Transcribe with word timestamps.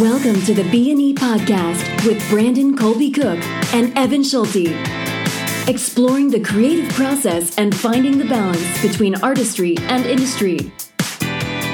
Welcome 0.00 0.40
to 0.42 0.54
the 0.54 0.62
B&E 0.70 1.12
podcast 1.14 2.06
with 2.06 2.22
Brandon 2.30 2.76
Colby 2.76 3.10
Cook 3.10 3.40
and 3.74 3.98
Evan 3.98 4.22
Schulte. 4.22 4.68
Exploring 5.66 6.30
the 6.30 6.38
creative 6.38 6.88
process 6.92 7.58
and 7.58 7.74
finding 7.76 8.16
the 8.16 8.24
balance 8.26 8.80
between 8.80 9.16
artistry 9.22 9.76
and 9.76 10.06
industry. 10.06 10.70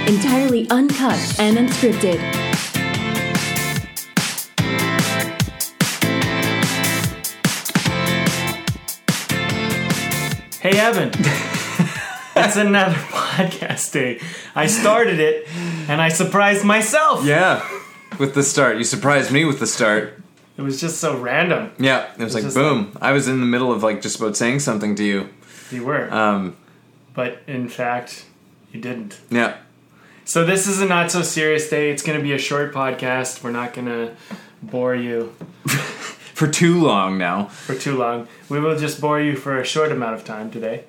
Entirely 0.06 0.66
uncut 0.70 1.18
and 1.38 1.58
unscripted. 1.58 2.18
Hey, 10.60 10.78
Evan. 10.78 11.10
That's 12.34 12.56
another 12.56 12.94
podcast 13.10 13.92
day. 13.92 14.22
I 14.54 14.66
started 14.66 15.20
it 15.20 15.46
and 15.88 16.00
I 16.00 16.08
surprised 16.08 16.64
myself. 16.64 17.24
Yeah, 17.26 17.62
with 18.18 18.34
the 18.34 18.42
start. 18.42 18.76
You 18.78 18.84
surprised 18.84 19.30
me 19.32 19.44
with 19.44 19.60
the 19.60 19.66
start. 19.66 20.20
It 20.56 20.62
was 20.62 20.80
just 20.80 20.98
so 20.98 21.18
random. 21.18 21.72
Yeah, 21.78 22.12
it 22.18 22.22
was 22.22 22.34
like 22.34 22.44
just 22.44 22.56
boom. 22.56 22.96
I 23.00 23.12
was 23.12 23.26
in 23.28 23.40
the 23.40 23.46
middle 23.46 23.72
of 23.72 23.82
like 23.82 24.02
just 24.02 24.18
about 24.20 24.36
saying 24.36 24.60
something 24.60 24.94
to 24.96 25.04
you. 25.04 25.28
You 25.70 25.84
were. 25.84 26.12
Um, 26.12 26.56
but 27.14 27.38
in 27.46 27.68
fact, 27.68 28.24
you 28.72 28.80
didn't. 28.80 29.20
yeah, 29.30 29.56
So 30.24 30.44
this 30.44 30.66
is 30.68 30.80
a 30.80 30.86
not 30.86 31.10
so 31.10 31.22
serious 31.22 31.68
day. 31.68 31.90
It's 31.90 32.02
going 32.02 32.18
to 32.18 32.22
be 32.22 32.32
a 32.32 32.38
short 32.38 32.72
podcast. 32.72 33.42
We're 33.42 33.50
not 33.50 33.72
going 33.74 33.86
to 33.86 34.14
bore 34.62 34.94
you 34.94 35.34
for 36.34 36.46
too 36.46 36.80
long 36.80 37.18
now. 37.18 37.46
for 37.46 37.74
too 37.74 37.96
long. 37.96 38.28
We 38.48 38.60
will 38.60 38.78
just 38.78 39.00
bore 39.00 39.20
you 39.20 39.36
for 39.36 39.58
a 39.60 39.64
short 39.64 39.90
amount 39.90 40.14
of 40.14 40.24
time 40.24 40.50
today. 40.50 40.84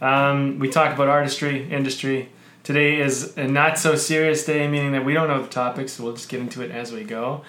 Um, 0.00 0.58
we 0.58 0.68
talk 0.70 0.94
about 0.94 1.08
artistry, 1.08 1.70
industry. 1.70 2.28
Today 2.66 2.98
is 3.00 3.36
a 3.36 3.46
not 3.46 3.78
so 3.78 3.94
serious 3.94 4.44
day, 4.44 4.66
meaning 4.66 4.90
that 4.90 5.04
we 5.04 5.14
don't 5.14 5.28
know 5.28 5.40
the 5.40 5.46
topics, 5.48 5.92
so 5.92 6.02
we'll 6.02 6.14
just 6.14 6.28
get 6.28 6.40
into 6.40 6.62
it 6.62 6.72
as 6.72 6.90
we 6.90 7.04
go. 7.04 7.42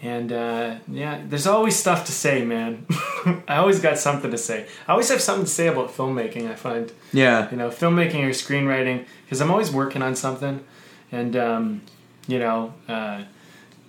And 0.00 0.30
uh, 0.30 0.76
yeah, 0.86 1.22
there's 1.26 1.48
always 1.48 1.74
stuff 1.74 2.06
to 2.06 2.12
say, 2.12 2.44
man. 2.44 2.86
I 3.48 3.56
always 3.56 3.80
got 3.80 3.98
something 3.98 4.30
to 4.30 4.38
say. 4.38 4.68
I 4.86 4.92
always 4.92 5.08
have 5.08 5.20
something 5.20 5.46
to 5.46 5.50
say 5.50 5.66
about 5.66 5.90
filmmaking. 5.90 6.48
I 6.48 6.54
find 6.54 6.92
Yeah, 7.12 7.50
you 7.50 7.56
know 7.56 7.68
filmmaking 7.68 8.22
or 8.22 8.30
screenwriting 8.30 9.06
because 9.24 9.40
i'm 9.40 9.50
always 9.50 9.72
working 9.72 10.02
on 10.02 10.14
something 10.14 10.64
and 11.10 11.34
um, 11.34 11.82
you 12.28 12.38
know 12.38 12.74
uh, 12.88 13.24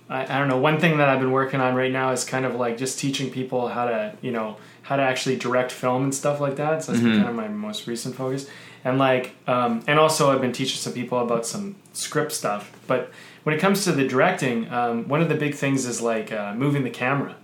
I, 0.08 0.22
I 0.24 0.38
don't 0.38 0.48
know 0.48 0.58
one 0.58 0.80
thing 0.80 0.98
that 0.98 1.08
i've 1.08 1.20
been 1.20 1.30
working 1.30 1.60
on 1.60 1.76
right 1.76 1.92
now 1.92 2.10
is 2.10 2.24
kind 2.24 2.44
of 2.44 2.56
like 2.56 2.76
just 2.76 2.98
teaching 2.98 3.30
people 3.30 3.68
how 3.68 3.84
to 3.86 4.16
you 4.20 4.32
know 4.32 4.56
how 4.82 4.96
to 4.96 5.02
actually 5.02 5.36
direct 5.36 5.70
film 5.70 6.02
and 6.02 6.14
stuff 6.14 6.40
like 6.40 6.56
that 6.56 6.82
so 6.82 6.92
that's 6.92 7.04
been 7.04 7.16
kind 7.16 7.28
of 7.28 7.34
my 7.36 7.48
most 7.48 7.86
recent 7.86 8.16
focus 8.16 8.48
and 8.86 8.98
like 8.98 9.34
um, 9.48 9.82
and 9.88 9.98
also 9.98 10.30
i've 10.30 10.40
been 10.40 10.52
teaching 10.52 10.78
some 10.78 10.92
people 10.92 11.18
about 11.18 11.44
some 11.44 11.74
script 11.92 12.30
stuff. 12.30 12.70
But 12.86 13.10
when 13.42 13.54
it 13.54 13.58
comes 13.58 13.84
to 13.84 13.92
the 13.92 14.06
directing 14.06 14.70
um, 14.72 15.08
one 15.08 15.20
of 15.20 15.28
the 15.28 15.34
big 15.34 15.54
things 15.54 15.84
is 15.86 16.00
like 16.00 16.30
uh, 16.30 16.54
moving 16.54 16.84
the 16.84 16.90
camera. 16.90 17.34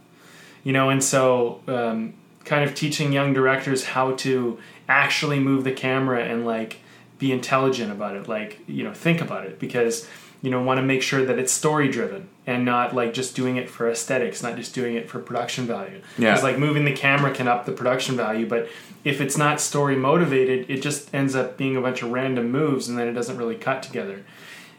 You 0.63 0.73
know 0.73 0.89
and 0.89 1.03
so 1.03 1.61
um, 1.67 2.15
kind 2.45 2.65
of 2.65 2.75
teaching 2.77 3.13
young 3.13 3.33
directors 3.35 3.85
how 3.87 4.15
to 4.17 4.59
actually 4.89 5.41
move 5.41 5.65
the 5.65 5.73
camera 5.73 6.25
and 6.25 6.47
like 6.47 6.79
be 7.19 7.33
intelligent 7.33 7.91
about 7.91 8.15
it. 8.15 8.29
Like 8.29 8.61
you 8.69 8.85
know 8.85 8.95
think 8.95 9.20
about 9.20 9.45
it. 9.45 9.59
Because 9.59 10.07
you 10.43 10.51
know 10.51 10.62
want 10.62 10.79
to 10.79 10.83
make 10.83 11.03
sure 11.03 11.25
that 11.25 11.39
it's 11.39 11.53
story 11.53 11.89
driven 11.89 12.29
and 12.47 12.65
not 12.65 12.95
like 12.95 13.15
just 13.15 13.35
doing 13.37 13.57
it 13.57 13.71
for 13.71 13.89
aesthetics 13.91 14.43
not 14.43 14.57
just 14.57 14.75
doing 14.75 14.95
it 14.97 15.09
for 15.09 15.19
production 15.21 15.67
value 15.67 16.01
Yeah. 16.19 16.31
because 16.33 16.43
like 16.43 16.59
moving 16.59 16.85
the 16.85 16.93
camera 16.93 17.33
can 17.33 17.48
up 17.48 17.65
the 17.65 17.73
production 17.73 18.17
value 18.17 18.47
but 18.47 18.69
if 19.05 19.20
it's 19.20 19.39
not 19.39 19.61
story 19.61 19.97
motivated 19.97 20.69
it 20.69 20.83
just 20.83 21.14
ends 21.14 21.35
up 21.36 21.57
being 21.57 21.77
a 21.77 21.81
bunch 21.81 22.02
of 22.02 22.11
random 22.11 22.51
moves 22.51 22.89
and 22.89 22.98
then 22.98 23.07
it 23.08 23.13
doesn't 23.13 23.36
really 23.36 23.57
cut 23.57 23.83
together 23.83 24.25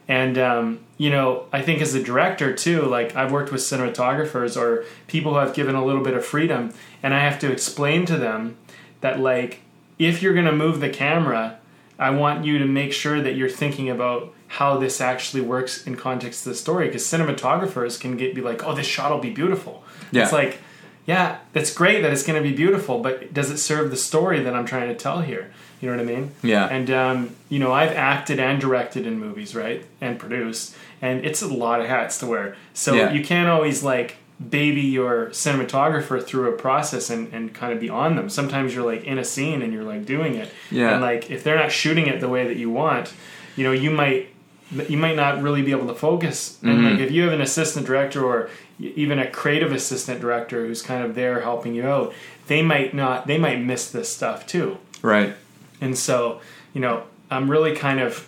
and 0.06 0.38
um, 0.38 0.79
you 0.97 1.09
know, 1.09 1.46
I 1.53 1.62
think 1.62 1.81
as 1.81 1.96
a 1.96 2.03
director 2.03 2.53
too, 2.53 2.81
like 2.81 3.16
I've 3.16 3.31
worked 3.31 3.53
with 3.53 3.62
cinematographers 3.62 4.59
or 4.59 4.84
people 5.07 5.31
who 5.34 5.40
have 5.40 5.53
given 5.53 5.75
a 5.75 5.85
little 5.85 6.03
bit 6.03 6.13
of 6.13 6.25
freedom, 6.25 6.73
and 7.02 7.13
I 7.13 7.19
have 7.19 7.40
to 7.40 7.50
explain 7.50 8.06
to 8.07 8.18
them 8.18 8.57
that 9.00 9.22
like 9.22 9.62
if 9.97 10.22
you're 10.22 10.34
going 10.34 10.46
to 10.46 10.52
move 10.52 10.81
the 10.81 10.90
camera, 10.90 11.57
I 11.97 12.09
want 12.09 12.44
you 12.44 12.57
to 12.59 12.66
make 12.66 12.91
sure 12.91 13.22
that 13.22 13.35
you're 13.35 13.47
thinking 13.50 13.90
about 13.90 14.34
how 14.58 14.78
this 14.78 15.02
actually 15.02 15.41
works 15.41 15.86
in 15.88 15.96
context 15.96 16.46
of 16.46 16.52
the 16.53 16.58
story 16.58 16.86
because 16.88 17.03
cinematographers 17.03 18.00
can 18.00 18.18
get 18.18 18.36
be 18.36 18.41
like, 18.41 18.64
oh, 18.64 18.74
this 18.75 18.86
shot 18.86 19.12
will 19.12 19.19
be 19.19 19.31
beautiful. 19.31 19.84
Yeah. 20.12 20.24
It's 20.24 20.31
like, 20.34 20.59
yeah, 21.08 21.38
that's 21.53 21.74
great 21.74 22.02
that 22.03 22.14
it's 22.14 22.24
going 22.24 22.41
to 22.41 22.47
be 22.50 22.56
beautiful, 22.56 23.00
but 23.00 23.34
does 23.34 23.50
it 23.50 23.58
serve 23.58 23.90
the 23.90 23.97
story 23.97 24.41
that 24.44 24.53
I'm 24.56 24.66
trying 24.66 24.90
to 24.90 24.96
tell 24.96 25.22
here? 25.22 25.52
You 25.81 25.90
know 25.90 25.97
what 25.97 26.03
I 26.08 26.14
mean? 26.16 26.31
Yeah. 26.44 26.68
And 26.68 26.90
um, 26.91 27.36
you 27.50 27.59
know, 27.59 27.72
I've 27.74 27.91
acted 27.91 28.40
and 28.40 28.62
directed 28.62 29.06
in 29.08 29.19
movies, 29.19 29.53
right, 29.56 29.84
and 30.00 30.18
produced, 30.19 30.75
and 31.02 31.25
it's 31.25 31.41
a 31.41 31.47
lot 31.47 31.81
of 31.81 31.88
hats 31.88 32.20
to 32.20 32.28
wear. 32.28 32.56
So 32.74 32.94
Yeah. 32.94 33.12
you 33.12 33.24
can't 33.24 33.50
always 33.50 33.84
like 33.84 34.18
baby 34.50 34.81
your 34.81 35.28
cinematographer 35.28 36.24
through 36.24 36.50
a 36.50 36.52
process 36.58 37.09
and, 37.09 37.34
and 37.34 37.53
kind 37.53 37.74
of 37.74 37.80
be 37.80 37.90
on 37.90 38.16
them. 38.16 38.30
Sometimes 38.30 38.74
you're 38.74 38.85
like 38.85 39.03
in 39.03 39.18
a 39.18 39.24
scene 39.24 39.62
and 39.62 39.74
you're 39.74 39.84
like 39.84 40.06
doing 40.06 40.35
it, 40.35 40.50
Yeah. 40.72 40.94
and 40.94 41.02
like 41.02 41.31
if 41.31 41.44
they're 41.44 41.58
not 41.58 41.72
shooting 41.72 42.08
it 42.08 42.20
the 42.22 42.30
way 42.30 42.47
that 42.47 42.58
you 42.58 42.70
want, 42.70 43.14
you 43.56 43.64
know, 43.64 43.72
you 43.72 43.90
might 43.91 44.30
you 44.72 44.97
might 44.97 45.16
not 45.16 45.41
really 45.41 45.62
be 45.62 45.72
able 45.72 45.88
to 45.88 45.96
focus. 45.96 46.57
And 46.63 46.72
Mm-hmm. 46.72 46.85
like 46.91 47.00
if 47.00 47.12
you 47.12 47.24
have 47.24 47.34
an 47.34 47.41
assistant 47.41 47.85
director 47.85 48.24
or 48.25 48.50
even 48.79 49.19
a 49.19 49.29
creative 49.29 49.72
assistant 49.72 50.19
director 50.22 50.66
who's 50.66 50.81
kind 50.81 51.03
of 51.03 51.16
there 51.16 51.41
helping 51.41 51.75
you 51.75 51.85
out, 51.85 52.13
they 52.47 52.62
might 52.62 52.94
not 52.94 53.28
they 53.28 53.38
might 53.38 53.62
miss 53.62 53.91
this 53.91 54.13
stuff 54.13 54.46
too. 54.47 54.78
right. 55.02 55.34
And 55.81 55.97
so, 55.97 56.40
you 56.73 56.79
know, 56.81 57.03
I'm 57.29 57.52
really 57.52 57.75
kind 57.75 58.00
of 58.00 58.28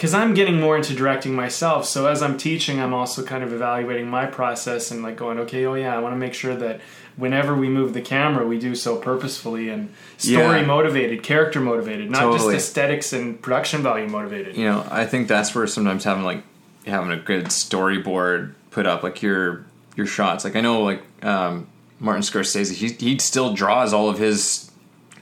because 0.00 0.14
I'm 0.14 0.32
getting 0.32 0.58
more 0.58 0.78
into 0.78 0.94
directing 0.94 1.34
myself. 1.34 1.84
So 1.84 2.06
as 2.06 2.22
I'm 2.22 2.38
teaching, 2.38 2.80
I'm 2.80 2.94
also 2.94 3.22
kind 3.22 3.44
of 3.44 3.52
evaluating 3.52 4.08
my 4.08 4.24
process 4.24 4.90
and 4.90 5.02
like 5.02 5.16
going, 5.16 5.38
okay, 5.40 5.66
oh 5.66 5.74
yeah, 5.74 5.94
I 5.94 5.98
want 5.98 6.14
to 6.14 6.16
make 6.16 6.32
sure 6.32 6.56
that 6.56 6.80
whenever 7.16 7.54
we 7.54 7.68
move 7.68 7.92
the 7.92 8.00
camera, 8.00 8.46
we 8.46 8.58
do 8.58 8.74
so 8.74 8.96
purposefully 8.96 9.68
and 9.68 9.92
story 10.16 10.60
Yeah. 10.60 10.64
motivated, 10.64 11.22
character 11.22 11.60
motivated, 11.60 12.10
not 12.10 12.20
Totally. 12.20 12.54
just 12.54 12.68
aesthetics 12.68 13.12
and 13.12 13.42
production 13.42 13.82
value 13.82 14.08
motivated. 14.08 14.56
You 14.56 14.64
know, 14.64 14.86
I 14.90 15.04
think 15.04 15.28
that's 15.28 15.54
where 15.54 15.66
sometimes 15.66 16.04
having 16.04 16.24
like 16.24 16.44
having 16.86 17.10
a 17.10 17.18
good 17.18 17.48
storyboard 17.48 18.54
put 18.70 18.86
up, 18.86 19.02
like 19.02 19.20
your 19.20 19.66
your 19.96 20.06
shots. 20.06 20.44
Like 20.44 20.56
I 20.56 20.62
know, 20.62 20.80
like 20.80 21.02
um, 21.22 21.66
Martin 21.98 22.22
Scorsese, 22.22 22.72
he 22.72 22.88
he 22.88 23.18
still 23.18 23.52
draws 23.52 23.92
all 23.92 24.08
of 24.08 24.16
his 24.16 24.70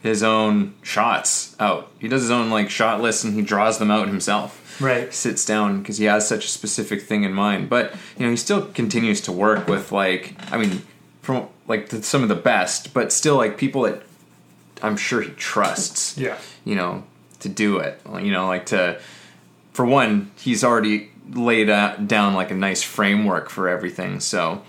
his 0.05 0.22
own 0.22 0.75
shots 0.83 1.56
out. 1.59 1.91
He 1.99 2.06
does 2.06 2.22
his 2.22 2.31
own 2.31 2.49
like 2.49 2.71
shot 2.71 3.00
list 3.00 3.25
and 3.25 3.34
he 3.34 3.43
draws 3.43 3.81
them 3.81 3.91
out 3.91 4.06
himself. 4.06 4.58
Right. 4.81 5.12
sits 5.15 5.44
down 5.44 5.81
because 5.81 5.99
he 5.99 6.05
has 6.06 6.28
such 6.28 6.44
a 6.44 6.49
specific 6.49 7.03
thing 7.03 7.25
in 7.25 7.33
mind. 7.33 7.69
But 7.69 7.94
you 8.16 8.25
know, 8.25 8.31
he 8.31 8.37
still 8.37 8.66
continues 8.66 9.21
to 9.22 9.33
work 9.33 9.69
with 9.69 9.93
like, 9.93 10.34
I 10.53 10.59
mean, 10.59 10.83
from 11.22 11.49
like 11.66 11.91
the, 11.91 12.03
some 12.03 12.22
of 12.22 12.28
the 12.28 12.34
best, 12.34 12.94
but 12.94 13.12
still 13.12 13.37
like 13.37 13.59
people 13.59 13.83
that 13.83 14.03
I'm 14.83 14.97
sure 14.97 15.21
he 15.21 15.31
trusts. 15.31 16.17
Yeah. 16.17 16.38
You 16.65 16.77
know, 16.77 17.05
to 17.41 17.49
do 17.49 17.78
it. 17.78 18.00
You 18.12 18.31
know, 18.31 18.47
like 18.47 18.67
to 18.67 19.00
for 19.72 19.84
one, 19.84 20.31
he's 20.37 20.65
already 20.65 21.11
laid 21.33 21.71
out, 21.71 22.09
down 22.09 22.34
like 22.34 22.50
a 22.50 22.55
nice 22.55 22.83
framework 22.83 23.49
for 23.49 23.69
everything. 23.69 24.19
So, 24.21 24.62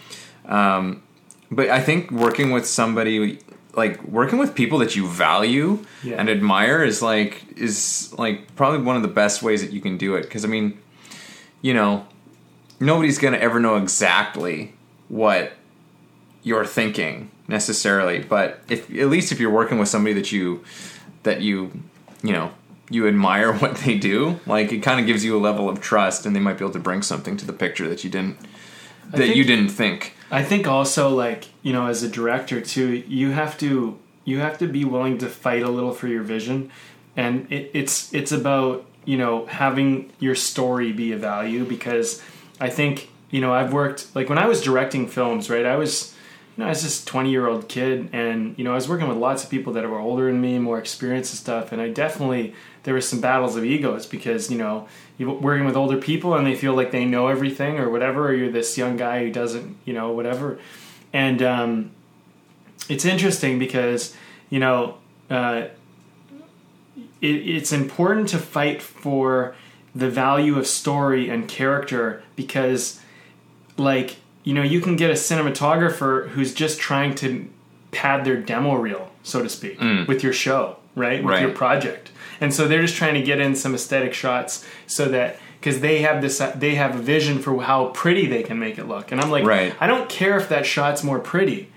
um, 0.45 1.01
but 1.49 1.69
I 1.69 1.81
think 1.81 2.11
working 2.11 2.51
with 2.51 2.67
somebody 2.67 3.39
like 3.83 3.95
working 4.03 4.37
with 4.43 4.51
people 4.61 4.77
that 4.83 4.95
you 4.97 5.07
value 5.07 5.69
Yeah. 6.03 6.17
and 6.19 6.29
admire 6.29 6.83
is 6.83 7.01
like 7.01 7.43
is 7.57 8.13
like 8.17 8.37
probably 8.55 8.81
one 8.89 8.95
of 8.99 9.01
the 9.01 9.13
best 9.23 9.41
ways 9.41 9.61
that 9.63 9.71
you 9.75 9.81
can 9.81 9.97
do 9.97 10.15
it 10.17 10.23
because 10.23 10.43
I 10.45 10.47
mean, 10.55 10.77
you 11.61 11.73
know, 11.73 12.05
nobody's 12.79 13.17
gonna 13.17 13.37
ever 13.37 13.59
know 13.59 13.75
exactly 13.77 14.73
what 15.07 15.53
you're 16.43 16.65
thinking 16.65 17.31
necessarily, 17.47 18.19
but 18.19 18.59
if 18.69 18.89
at 18.95 19.07
least 19.09 19.31
if 19.31 19.39
you're 19.39 19.49
working 19.61 19.77
with 19.79 19.87
somebody 19.89 20.13
that 20.13 20.31
you 20.31 20.63
that 21.23 21.41
you 21.41 21.57
you 22.23 22.31
know 22.33 22.51
you 22.91 23.07
admire 23.07 23.53
what 23.61 23.75
they 23.77 23.97
do, 23.97 24.39
like 24.45 24.71
it 24.71 24.79
kind 24.83 24.99
of 24.99 25.05
gives 25.05 25.23
you 25.23 25.37
a 25.37 25.41
level 25.49 25.69
of 25.69 25.79
trust, 25.79 26.25
and 26.25 26.35
they 26.35 26.39
might 26.39 26.57
be 26.57 26.63
able 26.65 26.73
to 26.73 26.79
bring 26.89 27.01
something 27.01 27.37
to 27.37 27.45
the 27.45 27.53
picture 27.53 27.87
that 27.87 28.03
you 28.03 28.09
didn't 28.09 28.37
that 29.11 29.17
think- 29.17 29.35
you 29.35 29.43
didn't 29.43 29.69
think. 29.69 30.15
I 30.31 30.43
think 30.43 30.67
also 30.67 31.09
like 31.09 31.45
you 31.63 31.73
know 31.73 31.87
as 31.87 32.03
a 32.03 32.09
director 32.09 32.61
too, 32.61 33.03
you 33.07 33.31
have 33.31 33.57
to 33.59 33.97
you 34.25 34.39
have 34.39 34.57
to 34.59 34.67
be 34.67 34.85
willing 34.85 35.17
to 35.19 35.27
fight 35.27 35.63
a 35.63 35.69
little 35.69 35.91
for 35.91 36.07
your 36.07 36.23
vision, 36.23 36.71
and 37.15 37.51
it, 37.51 37.71
it's 37.73 38.13
it's 38.13 38.31
about 38.31 38.85
you 39.05 39.17
know 39.17 39.45
having 39.47 40.11
your 40.19 40.35
story 40.35 40.91
be 40.91 41.11
a 41.11 41.17
value 41.17 41.65
because 41.65 42.21
I 42.59 42.69
think 42.69 43.09
you 43.31 43.41
know 43.41 43.53
I've 43.53 43.73
worked 43.73 44.07
like 44.15 44.29
when 44.29 44.37
I 44.37 44.45
was 44.45 44.61
directing 44.61 45.07
films, 45.07 45.49
right? 45.49 45.65
I 45.65 45.75
was 45.77 46.13
you 46.55 46.61
know 46.61 46.67
I 46.67 46.69
was 46.69 46.83
this 46.83 47.03
twenty 47.03 47.31
year 47.31 47.47
old 47.47 47.67
kid, 47.67 48.09
and 48.13 48.57
you 48.57 48.63
know 48.63 48.71
I 48.71 48.75
was 48.75 48.87
working 48.87 49.07
with 49.07 49.17
lots 49.17 49.43
of 49.43 49.49
people 49.49 49.73
that 49.73 49.89
were 49.89 49.99
older 49.99 50.27
than 50.27 50.39
me, 50.39 50.59
more 50.59 50.77
experienced 50.77 51.33
and 51.33 51.39
stuff, 51.39 51.71
and 51.71 51.81
I 51.81 51.89
definitely 51.89 52.53
there 52.83 52.93
were 52.93 53.01
some 53.01 53.19
battles 53.19 53.55
of 53.55 53.65
egos 53.65 54.05
because 54.05 54.51
you 54.51 54.57
know 54.57 54.87
you're 55.19 55.31
working 55.31 55.65
with 55.67 55.75
older 55.77 55.97
people 55.97 56.33
and 56.33 56.47
they 56.47 56.55
feel 56.55 56.73
like 56.73 56.89
they 56.91 57.05
know 57.05 57.27
everything 57.27 57.77
or 57.77 57.89
whatever, 57.91 58.29
or 58.29 58.33
you're 58.33 58.51
this 58.51 58.75
young 58.77 58.97
guy 58.97 59.23
who 59.25 59.31
doesn't, 59.31 59.77
you 59.85 59.93
know, 59.93 60.11
whatever. 60.11 60.57
And 61.13 61.43
um, 61.43 61.91
it's 62.89 63.05
interesting 63.05 63.59
because, 63.59 64.15
you 64.49 64.59
know, 64.59 64.95
uh, 65.29 65.65
it, 67.21 67.27
it's 67.27 67.71
important 67.71 68.29
to 68.29 68.37
fight 68.39 68.81
for 68.81 69.55
the 69.93 70.09
value 70.09 70.57
of 70.57 70.65
story 70.67 71.29
and 71.29 71.47
character 71.47 72.21
because 72.35 73.01
like 73.77 74.17
you 74.43 74.53
know 74.53 74.61
you 74.61 74.79
can 74.79 74.95
get 74.95 75.09
a 75.09 75.13
cinematographer 75.13 76.29
who's 76.29 76.53
just 76.53 76.79
trying 76.79 77.15
to 77.15 77.49
pad 77.91 78.23
their 78.23 78.37
demo 78.37 78.75
reel, 78.75 79.11
so 79.23 79.41
to 79.41 79.49
speak, 79.49 79.79
with 80.07 80.23
your 80.23 80.31
show, 80.33 80.77
right? 80.95 81.23
With 81.23 81.25
Mm. 81.25 81.29
Right. 81.35 81.41
your 81.41 81.51
project, 81.51 82.11
and 82.41 82.53
so 82.53 82.67
they're 82.67 82.81
just 82.81 82.95
trying 82.95 83.13
to 83.15 83.21
get 83.21 83.39
in 83.39 83.55
some 83.55 83.73
aesthetic 83.75 84.13
shots 84.13 84.65
so 84.87 85.05
that. 85.05 85.37
Because 85.59 85.81
they 85.81 86.03
have 86.03 86.21
this, 86.21 86.37
they 86.55 86.75
have 86.75 86.95
a 86.95 86.99
vision 86.99 87.39
for 87.39 87.61
how 87.61 87.87
pretty 87.87 88.27
they 88.27 88.43
can 88.43 88.59
make 88.59 88.77
it 88.77 88.85
look, 88.87 89.11
and 89.11 89.19
I'm 89.19 89.29
like, 89.29 89.43
Right. 89.43 89.75
I 89.77 89.87
don't 89.87 90.07
care 90.07 90.37
if 90.37 90.47
that 90.47 90.65
shot's 90.65 91.03
more 91.03 91.19
pretty. 91.19 91.67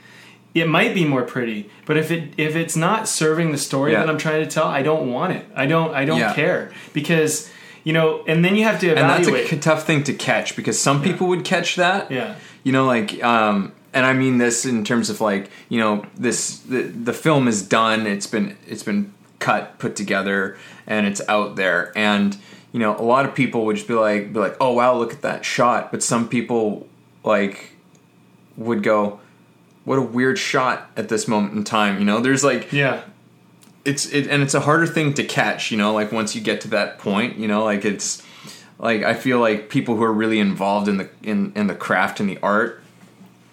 It 0.55 0.69
might 0.69 0.95
be 0.95 1.05
more 1.05 1.23
pretty, 1.25 1.69
but 1.85 1.97
if 1.97 2.13
it 2.13 2.33
if 2.37 2.55
it's 2.55 2.77
not 2.77 3.09
serving 3.09 3.51
the 3.51 3.59
story 3.59 3.91
Yeah. 3.91 3.99
that 4.01 4.09
I'm 4.09 4.19
trying 4.19 4.45
to 4.45 4.49
tell, 4.49 4.69
I 4.69 4.83
don't 4.83 5.11
want 5.11 5.33
it. 5.33 5.45
I 5.57 5.67
don't 5.67 5.93
I 5.95 6.05
don't 6.05 6.21
Yeah. 6.21 6.33
care 6.33 6.71
because 6.93 7.51
you 7.83 7.93
know. 7.93 8.23
And 8.29 8.45
then 8.45 8.55
you 8.55 8.63
have 8.63 8.79
to 8.81 8.87
evaluate 8.91 9.27
and 9.27 9.37
that's 9.37 9.53
a 9.53 9.57
tough 9.59 9.85
thing 9.85 10.05
to 10.05 10.13
catch 10.15 10.55
because 10.55 10.79
some 10.79 11.03
people 11.03 11.27
would 11.27 11.45
catch 11.45 11.75
that. 11.75 12.09
Yeah. 12.09 12.35
You 12.63 12.71
know, 12.71 12.85
like, 12.87 13.21
um, 13.25 13.73
and 13.93 14.07
I 14.07 14.13
mean 14.13 14.39
this 14.39 14.65
in 14.65 14.85
terms 14.85 15.11
of 15.11 15.21
like, 15.21 15.51
you 15.69 15.81
know, 15.81 16.05
this 16.17 16.59
the, 16.59 16.83
the 16.83 17.13
film 17.13 17.49
is 17.49 17.63
done. 17.67 18.07
It's 18.07 18.29
been 18.29 18.57
it's 18.69 18.85
been 18.85 19.13
cut, 19.43 19.79
put 19.79 19.97
together, 19.97 20.57
and 20.87 21.07
it's 21.07 21.21
out 21.29 21.57
there. 21.57 21.93
And 21.97 22.37
you 22.73 22.81
know, 22.81 22.97
a 22.97 23.03
lot 23.03 23.27
of 23.27 23.35
people 23.35 23.67
would 23.67 23.77
just 23.77 23.89
be 23.89 23.95
like, 23.95 24.33
be 24.33 24.39
like, 24.39 24.57
oh 24.61 24.73
wow, 24.73 24.97
look 24.97 25.13
at 25.13 25.23
that 25.23 25.45
shot. 25.45 25.91
But 25.91 26.03
some 26.03 26.29
people 26.29 26.87
like 27.25 27.73
would 28.57 28.83
go, 28.83 29.21
what 29.85 29.99
a 29.99 30.03
weird 30.03 30.39
shot 30.39 30.91
at 30.97 31.09
this 31.09 31.29
moment 31.29 31.55
in 31.55 31.65
time. 31.65 31.99
You 31.99 32.05
know, 32.05 32.21
there's 32.21 32.43
like 32.43 32.73
yeah, 32.73 33.03
it's 33.85 34.07
it, 34.07 34.29
and 34.29 34.43
it's 34.43 34.55
a 34.55 34.61
harder 34.61 34.87
thing 34.87 35.15
to 35.15 35.25
catch 35.25 35.71
you 35.71 35.77
know 35.77 35.93
like 35.93 36.13
once 36.13 36.35
you 36.35 36.41
get 36.41 36.61
to 36.61 36.69
that 36.69 36.99
point 36.99 37.37
you 37.37 37.49
know 37.49 37.65
like 37.65 37.85
it's 37.85 38.23
like 38.79 39.03
i 39.03 39.15
feel 39.15 39.41
like 39.41 39.69
people 39.69 39.97
who 39.97 40.03
are 40.03 40.13
really 40.13 40.39
involved 40.39 40.89
in 40.89 40.99
the 40.99 41.09
in, 41.23 41.53
in 41.57 41.67
the 41.67 41.75
craft 41.75 42.21
and 42.21 42.29
the 42.29 42.39
art 42.43 42.83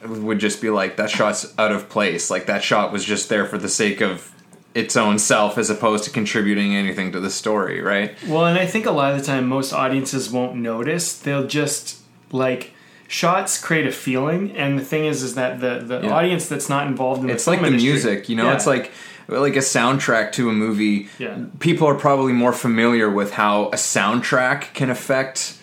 would 0.05 0.39
just 0.39 0.61
be 0.61 0.69
like 0.69 0.97
that 0.97 1.09
shot's 1.09 1.53
out 1.57 1.71
of 1.71 1.89
place 1.89 2.29
like 2.29 2.45
that 2.45 2.63
shot 2.63 2.91
was 2.91 3.03
just 3.03 3.29
there 3.29 3.45
for 3.45 3.57
the 3.57 3.69
sake 3.69 4.01
of 4.01 4.33
its 4.75 4.95
own 4.95 5.17
self 5.19 5.57
as 5.57 5.69
opposed 5.69 6.03
to 6.03 6.09
contributing 6.11 6.75
anything 6.75 7.11
to 7.11 7.19
the 7.19 7.29
story 7.29 7.81
right 7.81 8.15
Well, 8.27 8.45
and 8.45 8.57
I 8.57 8.65
think 8.65 8.85
a 8.85 8.91
lot 8.91 9.11
of 9.13 9.19
the 9.19 9.25
time 9.25 9.47
most 9.47 9.73
audiences 9.73 10.29
won't 10.29 10.55
notice. 10.55 11.17
They'll 11.17 11.47
just 11.47 11.97
like 12.31 12.73
shots 13.07 13.59
create 13.59 13.87
a 13.87 13.91
feeling, 13.91 14.51
and 14.55 14.77
the 14.77 14.85
thing 14.85 15.05
is, 15.05 15.23
is 15.23 15.33
that 15.35 15.59
the 15.59 15.79
the 15.83 16.01
Yeah. 16.03 16.13
audience 16.13 16.47
that's 16.47 16.69
not 16.69 16.85
involved 16.87 17.23
in 17.23 17.29
it's 17.31 17.45
the 17.45 17.51
like 17.51 17.61
the 17.61 17.67
industry- 17.67 17.89
music 17.91 18.29
you 18.29 18.35
know 18.35 18.45
Yeah. 18.45 18.53
it's 18.53 18.67
like 18.67 18.91
like 19.27 19.55
a 19.55 19.59
soundtrack 19.59 20.31
to 20.33 20.49
a 20.49 20.53
movie 20.53 21.07
Yeah. 21.17 21.35
people 21.59 21.87
are 21.87 21.95
probably 21.95 22.33
more 22.33 22.53
familiar 22.53 23.09
with 23.09 23.33
how 23.33 23.65
a 23.69 23.75
soundtrack 23.75 24.73
can 24.73 24.89
affect 24.91 25.53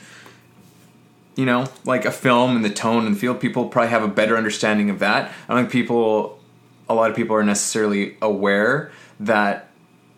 you 1.37 1.45
know 1.45 1.69
like 1.85 2.05
a 2.05 2.11
film 2.13 2.57
and 2.57 2.65
the 2.65 2.71
tone 2.71 3.07
and 3.07 3.19
feel 3.19 3.35
people 3.35 3.67
probably 3.67 3.91
have 3.91 4.03
a 4.03 4.09
better 4.09 4.37
understanding 4.37 4.89
of 4.91 4.99
that 5.01 5.33
i 5.49 5.53
don't 5.55 5.63
think 5.65 5.73
people 5.73 6.36
a 6.89 6.95
lot 6.95 7.11
of 7.11 7.17
people 7.17 7.35
are 7.37 7.45
necessarily 7.45 8.17
aware 8.23 8.91
that 9.21 9.69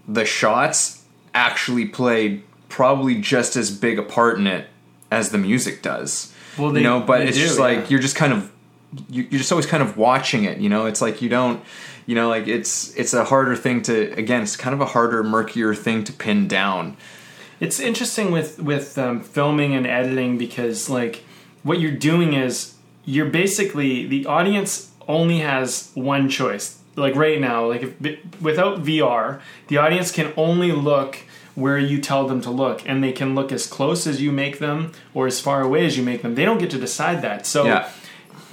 the 0.07 0.25
shots 0.25 1.05
actually 1.35 1.87
played 1.87 2.43
probably 2.69 3.15
just 3.21 3.57
as 3.57 3.71
big 3.71 3.99
a 3.99 4.03
part 4.03 4.39
in 4.39 4.47
it 4.47 4.67
as 5.11 5.31
the 5.31 5.39
music 5.39 5.83
does. 5.83 6.33
Well, 6.59 6.71
they- 6.71 6.81
you 6.81 6.85
know 6.85 7.01
but 7.01 7.23
it's 7.23 7.37
do, 7.37 7.43
just 7.43 7.59
like 7.59 7.79
yeah. 7.79 7.87
you're 7.91 8.01
just 8.01 8.17
kind 8.17 8.33
of 8.33 8.51
you- 9.09 9.27
you're 9.31 9.39
just 9.39 9.53
always 9.53 9.67
kind 9.67 9.83
of 9.83 9.97
watching 9.97 10.45
it 10.45 10.59
you 10.59 10.69
know? 10.69 10.87
It's 10.87 11.01
like 11.01 11.23
you 11.23 11.29
don't 11.29 11.63
you 12.07 12.15
know 12.15 12.29
like 12.29 12.49
it's 12.49 12.95
it's 12.97 13.15
a 13.15 13.25
harder 13.25 13.55
thing 13.55 13.83
to 13.83 14.13
again 14.15 14.43
it's 14.43 14.57
kind 14.57 14.75
of 14.75 14.81
a 14.81 14.87
harder 14.87 15.23
murkier 15.23 15.75
thing 15.75 16.05
to 16.05 16.13
pin 16.13 16.49
down. 16.49 16.97
It's 17.61 17.81
interesting 17.81 18.31
with 18.31 18.61
with 18.61 18.97
um, 18.99 19.21
filming 19.21 19.75
and 19.75 19.87
editing 19.87 20.39
because 20.39 20.89
like 20.91 21.25
what 21.63 21.81
you're 21.81 21.91
doing 21.93 22.35
is 22.35 22.75
you're 23.05 23.27
basically 23.27 24.07
the 24.07 24.27
audience 24.27 24.88
only 25.09 25.39
has 25.41 25.91
one 25.95 26.29
choice. 26.29 26.79
Like 26.95 27.15
right 27.17 27.41
now, 27.41 27.67
like 27.67 27.83
if 27.83 28.41
without 28.41 28.83
VR, 28.83 29.41
the 29.69 29.79
audience 29.79 30.13
can 30.13 30.33
only 30.37 30.73
look 30.73 31.19
where 31.55 31.79
you 31.79 32.01
tell 32.01 32.29
them 32.29 32.41
to 32.43 32.51
look, 32.51 32.83
and 32.89 33.03
they 33.03 33.11
can 33.13 33.35
look 33.35 33.51
as 33.51 33.67
close 33.67 34.07
as 34.07 34.21
you 34.23 34.31
make 34.31 34.61
them 34.61 34.93
or 35.13 35.27
as 35.27 35.41
far 35.41 35.61
away 35.61 35.85
as 35.87 35.97
you 35.97 36.05
make 36.05 36.23
them. 36.23 36.37
They 36.37 36.45
don't 36.45 36.59
get 36.59 36.71
to 36.71 36.79
decide 36.79 37.23
that. 37.23 37.47
So 37.47 37.67
Yeah. 37.67 37.91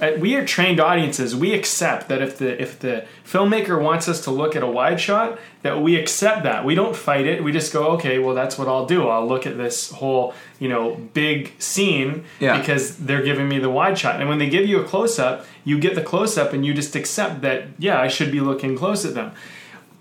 Uh, 0.00 0.12
we 0.18 0.34
are 0.36 0.44
trained 0.44 0.78
audiences. 0.78 1.34
We 1.34 1.54
accept 1.54 2.08
that 2.08 2.20
if 2.20 2.36
the 2.38 2.60
if 2.60 2.78
the 2.78 3.06
filmmaker 3.24 3.80
wants 3.82 4.08
us 4.08 4.22
to 4.24 4.30
look 4.30 4.54
at 4.54 4.62
a 4.62 4.66
wide 4.66 5.00
shot, 5.00 5.38
that 5.62 5.80
we 5.80 5.96
accept 5.96 6.42
that. 6.42 6.64
We 6.64 6.74
don't 6.74 6.94
fight 6.94 7.26
it. 7.26 7.42
We 7.42 7.50
just 7.50 7.72
go, 7.72 7.88
okay, 7.92 8.18
well 8.18 8.34
that's 8.34 8.58
what 8.58 8.68
I'll 8.68 8.84
do. 8.86 9.08
I'll 9.08 9.26
look 9.26 9.46
at 9.46 9.56
this 9.56 9.90
whole 9.90 10.34
you 10.58 10.68
know 10.68 10.96
big 11.14 11.52
scene 11.58 12.24
Yeah. 12.40 12.58
because 12.58 12.96
they're 12.98 13.22
giving 13.22 13.48
me 13.48 13.58
the 13.58 13.70
wide 13.70 13.98
shot. 13.98 14.20
And 14.20 14.28
when 14.28 14.38
they 14.38 14.48
give 14.50 14.66
you 14.66 14.80
a 14.80 14.84
close 14.84 15.18
up, 15.18 15.46
you 15.64 15.78
get 15.78 15.94
the 15.94 16.02
close 16.02 16.36
up 16.36 16.52
and 16.52 16.64
you 16.66 16.74
just 16.74 16.94
accept 16.94 17.40
that 17.40 17.68
yeah, 17.78 17.98
I 18.00 18.08
should 18.08 18.30
be 18.30 18.40
looking 18.40 18.76
close 18.76 19.04
at 19.04 19.14
them. 19.14 19.32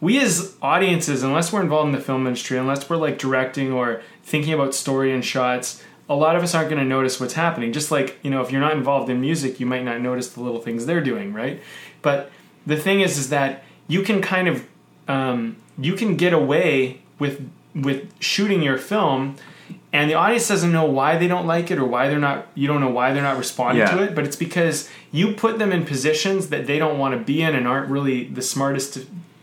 We 0.01 0.19
as 0.19 0.55
audiences, 0.61 1.23
unless 1.23 1.53
we're 1.53 1.61
involved 1.61 1.87
in 1.87 1.91
the 1.93 2.01
film 2.01 2.27
industry, 2.27 2.57
unless 2.57 2.89
we're 2.89 2.97
like 2.97 3.17
directing 3.17 3.71
or 3.71 4.01
thinking 4.23 4.53
about 4.53 4.75
story 4.75 5.13
and 5.13 5.23
shots, 5.23 5.81
a 6.09 6.15
lot 6.15 6.35
of 6.35 6.43
us 6.43 6.53
aren't 6.53 6.69
going 6.69 6.81
to 6.81 6.87
notice 6.87 7.19
what's 7.19 7.33
happening. 7.33 7.73
Just 7.73 7.89
like, 7.91 8.17
you 8.21 8.29
know, 8.29 8.41
if 8.41 8.51
you're 8.51 8.61
not 8.61 8.73
involved 8.73 9.09
in 9.09 9.19
music, 9.21 9.59
you 9.59 9.65
might 9.65 9.83
not 9.83 10.01
notice 10.01 10.29
the 10.29 10.41
little 10.41 10.61
things 10.61 10.85
they're 10.85 11.01
doing, 11.01 11.33
right? 11.33 11.61
But 12.01 12.31
the 12.65 12.77
thing 12.77 13.01
is, 13.01 13.17
is 13.17 13.29
that 13.29 13.63
you 13.87 14.01
can 14.03 14.21
kind 14.21 14.47
of, 14.47 14.65
um, 15.07 15.57
you 15.79 15.93
can 15.93 16.15
get 16.15 16.33
away 16.33 17.01
with 17.19 17.49
with 17.73 18.09
shooting 18.21 18.61
your 18.63 18.77
film, 18.77 19.35
and 19.91 20.09
the 20.09 20.13
audience 20.13 20.47
doesn't 20.47 20.71
know 20.71 20.85
why 20.85 21.17
they 21.17 21.27
don't 21.27 21.45
like 21.45 21.69
it 21.71 21.77
or 21.77 21.85
why 21.85 22.07
they're 22.07 22.19
not. 22.19 22.47
You 22.55 22.67
don't 22.67 22.79
know 22.81 22.89
why 22.89 23.11
they're 23.13 23.21
not 23.23 23.37
responding 23.37 23.79
Yeah. 23.85 23.95
to 23.95 24.03
it, 24.03 24.15
but 24.15 24.23
it's 24.25 24.35
because 24.37 24.89
you 25.11 25.33
put 25.33 25.59
them 25.59 25.71
in 25.71 25.85
positions 25.85 26.47
that 26.49 26.67
they 26.67 26.79
don't 26.79 26.97
want 26.97 27.13
to 27.17 27.19
be 27.19 27.41
in 27.41 27.53
and 27.55 27.67
aren't 27.67 27.89
really 27.89 28.23
the 28.25 28.41
smartest 28.41 28.99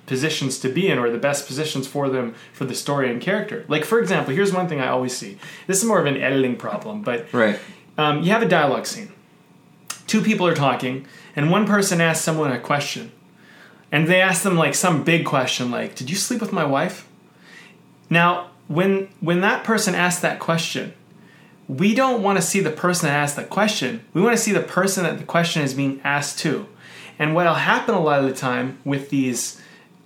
positions 0.06 0.58
to 0.58 0.68
be 0.68 0.88
in 0.88 0.98
or 0.98 1.10
the 1.10 1.18
best 1.18 1.46
positions 1.46 1.86
for 1.86 2.08
them 2.08 2.34
for 2.52 2.64
the 2.64 2.74
story 2.74 3.10
and 3.10 3.20
character. 3.20 3.64
Like 3.68 3.84
for 3.84 3.98
example, 4.00 4.34
here's 4.34 4.52
one 4.52 4.68
thing 4.68 4.80
I 4.80 4.88
always 4.88 5.16
see. 5.16 5.38
This 5.66 5.78
is 5.78 5.84
more 5.84 6.00
of 6.00 6.06
an 6.06 6.16
editing 6.16 6.56
problem, 6.56 7.02
but 7.02 7.32
right 7.32 7.58
um, 7.98 8.22
you 8.22 8.30
have 8.30 8.42
a 8.42 8.48
dialogue 8.48 8.86
scene. 8.86 9.12
Two 10.06 10.22
people 10.22 10.46
are 10.46 10.54
talking, 10.54 11.06
and 11.36 11.50
one 11.50 11.66
person 11.66 12.00
asks 12.00 12.24
someone 12.24 12.52
a 12.52 12.60
question. 12.60 13.12
And 13.90 14.08
they 14.08 14.20
ask 14.20 14.42
them 14.42 14.56
like 14.56 14.74
some 14.74 15.04
big 15.04 15.26
question 15.26 15.70
like, 15.70 15.94
"Did 15.94 16.08
you 16.08 16.16
sleep 16.16 16.40
with 16.40 16.52
my 16.52 16.64
wife?" 16.64 17.06
Now, 18.08 18.50
when 18.68 19.08
when 19.20 19.40
that 19.42 19.64
person 19.64 19.94
asks 19.94 20.22
that 20.22 20.38
question, 20.38 20.94
we 21.68 21.94
don't 21.94 22.22
want 22.22 22.38
to 22.38 22.42
see 22.42 22.60
the 22.60 22.70
person 22.70 23.08
that 23.08 23.14
asked 23.14 23.36
that 23.36 23.50
question. 23.50 24.04
We 24.14 24.22
want 24.22 24.36
to 24.36 24.42
see 24.42 24.52
the 24.52 24.60
person 24.60 25.04
that 25.04 25.18
the 25.18 25.24
question 25.24 25.62
is 25.62 25.74
being 25.74 26.00
asked 26.04 26.38
to. 26.40 26.66
And 27.18 27.34
what'll 27.34 27.54
happen 27.54 27.94
a 27.94 28.00
lot 28.00 28.18
of 28.18 28.24
the 28.24 28.34
time 28.34 28.78
with 28.84 29.10
these, 29.10 29.60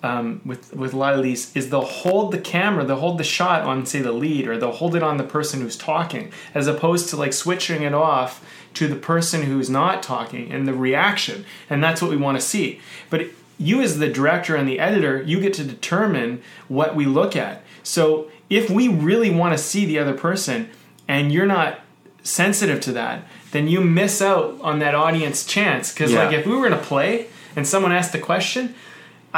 um, 0.07 0.41
with 0.45 0.75
with 0.75 0.93
a 0.95 0.97
lot 0.97 1.15
of 1.15 1.23
these, 1.23 1.55
is 1.57 1.71
they'll 1.71 1.93
hold 2.05 2.33
the 2.33 2.39
camera, 2.39 2.85
they'll 2.85 3.05
hold 3.07 3.19
the 3.19 3.25
shot 3.25 3.63
on 3.63 3.87
say 3.87 4.01
the 4.01 4.13
lead, 4.13 4.47
or 4.49 4.55
they'll 4.59 4.79
hold 4.83 4.95
it 4.95 5.03
on 5.03 5.17
the 5.17 5.25
person 5.25 5.61
who's 5.61 5.77
talking, 5.77 6.33
as 6.55 6.67
opposed 6.67 7.09
to 7.11 7.17
like 7.17 7.33
switching 7.33 7.83
it 7.83 7.95
off 7.95 8.45
to 8.75 8.87
the 8.89 8.97
person 8.97 9.43
who's 9.43 9.71
not 9.71 10.03
talking 10.03 10.53
and 10.53 10.69
the 10.69 10.75
reaction. 10.75 11.45
And 11.71 11.83
that's 11.83 12.01
what 12.03 12.11
we 12.11 12.17
want 12.17 12.39
to 12.41 12.47
see. 12.47 12.81
But 13.11 13.21
you 13.59 13.81
as 13.81 13.99
the 13.99 14.09
director 14.09 14.55
and 14.55 14.69
the 14.69 14.79
editor, 14.79 15.23
you 15.23 15.41
get 15.41 15.55
to 15.55 15.65
determine 15.65 16.43
what 16.69 16.95
we 16.95 17.07
look 17.07 17.35
at. 17.35 17.63
So 17.83 18.29
if 18.51 18.69
we 18.69 18.89
really 18.89 19.31
want 19.31 19.57
to 19.57 19.59
see 19.59 19.87
the 19.87 19.99
other 19.99 20.13
person 20.13 20.69
and 21.09 21.33
you're 21.33 21.47
not 21.47 21.81
sensitive 22.23 22.81
to 22.83 22.93
that, 22.93 23.23
then 23.53 23.69
you 23.69 23.81
miss 23.81 24.21
out 24.21 24.59
on 24.61 24.79
that 24.81 24.95
audience 24.95 25.47
chance. 25.47 25.93
Because 25.93 26.13
Yeah. 26.13 26.25
like 26.25 26.37
if 26.37 26.47
we 26.47 26.55
were 26.55 26.67
in 26.67 26.75
a 26.75 26.79
play 26.79 27.27
and 27.57 27.67
someone 27.67 27.93
asked 27.93 28.15
a 28.15 28.19
question, 28.19 28.75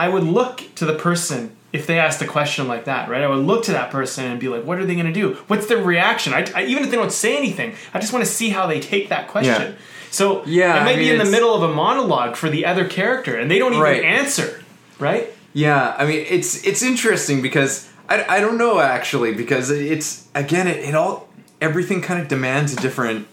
I 0.04 0.08
would 0.08 0.24
look 0.24 0.62
to 0.76 0.84
the 0.84 0.94
person 0.94 1.40
if 1.72 1.86
they 1.86 1.98
asked 1.98 2.20
a 2.22 2.26
question 2.26 2.66
like 2.66 2.84
that, 2.86 3.08
right? 3.10 3.22
I 3.22 3.28
would 3.28 3.44
look 3.50 3.64
to 3.64 3.72
that 3.72 3.90
person 3.90 4.24
and 4.30 4.40
be 4.40 4.48
like, 4.48 4.64
what 4.64 4.78
are 4.78 4.86
they 4.86 4.94
going 4.94 5.12
to 5.14 5.18
do? 5.22 5.34
What's 5.48 5.66
their 5.66 5.82
reaction? 5.94 6.32
I, 6.32 6.40
I- 6.54 6.64
even 6.64 6.82
if 6.84 6.90
they 6.90 6.96
don't 6.96 7.12
say 7.12 7.36
anything, 7.36 7.74
I 7.92 7.98
just 8.00 8.12
want 8.12 8.24
to 8.24 8.30
see 8.30 8.48
how 8.56 8.66
they 8.66 8.80
take 8.80 9.08
that 9.10 9.28
question. 9.28 9.72
Yeah. 9.72 9.78
So 10.10 10.42
Yeah, 10.46 10.80
it 10.80 10.84
might 10.84 10.96
I 10.96 11.04
be 11.04 11.10
in 11.10 11.18
the 11.18 11.30
middle 11.36 11.54
of 11.54 11.62
a 11.70 11.72
monologue 11.74 12.36
for 12.36 12.48
the 12.48 12.64
other 12.64 12.86
character, 12.88 13.36
and 13.36 13.50
they 13.50 13.58
don't 13.58 13.72
even 13.72 13.82
Right. 13.82 14.02
answer, 14.04 14.62
right? 14.98 15.26
Yeah, 15.52 15.94
I 15.98 16.06
mean 16.06 16.24
it's 16.36 16.64
it's 16.66 16.82
interesting 16.82 17.42
because 17.42 17.72
I, 18.08 18.24
I 18.36 18.40
don't 18.40 18.56
know 18.58 18.74
actually 18.80 19.32
because 19.34 19.70
it's 19.70 20.10
again 20.34 20.66
it, 20.68 20.78
it 20.88 20.94
all 20.94 21.28
everything 21.60 22.00
kind 22.08 22.20
of 22.22 22.28
demands 22.28 22.72
a 22.72 22.76
different 22.76 23.26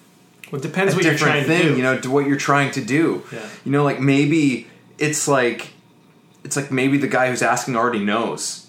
Well, 0.52 0.60
it 0.60 0.64
depends 0.70 0.96
what 0.96 1.04
you're 1.06 1.16
trying 1.28 1.46
thing 1.46 1.62
to 1.62 1.70
do. 1.72 1.78
you 1.78 1.84
know 1.88 1.96
to 2.06 2.10
what 2.16 2.26
you're 2.28 2.44
trying 2.52 2.72
to 2.72 2.82
do 2.98 3.06
Yeah. 3.32 3.40
you 3.66 3.72
know 3.74 3.84
like 3.90 4.00
maybe 4.00 4.68
it's 4.98 5.28
like 5.28 5.60
it's 6.46 6.56
like 6.56 6.72
maybe 6.72 6.98
the 6.98 7.08
guy 7.08 7.30
who's 7.30 7.42
asking 7.42 7.76
already 7.76 8.04
knows 8.04 8.68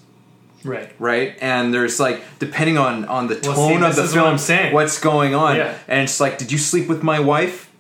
right? 0.64 0.90
right 0.99 1.37
and 1.40 1.73
there's 1.73 2.00
like 2.00 2.21
depending 2.40 2.76
on 2.78 3.04
on 3.04 3.28
the 3.28 3.38
Well, 3.45 3.54
tone 3.54 3.80
see, 3.80 3.87
of 3.88 3.97
the 3.97 4.04
film 4.09 4.25
what 4.25 4.33
I'm 4.33 4.38
saying. 4.38 4.73
what's 4.75 4.99
going 4.99 5.35
on 5.35 5.56
Yeah. 5.56 5.76
and 5.87 6.00
it's 6.00 6.18
like 6.21 6.38
did 6.38 6.50
you 6.50 6.59
sleep 6.59 6.88
with 6.88 7.02
my 7.02 7.21
wife 7.21 7.71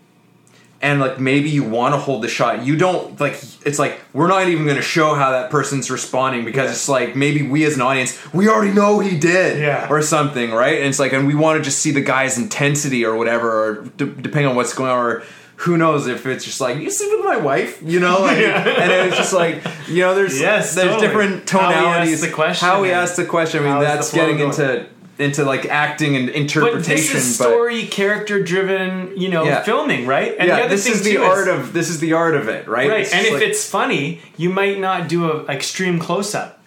and 0.82 1.00
like 1.00 1.18
maybe 1.18 1.48
you 1.48 1.64
want 1.64 1.94
to 1.94 1.98
hold 1.98 2.22
the 2.22 2.28
shot 2.28 2.62
you 2.64 2.76
don't 2.76 3.18
like 3.18 3.32
it's 3.64 3.78
like 3.78 3.98
we're 4.12 4.28
not 4.28 4.46
even 4.48 4.64
going 4.64 4.76
to 4.76 4.82
show 4.82 5.14
how 5.14 5.30
that 5.32 5.50
person's 5.50 5.90
responding 5.90 6.44
because 6.44 6.66
Yeah. 6.66 6.72
it's 6.72 6.88
like 6.88 7.16
maybe 7.16 7.42
we 7.42 7.64
as 7.64 7.74
an 7.76 7.80
audience 7.80 8.12
we 8.34 8.48
already 8.48 8.72
know 8.72 9.00
he 9.00 9.16
did 9.18 9.58
Yeah. 9.58 9.88
or 9.88 10.02
something 10.02 10.52
right 10.52 10.76
and 10.78 10.86
it's 10.86 10.98
like 10.98 11.12
and 11.14 11.26
we 11.26 11.34
want 11.34 11.58
to 11.58 11.64
just 11.64 11.78
see 11.78 11.92
the 11.92 12.02
guy's 12.02 12.36
intensity 12.38 13.04
or 13.06 13.16
whatever 13.16 13.48
or 13.50 13.74
d- 13.96 14.12
depending 14.20 14.46
on 14.48 14.54
what's 14.54 14.74
going 14.74 14.90
on 14.90 14.98
or 14.98 15.22
who 15.56 15.76
knows 15.76 16.06
if 16.06 16.26
it's 16.26 16.44
just 16.44 16.60
like 16.60 16.76
you 16.78 16.90
sleep 16.90 17.10
with 17.16 17.24
my 17.24 17.36
wife, 17.36 17.80
you 17.82 17.98
know, 18.00 18.20
like, 18.22 18.38
Yeah. 18.40 18.62
and 18.66 18.92
it's 19.08 19.16
just 19.16 19.32
like 19.32 19.62
you 19.88 20.02
know, 20.02 20.14
there's 20.14 20.38
Yes, 20.40 20.74
there's 20.74 20.88
totally. 20.88 21.06
different 21.06 21.50
How 21.50 21.68
he 21.68 21.74
tonalities. 21.74 22.20
the 22.20 22.30
question 22.30 22.68
How 22.68 22.82
we 22.82 22.90
ask 22.90 23.16
the 23.16 23.24
question. 23.24 23.64
I 23.64 23.68
mean, 23.68 23.78
is 23.78 23.84
that's 23.88 24.12
getting 24.12 24.36
going. 24.38 24.50
into 24.50 24.86
into 25.18 25.44
like 25.46 25.64
acting 25.66 26.14
and 26.14 26.26
But 26.26 26.36
interpretation. 26.36 27.14
this 27.14 27.14
is 27.14 27.36
story, 27.36 27.86
character 27.86 28.42
driven, 28.42 29.16
you 29.16 29.30
know, 29.30 29.44
Yeah. 29.44 29.62
filming, 29.62 30.06
right? 30.06 30.34
And 30.38 30.46
yeah, 30.46 30.56
the 30.56 30.62
other 30.64 30.68
this 30.76 30.84
thing 30.84 30.92
is 30.92 31.02
the 31.04 31.16
art 31.16 31.48
of 31.48 31.72
this 31.72 31.88
is 31.88 32.00
the 32.00 32.12
art 32.12 32.34
of 32.36 32.48
it, 32.48 32.68
right? 32.68 32.90
right. 32.90 33.00
It's 33.00 33.14
And 33.14 33.26
if 33.26 33.32
like- 33.32 33.42
it's 33.42 33.66
funny, 33.68 34.20
you 34.36 34.50
might 34.50 34.78
not 34.78 35.08
do 35.08 35.30
a 35.30 35.46
extreme 35.46 35.98
close 35.98 36.34
up. 36.34 36.60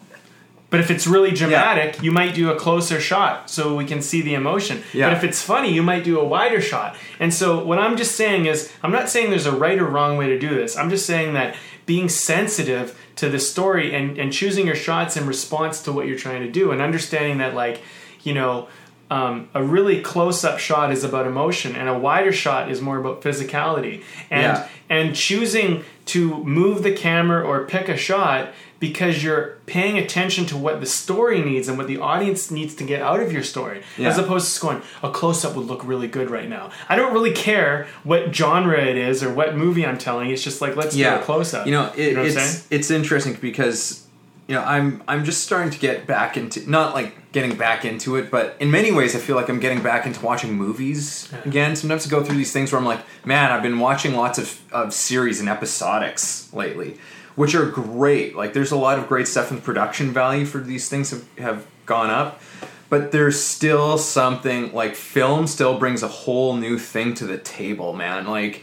But 0.69 0.79
if 0.79 0.91
it's 0.91 1.07
really 1.07 1.31
dramatic, 1.31 2.03
you 2.03 2.11
might 2.11 2.35
do 2.35 2.51
a 2.51 2.55
closer 2.55 2.99
shot 2.99 3.49
so 3.49 3.75
we 3.75 3.85
can 3.85 4.01
see 4.01 4.21
the 4.21 4.35
emotion. 4.35 4.83
Yeah. 4.93 5.09
But 5.09 5.17
if 5.17 5.23
it's 5.23 5.41
funny, 5.41 5.73
you 5.73 5.81
might 5.81 6.03
do 6.03 6.19
a 6.19 6.23
wider 6.23 6.61
shot. 6.61 6.95
And 7.19 7.33
so 7.33 7.63
what 7.63 7.79
I'm 7.79 7.97
just 7.97 8.15
saying 8.15 8.45
is, 8.45 8.71
I'm 8.83 8.91
not 8.91 9.09
saying 9.09 9.31
there's 9.31 9.47
a 9.47 9.51
right 9.51 9.79
or 9.79 9.85
wrong 9.87 10.15
way 10.17 10.27
to 10.27 10.37
do 10.37 10.49
this. 10.49 10.77
I'm 10.77 10.89
just 10.91 11.07
saying 11.07 11.33
that 11.33 11.55
being 11.87 12.07
sensitive 12.07 12.95
to 13.15 13.29
the 13.29 13.39
story 13.39 13.95
and, 13.95 14.17
and 14.19 14.31
choosing 14.31 14.67
your 14.67 14.75
shots 14.75 15.17
in 15.17 15.25
response 15.25 15.81
to 15.83 15.91
what 15.91 16.05
you're 16.05 16.17
trying 16.19 16.41
to 16.41 16.51
do 16.51 16.71
and 16.71 16.81
understanding 16.81 17.39
that 17.39 17.55
like, 17.55 17.81
you 18.21 18.35
know, 18.35 18.67
um, 19.11 19.49
a 19.55 19.63
really 19.63 20.01
close-up 20.03 20.59
shot 20.59 20.91
is 20.91 21.03
about 21.03 21.25
emotion 21.25 21.75
and 21.75 21.89
a 21.89 21.97
wider 21.97 22.31
shot 22.31 22.69
is 22.69 22.79
more 22.79 22.99
about 22.99 23.23
physicality 23.23 24.03
and 24.29 24.43
Yeah. 24.43 24.67
and 24.87 25.15
choosing 25.15 25.83
to 26.05 26.43
move 26.43 26.83
the 26.83 26.91
camera 26.91 27.43
or 27.43 27.65
pick 27.65 27.89
a 27.89 27.97
shot 27.97 28.53
because 28.79 29.23
you're 29.23 29.57
paying 29.65 29.97
attention 29.97 30.45
to 30.47 30.55
what 30.57 30.79
the 30.79 30.85
story 30.85 31.41
needs 31.41 31.67
and 31.67 31.77
what 31.77 31.87
the 31.87 31.97
audience 31.97 32.49
needs 32.49 32.73
to 32.75 32.83
get 32.83 33.01
out 33.01 33.19
of 33.19 33.31
your 33.33 33.43
story 33.43 33.81
Yeah. 33.97 34.07
as 34.09 34.17
opposed 34.17 34.45
to 34.45 34.51
just 34.51 34.61
going 34.61 34.81
a 35.03 35.09
close-up 35.11 35.55
would 35.55 35.65
look 35.67 35.85
really 35.85 36.07
good 36.07 36.29
right 36.29 36.47
now. 36.47 36.69
I 36.87 36.95
don't 36.95 37.13
really 37.13 37.33
care 37.33 37.87
what 38.03 38.33
genre 38.33 38.79
it 38.81 38.95
is 38.97 39.21
or 39.23 39.33
what 39.33 39.55
movie 39.55 39.85
i'm 39.85 39.97
telling 39.97 40.29
it's 40.29 40.43
just 40.43 40.61
like 40.61 40.75
let's 40.75 40.95
do 40.95 41.07
a 41.07 41.19
close-up. 41.19 41.65
You 41.65 41.73
know, 41.73 41.91
it, 41.95 42.13
know 42.15 42.21
what 42.21 42.31
I'm 42.31 42.37
it's 42.37 42.67
it's 42.71 42.89
interesting 42.91 43.33
because 43.41 44.05
you 44.47 44.55
know 44.55 44.63
I'm 44.63 45.03
I'm 45.07 45.23
just 45.25 45.43
starting 45.43 45.71
to 45.71 45.79
get 45.79 46.07
back 46.07 46.37
into 46.37 46.67
not 46.69 46.93
like 46.95 47.15
getting 47.31 47.55
back 47.55 47.85
into 47.85 48.15
it, 48.15 48.31
but 48.31 48.55
in 48.59 48.71
many 48.71 48.91
ways 48.91 49.15
I 49.15 49.19
feel 49.19 49.35
like 49.35 49.49
I'm 49.49 49.59
getting 49.59 49.83
back 49.83 50.07
into 50.07 50.19
watching 50.25 50.53
movies 50.53 51.31
again. 51.45 51.75
Sometimes 51.75 52.07
I 52.07 52.09
go 52.09 52.23
through 52.23 52.37
these 52.37 52.51
things 52.51 52.71
where 52.71 52.79
I'm 52.79 52.87
like, 52.87 53.01
man, 53.23 53.51
I've 53.51 53.61
been 53.61 53.77
watching 53.77 54.15
lots 54.15 54.39
of 54.39 54.59
of 54.71 54.93
series 54.93 55.39
and 55.39 55.47
episodics 55.49 56.51
lately, 56.53 56.97
which 57.39 57.55
are 57.55 57.65
great. 57.67 58.35
Like 58.35 58.51
there's 58.51 58.71
a 58.71 58.75
lot 58.75 58.99
of 58.99 59.07
great 59.07 59.25
stuff 59.25 59.49
and 59.49 59.63
production 59.63 60.11
value 60.11 60.45
for 60.45 60.57
these 60.57 60.89
things 60.89 61.11
have, 61.11 61.25
have 61.37 61.65
gone 61.85 62.09
up. 62.09 62.41
But 62.89 63.13
there's 63.13 63.41
still 63.41 63.97
something 63.97 64.73
like 64.73 64.93
film 64.93 65.47
still 65.47 65.79
brings 65.79 66.03
a 66.03 66.09
whole 66.09 66.57
new 66.57 66.77
thing 66.77 67.13
to 67.13 67.25
the 67.25 67.37
table, 67.37 67.93
man. 67.93 68.27
Like 68.27 68.61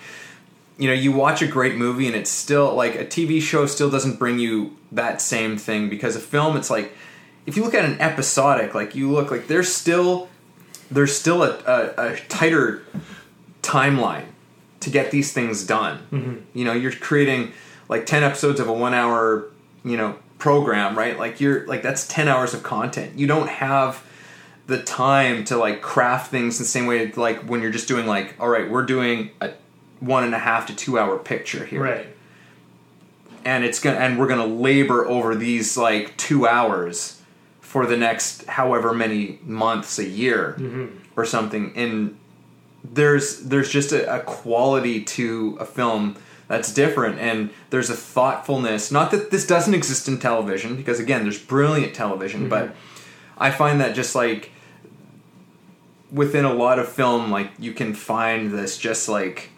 you 0.76 0.88
know, 0.88 0.92
you 0.92 1.11
watch 1.11 1.40
a 1.40 1.47
great 1.47 1.76
movie 1.76 2.06
and 2.06 2.14
it's 2.14 2.28
still 2.28 2.75
like 2.75 2.97
a 2.97 3.06
TV 3.06 3.40
show 3.40 3.64
still 3.64 3.88
doesn't 3.88 4.18
bring 4.18 4.38
you 4.38 4.76
that 4.92 5.23
same 5.23 5.56
thing 5.56 5.88
because 5.88 6.14
a 6.14 6.21
film 6.21 6.54
it's 6.54 6.68
like 6.68 6.92
if 7.47 7.56
you 7.56 7.64
look 7.64 7.73
at 7.73 7.87
an 7.87 7.99
episodic 7.99 8.75
like 8.75 8.95
you 8.95 9.11
look 9.11 9.30
like 9.30 9.47
there's 9.47 9.73
still 9.73 10.28
there's 10.90 11.16
still 11.16 11.42
a, 11.42 11.59
a, 11.66 12.12
a 12.12 12.16
tighter 12.28 12.85
timeline 13.62 14.26
to 14.80 14.90
get 14.90 15.11
these 15.11 15.33
things 15.33 15.64
done. 15.64 16.06
Mm-hmm. 16.12 16.37
You 16.52 16.64
know, 16.66 16.75
you're 16.75 16.92
creating 16.92 17.52
like 17.88 18.07
10 18.07 18.23
episodes 18.23 18.61
of 18.61 18.69
a 18.69 18.73
1 18.73 18.95
hour, 18.95 19.47
you 19.85 19.97
know, 19.97 20.19
program, 20.38 20.97
right? 20.97 21.19
Like 21.19 21.40
you're 21.40 21.66
like 21.66 21.83
that's 21.83 22.07
10 22.07 22.28
hours 22.28 22.55
of 22.55 22.62
content. 22.62 23.19
You 23.19 23.26
don't 23.26 23.49
have 23.49 24.05
the 24.66 24.83
time 24.83 25.45
to 25.45 25.57
like 25.57 25.81
craft 25.81 26.31
things 26.31 26.59
the 26.59 26.64
same 26.64 26.87
way 26.87 27.11
like 27.12 27.40
when 27.49 27.62
you're 27.62 27.71
just 27.71 27.88
doing 27.88 28.07
like 28.07 28.35
all 28.40 28.49
right 28.49 28.71
we're 28.71 28.85
doing 28.85 29.31
a 29.40 29.52
one 30.00 30.25
and 30.25 30.35
a 30.35 30.38
half 30.38 30.66
to 30.66 30.75
two 30.75 30.99
hour 30.99 31.19
picture 31.19 31.64
here 31.64 31.81
right 31.81 32.07
and 33.45 33.64
it's 33.64 33.78
gonna 33.78 33.97
and 33.97 34.19
we're 34.19 34.26
gonna 34.26 34.47
labor 34.47 35.07
over 35.07 35.35
these 35.35 35.76
like 35.76 36.16
two 36.16 36.47
hours 36.47 37.23
for 37.61 37.87
the 37.87 37.97
next 37.97 38.45
however 38.47 38.93
many 38.93 39.38
months 39.43 39.99
a 39.99 40.05
year 40.05 40.57
mm-hmm. 40.59 40.87
or 41.16 41.25
something 41.25 41.73
and 41.76 42.19
there's 42.85 43.43
there's 43.45 43.71
just 43.71 43.93
a, 43.93 44.16
a 44.16 44.21
quality 44.21 45.02
to 45.02 45.57
a 45.61 45.64
film 45.64 46.16
that's 46.49 46.73
different 46.73 47.19
and 47.19 47.50
there's 47.71 47.91
a 47.91 47.97
thoughtfulness 47.97 48.91
not 48.93 49.11
that 49.11 49.31
this 49.31 49.47
doesn't 49.47 49.75
exist 49.75 50.09
in 50.09 50.19
television 50.19 50.76
because 50.76 51.00
again 51.00 51.23
there's 51.23 51.38
brilliant 51.38 51.95
television 51.95 52.43
mm-hmm. 52.43 52.50
but 52.50 52.75
i 53.38 53.50
find 53.50 53.81
that 53.81 53.95
just 53.95 54.15
like 54.15 54.50
within 56.11 56.45
a 56.45 56.53
lot 56.53 56.79
of 56.79 56.88
film 56.88 57.31
like 57.31 57.50
you 57.59 57.73
can 57.73 57.95
find 57.95 58.53
this 58.53 58.79
just 58.79 59.09
like 59.09 59.50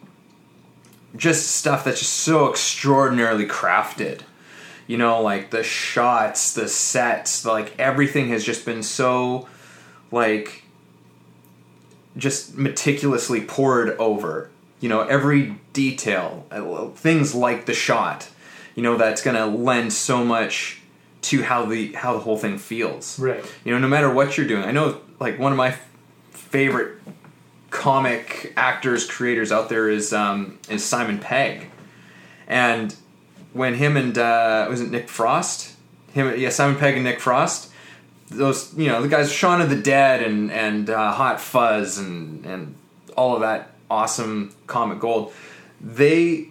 just 1.17 1.57
stuff 1.57 1.85
that's 1.85 2.01
just 2.01 2.13
so 2.13 2.51
extraordinarily 2.51 3.47
crafted. 3.47 4.21
You 4.87 4.97
know 4.97 5.21
like 5.21 5.51
the 5.51 5.63
shots 5.63 6.55
the 6.55 6.67
sets 6.67 7.45
like 7.45 7.79
everything 7.79 8.29
has 8.29 8.43
just 8.43 8.65
been 8.65 8.83
so 8.83 9.47
like 10.11 10.63
just 12.17 12.57
meticulously 12.57 13.43
poured 13.43 13.91
over 13.99 14.49
you 14.81 14.89
know 14.89 15.03
every 15.03 15.57
detail 15.73 16.47
uh, 16.51 16.89
things 16.89 17.35
like 17.35 17.67
the 17.67 17.75
shot 17.75 18.29
you 18.75 18.83
know 18.83 18.97
that's 18.97 19.23
going 19.23 19.37
to 19.37 19.47
lend 19.47 19.93
so 19.93 20.25
much 20.25 20.81
to 21.21 21.43
how 21.43 21.65
the 21.65 21.93
how 21.95 22.13
the 22.13 22.21
whole 22.21 22.39
thing 22.39 22.59
feels. 22.59 23.19
Right. 23.19 23.45
You 23.65 23.73
know 23.73 23.79
no 23.79 23.89
matter 23.89 24.13
what 24.13 24.37
you're 24.37 24.47
doing 24.47 24.65
i 24.65 24.71
know 24.71 25.01
like 25.19 25.39
one 25.39 25.53
of 25.53 25.59
my 25.59 25.77
favorite 26.31 27.01
comic 27.71 28.53
actors 28.57 29.07
creators 29.07 29.53
out 29.53 29.69
there 29.69 29.89
is 29.91 30.13
um 30.13 30.59
is 30.69 30.85
simon 30.85 31.19
pegg. 31.19 31.71
And 32.47 32.95
when 33.53 33.75
him 33.75 33.97
and 33.97 34.17
uh 34.17 34.67
was 34.71 34.81
it 34.81 34.91
nick 34.91 35.09
frost? 35.09 35.75
Him 36.13 36.39
yeah 36.39 36.51
simon 36.51 36.79
pegg 36.79 36.95
and 36.95 37.05
nick 37.05 37.21
frost 37.21 37.73
those 38.31 38.77
you 38.77 38.89
know 38.89 39.03
the 39.03 39.09
guys 39.09 39.33
Shaun 39.33 39.61
of 39.61 39.71
the 39.71 39.81
Dead 39.81 40.23
and 40.23 40.51
and 40.51 40.91
uh, 40.91 41.13
Hot 41.13 41.41
Fuzz 41.41 41.99
and 41.99 42.45
and 42.45 42.75
all 43.17 43.35
of 43.35 43.41
that 43.41 43.73
awesome 43.91 44.55
comic 44.67 45.01
gold. 45.01 45.33
They 45.81 46.49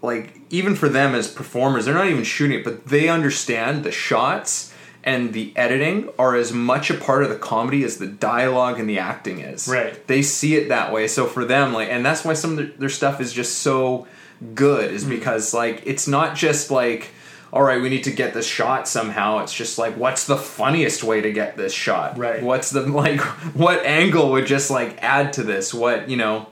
like 0.00 0.40
even 0.50 0.74
for 0.74 0.88
them 0.88 1.14
as 1.14 1.28
performers, 1.28 1.84
they're 1.84 1.94
not 1.94 2.08
even 2.08 2.24
shooting 2.24 2.58
it, 2.58 2.64
but 2.64 2.86
they 2.86 3.08
understand 3.08 3.84
the 3.84 3.92
shots 3.92 4.72
and 5.04 5.32
the 5.32 5.52
editing 5.56 6.08
are 6.18 6.36
as 6.36 6.52
much 6.52 6.90
a 6.90 6.94
part 6.94 7.24
of 7.24 7.28
the 7.28 7.36
comedy 7.36 7.82
as 7.82 7.98
the 7.98 8.06
dialogue 8.06 8.78
and 8.78 8.88
the 8.88 8.98
acting 8.98 9.40
is. 9.40 9.66
Right. 9.66 10.06
They 10.06 10.22
see 10.22 10.54
it 10.54 10.68
that 10.68 10.92
way. 10.92 11.08
So 11.08 11.26
for 11.26 11.44
them, 11.44 11.72
like, 11.72 11.88
and 11.88 12.06
that's 12.06 12.24
why 12.24 12.34
some 12.34 12.52
of 12.52 12.56
their, 12.56 12.66
their 12.66 12.88
stuff 12.88 13.20
is 13.20 13.32
just 13.32 13.58
so 13.60 14.06
good, 14.54 14.92
is 14.92 15.02
mm-hmm. 15.02 15.10
because 15.10 15.54
like 15.54 15.82
it's 15.86 16.06
not 16.06 16.36
just 16.36 16.70
like 16.70 17.10
all 17.52 17.62
right, 17.62 17.82
we 17.82 17.90
need 17.90 18.04
to 18.04 18.10
get 18.10 18.32
this 18.32 18.46
shot 18.46 18.88
somehow. 18.88 19.40
It's 19.40 19.52
just 19.52 19.76
like, 19.76 19.94
what's 19.96 20.26
the 20.26 20.38
funniest 20.38 21.04
way 21.04 21.20
to 21.20 21.30
get 21.30 21.56
this 21.56 21.72
shot? 21.72 22.16
Right. 22.16 22.42
What's 22.42 22.70
the 22.70 22.82
like, 22.82 23.20
what 23.54 23.84
angle 23.84 24.30
would 24.32 24.46
just 24.46 24.70
like 24.70 25.02
add 25.02 25.34
to 25.34 25.42
this? 25.42 25.74
What 25.74 26.08
you 26.08 26.16
know, 26.16 26.48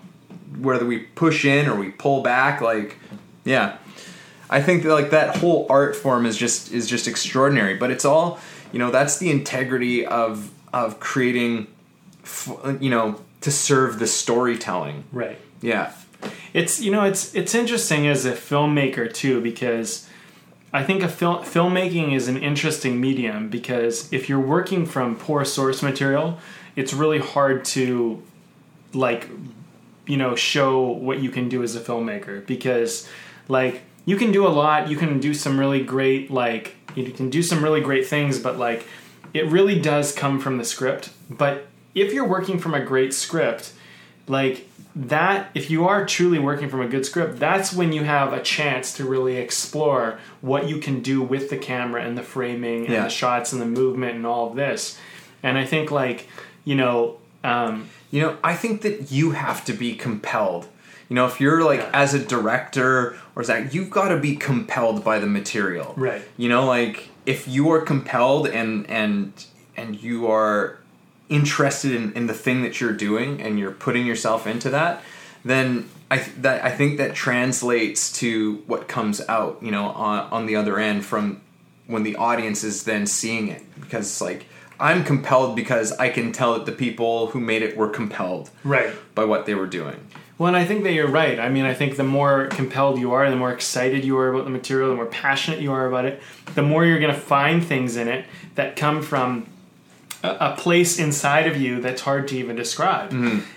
whether 0.58 0.84
we 0.84 0.98
push 0.98 1.44
in 1.44 1.68
or 1.68 1.74
we 1.76 1.90
pull 1.90 2.22
back, 2.22 2.60
like, 2.60 2.96
yeah. 3.44 3.78
I 4.50 4.60
think 4.60 4.82
that, 4.82 4.92
like 4.92 5.10
that 5.10 5.36
whole 5.36 5.66
art 5.70 5.96
form 5.96 6.26
is 6.26 6.36
just 6.36 6.72
is 6.72 6.86
just 6.86 7.08
extraordinary. 7.08 7.76
But 7.76 7.90
it's 7.90 8.04
all, 8.04 8.38
you 8.72 8.78
know, 8.78 8.90
that's 8.90 9.18
the 9.18 9.30
integrity 9.30 10.04
of 10.04 10.50
of 10.72 11.00
creating, 11.00 11.66
f- 12.24 12.76
you 12.80 12.90
know, 12.90 13.20
to 13.40 13.50
serve 13.50 13.98
the 13.98 14.06
storytelling. 14.06 15.04
right 15.12 15.38
Yeah. 15.62 15.92
It's 16.52 16.80
you 16.80 16.90
know 16.90 17.04
it's 17.04 17.34
it's 17.34 17.54
interesting 17.54 18.06
as 18.06 18.26
a 18.26 18.32
filmmaker 18.32 19.10
too 19.12 19.40
because 19.40 20.06
I 20.72 20.84
think 20.84 21.02
a 21.02 21.08
film 21.08 21.44
filmmaking 21.44 22.14
is 22.14 22.28
an 22.28 22.36
interesting 22.36 23.00
medium 23.00 23.48
because 23.48 24.12
if 24.12 24.28
you're 24.28 24.40
working 24.40 24.86
from 24.86 25.16
poor 25.16 25.44
source 25.44 25.82
material, 25.82 26.38
it's 26.76 26.92
really 26.92 27.18
hard 27.18 27.64
to 27.66 28.22
like 28.92 29.28
you 30.06 30.16
know 30.16 30.34
show 30.34 30.80
what 30.80 31.20
you 31.20 31.30
can 31.30 31.48
do 31.48 31.62
as 31.62 31.74
a 31.76 31.80
filmmaker 31.80 32.44
because 32.46 33.08
like 33.48 33.82
you 34.04 34.16
can 34.16 34.32
do 34.32 34.46
a 34.46 34.48
lot, 34.48 34.88
you 34.88 34.96
can 34.96 35.18
do 35.18 35.34
some 35.34 35.58
really 35.58 35.82
great 35.82 36.30
like 36.30 36.76
you 36.94 37.10
can 37.10 37.30
do 37.30 37.42
some 37.42 37.62
really 37.62 37.80
great 37.80 38.06
things 38.06 38.38
but 38.38 38.58
like 38.58 38.86
it 39.34 39.46
really 39.46 39.78
does 39.78 40.12
come 40.12 40.40
from 40.40 40.58
the 40.58 40.64
script. 40.64 41.10
But 41.28 41.66
if 41.94 42.12
you're 42.12 42.26
working 42.26 42.58
from 42.58 42.74
a 42.74 42.80
great 42.80 43.14
script, 43.14 43.72
like 44.26 44.68
that 44.96 45.50
if 45.54 45.70
you 45.70 45.86
are 45.86 46.04
truly 46.04 46.38
working 46.38 46.68
from 46.68 46.80
a 46.80 46.88
good 46.88 47.06
script 47.06 47.38
that's 47.38 47.72
when 47.72 47.92
you 47.92 48.02
have 48.04 48.32
a 48.32 48.42
chance 48.42 48.92
to 48.94 49.04
really 49.04 49.36
explore 49.36 50.18
what 50.40 50.68
you 50.68 50.78
can 50.78 51.00
do 51.00 51.22
with 51.22 51.48
the 51.50 51.56
camera 51.56 52.02
and 52.02 52.18
the 52.18 52.22
framing 52.22 52.84
and 52.86 52.94
Yeah. 52.94 53.04
the 53.04 53.08
shots 53.10 53.52
and 53.52 53.62
the 53.62 53.66
movement 53.66 54.16
and 54.16 54.26
all 54.26 54.48
of 54.50 54.56
this 54.56 54.98
and 55.42 55.56
i 55.58 55.64
think 55.64 55.90
like 55.90 56.26
you 56.64 56.74
know 56.74 57.16
um, 57.44 57.88
You 58.10 58.20
know, 58.22 58.36
I 58.44 58.54
think 58.54 58.82
that 58.82 59.10
you 59.12 59.30
have 59.30 59.64
to 59.64 59.72
be 59.72 59.94
compelled. 59.94 60.66
You 61.08 61.14
know, 61.16 61.26
if 61.26 61.40
you're 61.40 61.64
like 61.64 61.78
Yeah. 61.80 61.90
as 61.94 62.12
a 62.12 62.18
director 62.18 63.16
or 63.34 63.44
that, 63.44 63.72
you've 63.72 63.88
got 63.88 64.08
to 64.08 64.18
be 64.18 64.36
compelled 64.36 65.02
by 65.04 65.18
the 65.20 65.26
material. 65.26 65.94
Right. 65.96 66.20
You 66.36 66.48
know, 66.50 66.66
like 66.66 67.08
if 67.24 67.48
you 67.48 67.70
are 67.72 67.80
compelled 67.80 68.46
and 68.48 68.84
and 68.90 69.32
and 69.76 70.02
you 70.02 70.26
are 70.30 70.79
interested 71.30 71.92
in, 71.92 72.12
in 72.12 72.26
the 72.26 72.34
thing 72.34 72.60
that 72.62 72.80
you're 72.80 72.92
doing 72.92 73.40
and 73.40 73.58
you're 73.58 73.70
putting 73.70 74.04
yourself 74.04 74.46
into 74.46 74.68
that, 74.70 75.02
then 75.44 75.88
I 76.10 76.18
th- 76.18 76.36
that 76.38 76.62
I 76.64 76.70
think 76.70 76.98
that 76.98 77.14
translates 77.14 78.12
to 78.18 78.56
what 78.66 78.88
comes 78.88 79.22
out, 79.28 79.58
you 79.62 79.70
know, 79.70 79.86
on 79.86 80.28
on 80.30 80.46
the 80.46 80.56
other 80.56 80.78
end 80.78 81.06
from 81.06 81.40
when 81.86 82.02
the 82.02 82.16
audience 82.16 82.62
is 82.64 82.84
then 82.84 83.06
seeing 83.06 83.48
it 83.48 83.62
because 83.80 84.06
it's 84.06 84.20
like 84.20 84.44
I'm 84.78 85.04
compelled 85.04 85.56
because 85.56 85.92
I 85.92 86.08
can 86.10 86.32
tell 86.32 86.54
that 86.54 86.66
the 86.66 86.72
people 86.72 87.28
who 87.28 87.40
made 87.40 87.62
it 87.62 87.76
were 87.76 87.88
compelled 87.88 88.50
Right. 88.64 88.92
by 89.14 89.24
what 89.24 89.44
they 89.46 89.54
were 89.54 89.66
doing. 89.66 89.96
Well, 90.38 90.48
and 90.48 90.56
I 90.56 90.64
think 90.64 90.84
that 90.84 90.92
you're 90.94 91.06
right. 91.10 91.38
I 91.38 91.50
mean, 91.50 91.66
I 91.66 91.74
think 91.74 91.96
the 91.98 92.02
more 92.04 92.46
compelled 92.46 92.98
you 92.98 93.12
are, 93.12 93.28
the 93.28 93.36
more 93.36 93.52
excited 93.52 94.06
you 94.06 94.16
are 94.16 94.32
about 94.32 94.44
the 94.44 94.50
material, 94.50 94.88
the 94.88 94.94
more 94.96 95.04
passionate 95.06 95.60
you 95.60 95.70
are 95.72 95.86
about 95.86 96.06
it, 96.06 96.22
the 96.54 96.62
more 96.62 96.86
you're 96.86 96.98
going 96.98 97.12
to 97.14 97.20
find 97.20 97.62
things 97.62 97.96
in 97.98 98.08
it 98.08 98.24
that 98.54 98.74
come 98.74 99.02
from 99.02 99.46
a, 100.22 100.54
place 100.56 100.98
inside 100.98 101.46
of 101.46 101.56
you 101.56 101.80
that's 101.80 102.02
hard 102.02 102.28
to 102.28 102.36
even 102.36 102.56
describe. 102.56 103.10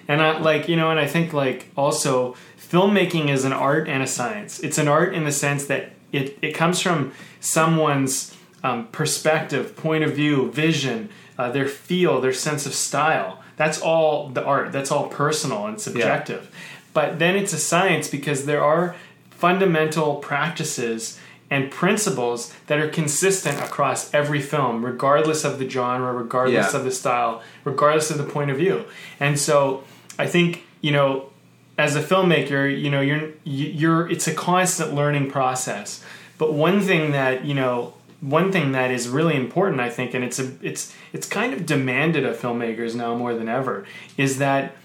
And 0.07 0.21
I 0.21 0.37
like, 0.39 0.69
you 0.69 0.75
know, 0.75 0.91
and 0.91 0.99
I 0.99 1.07
think 1.07 1.33
like 1.33 1.67
also 1.75 2.35
filmmaking 2.57 3.29
is 3.29 3.45
an 3.45 3.53
art 3.53 3.87
and 3.87 4.01
a 4.01 4.07
science. 4.07 4.59
It's 4.59 4.77
an 4.77 4.87
art 4.87 5.13
in 5.13 5.25
the 5.25 5.31
sense 5.31 5.65
that 5.65 5.91
it, 6.11 6.37
it 6.41 6.53
comes 6.53 6.79
from 6.79 7.11
someone's 7.39 8.35
um, 8.63 8.87
perspective, 8.87 9.75
point 9.75 10.03
of 10.03 10.15
view, 10.15 10.51
vision, 10.51 11.09
uh, 11.37 11.51
their 11.51 11.67
feel, 11.67 12.21
their 12.21 12.33
sense 12.33 12.65
of 12.65 12.73
style. 12.73 13.43
That's 13.57 13.81
all 13.81 14.29
the 14.29 14.43
art. 14.43 14.71
That's 14.71 14.91
all 14.91 15.07
personal 15.09 15.67
and 15.67 15.79
subjective. 15.79 16.49
But 16.93 17.19
then 17.19 17.35
it's 17.35 17.53
a 17.53 17.57
science 17.57 18.07
because 18.07 18.45
there 18.45 18.63
are 18.63 18.95
fundamental 19.31 20.15
practices 20.15 21.19
and 21.53 21.69
principles 21.69 22.51
that 22.67 22.79
are 22.79 22.89
consistent 22.89 23.57
across 23.67 24.11
every 24.13 24.41
film, 24.41 24.83
regardless 24.83 25.43
of 25.43 25.59
the 25.59 25.69
genre, 25.69 26.11
regardless 26.11 26.73
Yeah. 26.73 26.79
of 26.79 26.83
the 26.83 26.91
style, 26.91 27.41
regardless 27.63 28.09
of 28.09 28.17
the 28.17 28.23
point 28.35 28.49
of 28.51 28.57
view. 28.57 28.85
And 29.19 29.37
so 29.39 29.83
I 30.17 30.25
think, 30.33 30.63
you 30.81 30.91
know, 30.91 31.29
as 31.77 31.95
a 31.95 32.01
filmmaker, 32.01 32.63
you 32.83 32.89
know, 32.89 33.01
you're 33.01 33.29
you- 33.43 33.73
you're 33.81 34.09
it's 34.13 34.27
a 34.27 34.33
constant 34.33 34.93
learning 34.95 35.29
process. 35.37 36.03
But 36.37 36.53
one 36.53 36.81
thing 36.81 37.11
that, 37.11 37.45
you 37.45 37.53
know, 37.53 37.93
one 38.21 38.51
thing 38.51 38.71
that 38.71 38.89
is 38.97 39.07
really 39.17 39.35
important, 39.35 39.79
I 39.81 39.89
think, 39.97 40.13
and 40.15 40.23
it's 40.23 40.39
a 40.39 40.47
it's 40.61 40.83
it's 41.15 41.27
kind 41.27 41.53
of 41.53 41.65
demanded 41.65 42.23
of 42.25 42.33
filmmakers 42.43 42.95
now 42.95 43.11
more 43.15 43.33
than 43.39 43.47
ever, 43.59 43.85
is 44.17 44.37
that 44.39 44.75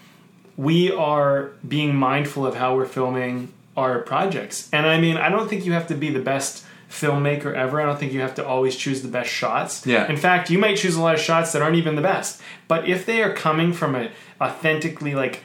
we 0.57 0.91
are 0.93 1.51
being 1.67 1.95
mindful 1.95 2.45
of 2.45 2.55
how 2.57 2.75
we're 2.77 2.93
filming 3.01 3.49
our 3.79 4.01
projects. 4.01 4.69
And 4.73 4.87
I 4.87 5.01
mean, 5.01 5.17
I 5.17 5.29
don't 5.29 5.49
think 5.49 5.65
you 5.65 5.73
have 5.73 5.87
to 5.89 5.95
be 5.95 6.11
the 6.11 6.21
best 6.21 6.65
filmmaker 6.91 7.55
ever. 7.55 7.81
I 7.81 7.85
don't 7.85 7.99
think 7.99 8.13
you 8.13 8.21
have 8.21 8.35
to 8.37 8.47
always 8.47 8.75
choose 8.77 9.03
the 9.03 9.09
best 9.09 9.31
shots. 9.31 9.87
Yeah. 9.87 10.09
In 10.09 10.17
fact, 10.17 10.51
you 10.51 10.59
might 10.59 10.77
choose 10.79 10.97
a 10.97 11.03
lot 11.03 11.15
of 11.15 11.21
shots 11.21 11.53
that 11.53 11.63
aren't 11.63 11.77
even 11.77 11.97
the 11.97 12.03
best. 12.03 12.41
But 12.67 12.89
if 12.89 13.05
they 13.07 13.23
are 13.23 13.33
coming 13.33 13.73
from 13.73 13.95
a 13.95 14.11
authentically 14.41 15.15
like 15.15 15.43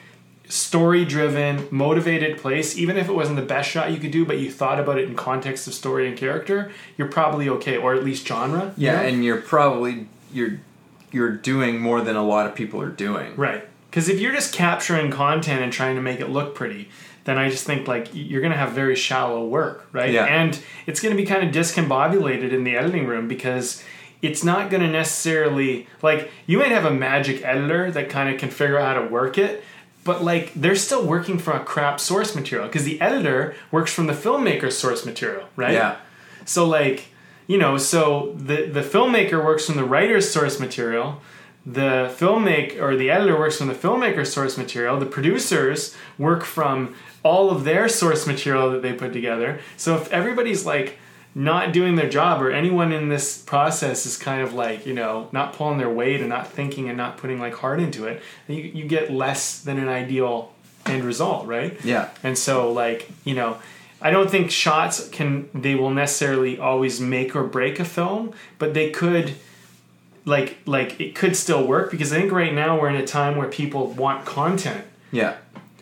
story 0.48 1.04
driven, 1.04 1.66
motivated 1.70 2.38
place, 2.38 2.76
even 2.76 2.96
if 2.96 3.08
it 3.08 3.12
wasn't 3.14 3.36
the 3.36 3.44
best 3.44 3.70
shot 3.70 3.90
you 3.92 3.98
could 3.98 4.10
do, 4.10 4.24
but 4.24 4.38
you 4.38 4.50
thought 4.50 4.78
about 4.80 4.98
it 4.98 5.08
in 5.08 5.14
context 5.14 5.66
of 5.66 5.74
story 5.74 6.08
and 6.08 6.16
character, 6.16 6.70
you're 6.96 7.08
probably 7.08 7.48
okay, 7.48 7.76
or 7.76 7.94
at 7.94 8.04
least 8.04 8.26
genre. 8.26 8.72
you 8.76 8.86
Yeah, 8.86 9.02
know? 9.02 9.08
and 9.08 9.24
you're 9.24 9.40
probably 9.40 10.06
you're 10.32 10.60
you're 11.12 11.30
doing 11.30 11.80
more 11.80 12.00
than 12.00 12.16
a 12.16 12.24
lot 12.24 12.46
of 12.46 12.54
people 12.54 12.80
are 12.80 12.88
doing. 12.90 13.36
Right. 13.36 13.64
Because 13.90 14.08
if 14.08 14.18
you're 14.18 14.32
just 14.32 14.52
capturing 14.52 15.10
content 15.12 15.62
and 15.62 15.72
trying 15.72 15.94
to 15.94 16.02
make 16.02 16.18
it 16.20 16.28
look 16.28 16.54
pretty, 16.56 16.88
then 17.24 17.38
I 17.38 17.48
just 17.50 17.64
think 17.64 17.88
like 17.88 18.08
you're 18.12 18.40
going 18.40 18.52
to 18.52 18.58
have 18.58 18.72
very 18.72 18.94
shallow 18.94 19.46
work, 19.46 19.88
right? 19.92 20.10
Yeah. 20.10 20.24
And 20.24 20.58
it's 20.86 21.00
going 21.00 21.16
to 21.16 21.20
be 21.20 21.26
kind 21.26 21.46
of 21.46 21.54
discombobulated 21.54 22.52
in 22.52 22.64
the 22.64 22.76
editing 22.76 23.06
room 23.06 23.28
because 23.28 23.82
it's 24.22 24.44
not 24.44 24.70
going 24.70 24.82
to 24.82 24.88
necessarily 24.88 25.86
like 26.02 26.30
you 26.46 26.58
might 26.58 26.70
have 26.70 26.84
a 26.84 26.90
magic 26.90 27.44
editor 27.44 27.90
that 27.90 28.08
kind 28.08 28.32
of 28.32 28.40
can 28.40 28.50
figure 28.50 28.78
out 28.78 28.96
how 28.96 29.02
to 29.02 29.08
work 29.08 29.38
it, 29.38 29.62
but 30.04 30.22
like 30.22 30.52
they're 30.54 30.76
still 30.76 31.04
working 31.06 31.38
from 31.38 31.60
a 31.60 31.64
crap 31.64 31.98
source 31.98 32.34
material 32.34 32.66
because 32.66 32.84
the 32.84 33.00
editor 33.00 33.54
works 33.70 33.92
from 33.92 34.06
the 34.06 34.12
filmmaker's 34.12 34.76
source 34.76 35.04
material, 35.04 35.48
right? 35.56 35.72
Yeah. 35.72 35.96
So 36.44 36.66
like, 36.66 37.06
you 37.46 37.58
know, 37.58 37.78
so 37.78 38.34
the 38.36 38.66
the 38.66 38.82
filmmaker 38.82 39.44
works 39.44 39.66
from 39.66 39.76
the 39.76 39.84
writer's 39.84 40.30
source 40.30 40.60
material, 40.60 41.20
the 41.66 42.14
filmmaker 42.16 42.80
or 42.80 42.96
the 42.96 43.10
editor 43.10 43.38
works 43.38 43.58
from 43.58 43.68
the 43.68 43.74
filmmaker's 43.74 44.32
source 44.32 44.58
material, 44.58 44.98
the 44.98 45.06
producers 45.06 45.94
work 46.18 46.44
from 46.44 46.94
all 47.24 47.50
of 47.50 47.64
their 47.64 47.88
source 47.88 48.26
material 48.26 48.70
that 48.70 48.82
they 48.82 48.92
put 48.92 49.12
together. 49.12 49.58
So 49.76 49.96
if 49.96 50.12
everybody's 50.12 50.64
like 50.64 50.98
not 51.34 51.72
doing 51.72 51.96
their 51.96 52.08
job 52.08 52.40
or 52.40 52.52
anyone 52.52 52.92
in 52.92 53.08
this 53.08 53.38
process 53.38 54.06
is 54.06 54.16
kind 54.16 54.42
of 54.42 54.54
like, 54.54 54.86
you 54.86 54.94
know, 54.94 55.28
not 55.32 55.54
pulling 55.54 55.78
their 55.78 55.90
weight 55.90 56.20
and 56.20 56.28
not 56.28 56.46
thinking 56.46 56.88
and 56.88 56.96
not 56.96 57.16
putting 57.16 57.40
like 57.40 57.54
heart 57.54 57.80
into 57.80 58.06
it, 58.06 58.22
then 58.46 58.56
you, 58.56 58.62
you 58.62 58.84
get 58.84 59.10
less 59.10 59.60
than 59.60 59.78
an 59.78 59.88
ideal 59.88 60.52
end 60.86 61.02
result, 61.02 61.46
right? 61.46 61.82
Yeah. 61.84 62.10
And 62.22 62.38
so, 62.38 62.70
like, 62.70 63.10
you 63.24 63.34
know, 63.34 63.56
I 64.00 64.10
don't 64.10 64.30
think 64.30 64.50
shots 64.50 65.08
can, 65.08 65.48
they 65.54 65.74
will 65.74 65.90
necessarily 65.90 66.58
always 66.58 67.00
make 67.00 67.34
or 67.34 67.42
break 67.42 67.80
a 67.80 67.84
film, 67.84 68.32
but 68.58 68.74
they 68.74 68.90
could, 68.90 69.34
like, 70.26 70.58
like 70.66 71.00
it 71.00 71.14
could 71.14 71.36
still 71.36 71.66
work 71.66 71.90
because 71.90 72.12
I 72.12 72.20
think 72.20 72.30
right 72.30 72.52
now 72.52 72.78
we're 72.78 72.90
in 72.90 72.96
a 72.96 73.06
time 73.06 73.36
where 73.36 73.48
people 73.48 73.88
want 73.88 74.26
content. 74.26 74.84
Yeah. 75.10 75.36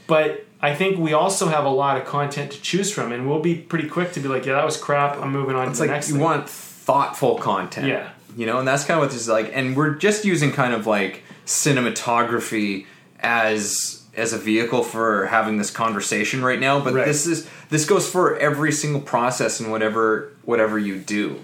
But 0.06 0.46
I 0.62 0.74
think 0.74 0.96
we 0.98 1.12
also 1.12 1.48
have 1.48 1.64
a 1.64 1.70
lot 1.70 1.96
of 1.96 2.04
content 2.06 2.52
to 2.52 2.60
choose 2.62 2.92
from, 2.92 3.10
and 3.10 3.28
we'll 3.28 3.40
be 3.40 3.56
pretty 3.56 3.88
quick 3.88 4.12
to 4.12 4.20
be 4.20 4.28
like, 4.28 4.46
yeah, 4.46 4.52
that 4.54 4.64
was 4.64 4.76
crap. 4.76 5.18
I'm 5.18 5.32
moving 5.32 5.56
on 5.56 5.68
It's 5.68 5.78
to 5.78 5.84
the 5.84 5.88
like 5.88 5.96
next 5.96 6.08
you 6.08 6.14
thing. 6.14 6.22
want 6.22 6.48
thoughtful 6.48 7.36
content. 7.38 7.88
Yeah. 7.88 8.10
You 8.36 8.46
know, 8.46 8.58
and 8.60 8.66
that's 8.68 8.84
kind 8.84 8.98
of 8.98 9.02
what 9.02 9.10
this 9.12 9.20
is 9.22 9.28
like. 9.28 9.50
And 9.52 9.76
we're 9.76 9.94
just 9.96 10.24
using 10.24 10.52
kind 10.52 10.72
of 10.72 10.86
like 10.86 11.24
cinematography 11.46 12.86
as 13.20 13.98
as 14.14 14.32
a 14.34 14.38
vehicle 14.38 14.82
for 14.82 15.26
having 15.26 15.56
this 15.56 15.70
conversation 15.70 16.42
right 16.44 16.60
now. 16.60 16.80
But 16.80 16.94
Right. 16.94 17.06
this 17.06 17.26
is 17.26 17.48
this 17.70 17.84
goes 17.84 18.08
for 18.08 18.36
every 18.38 18.72
single 18.72 19.00
process 19.00 19.58
and 19.60 19.70
whatever 19.70 20.32
whatever 20.44 20.78
you 20.78 20.98
do. 20.98 21.40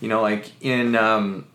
You 0.00 0.08
know, 0.08 0.20
like 0.22 0.50
in 0.60 0.94
um 0.96 1.46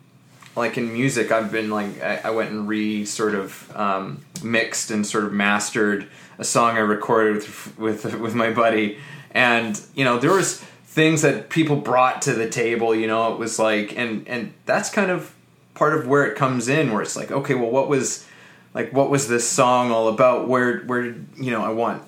like 0.56 0.78
in 0.78 0.94
music 0.94 1.32
I've 1.32 1.52
been 1.52 1.70
like 1.70 2.02
I, 2.02 2.22
I 2.26 2.30
went 2.32 2.52
and 2.52 2.68
re 2.68 3.06
sort 3.06 3.36
of 3.36 3.76
um, 3.76 4.24
mixed 4.44 4.92
and 4.92 5.06
sort 5.06 5.26
of 5.26 5.34
mastered 5.34 6.08
a 6.38 6.44
song 6.44 6.78
I 6.78 6.82
recorded 6.82 7.36
with 7.36 7.78
with 7.78 8.20
with 8.20 8.36
my 8.36 8.52
buddy. 8.52 8.98
And 9.32 9.80
you 9.96 10.04
know 10.04 10.20
there 10.20 10.32
was 10.32 10.60
things 10.86 11.24
that 11.24 11.50
people 11.50 11.76
brought 11.76 12.22
to 12.22 12.34
the 12.34 12.48
table 12.48 12.94
you 12.94 13.08
know 13.08 13.34
it 13.34 13.40
was 13.40 13.58
like 13.58 13.98
and 13.98 14.28
and 14.28 14.54
that's 14.66 14.92
kind 14.92 15.10
of 15.10 15.34
part 15.74 15.96
of 15.96 16.08
where 16.08 16.24
it 16.26 16.38
comes 16.38 16.68
in 16.68 16.92
where 16.92 17.02
it's 17.02 17.16
like 17.16 17.32
okay 17.32 17.56
well 17.56 17.72
what 17.72 17.90
was 17.90 18.28
like 18.74 18.92
what 18.92 19.10
was 19.10 19.28
this 19.28 19.48
song 19.48 19.92
all 19.92 20.08
about? 20.08 20.48
Where 20.48 20.80
where 20.82 21.06
you 21.06 21.52
know 21.52 21.64
I 21.64 21.70
want 21.70 22.04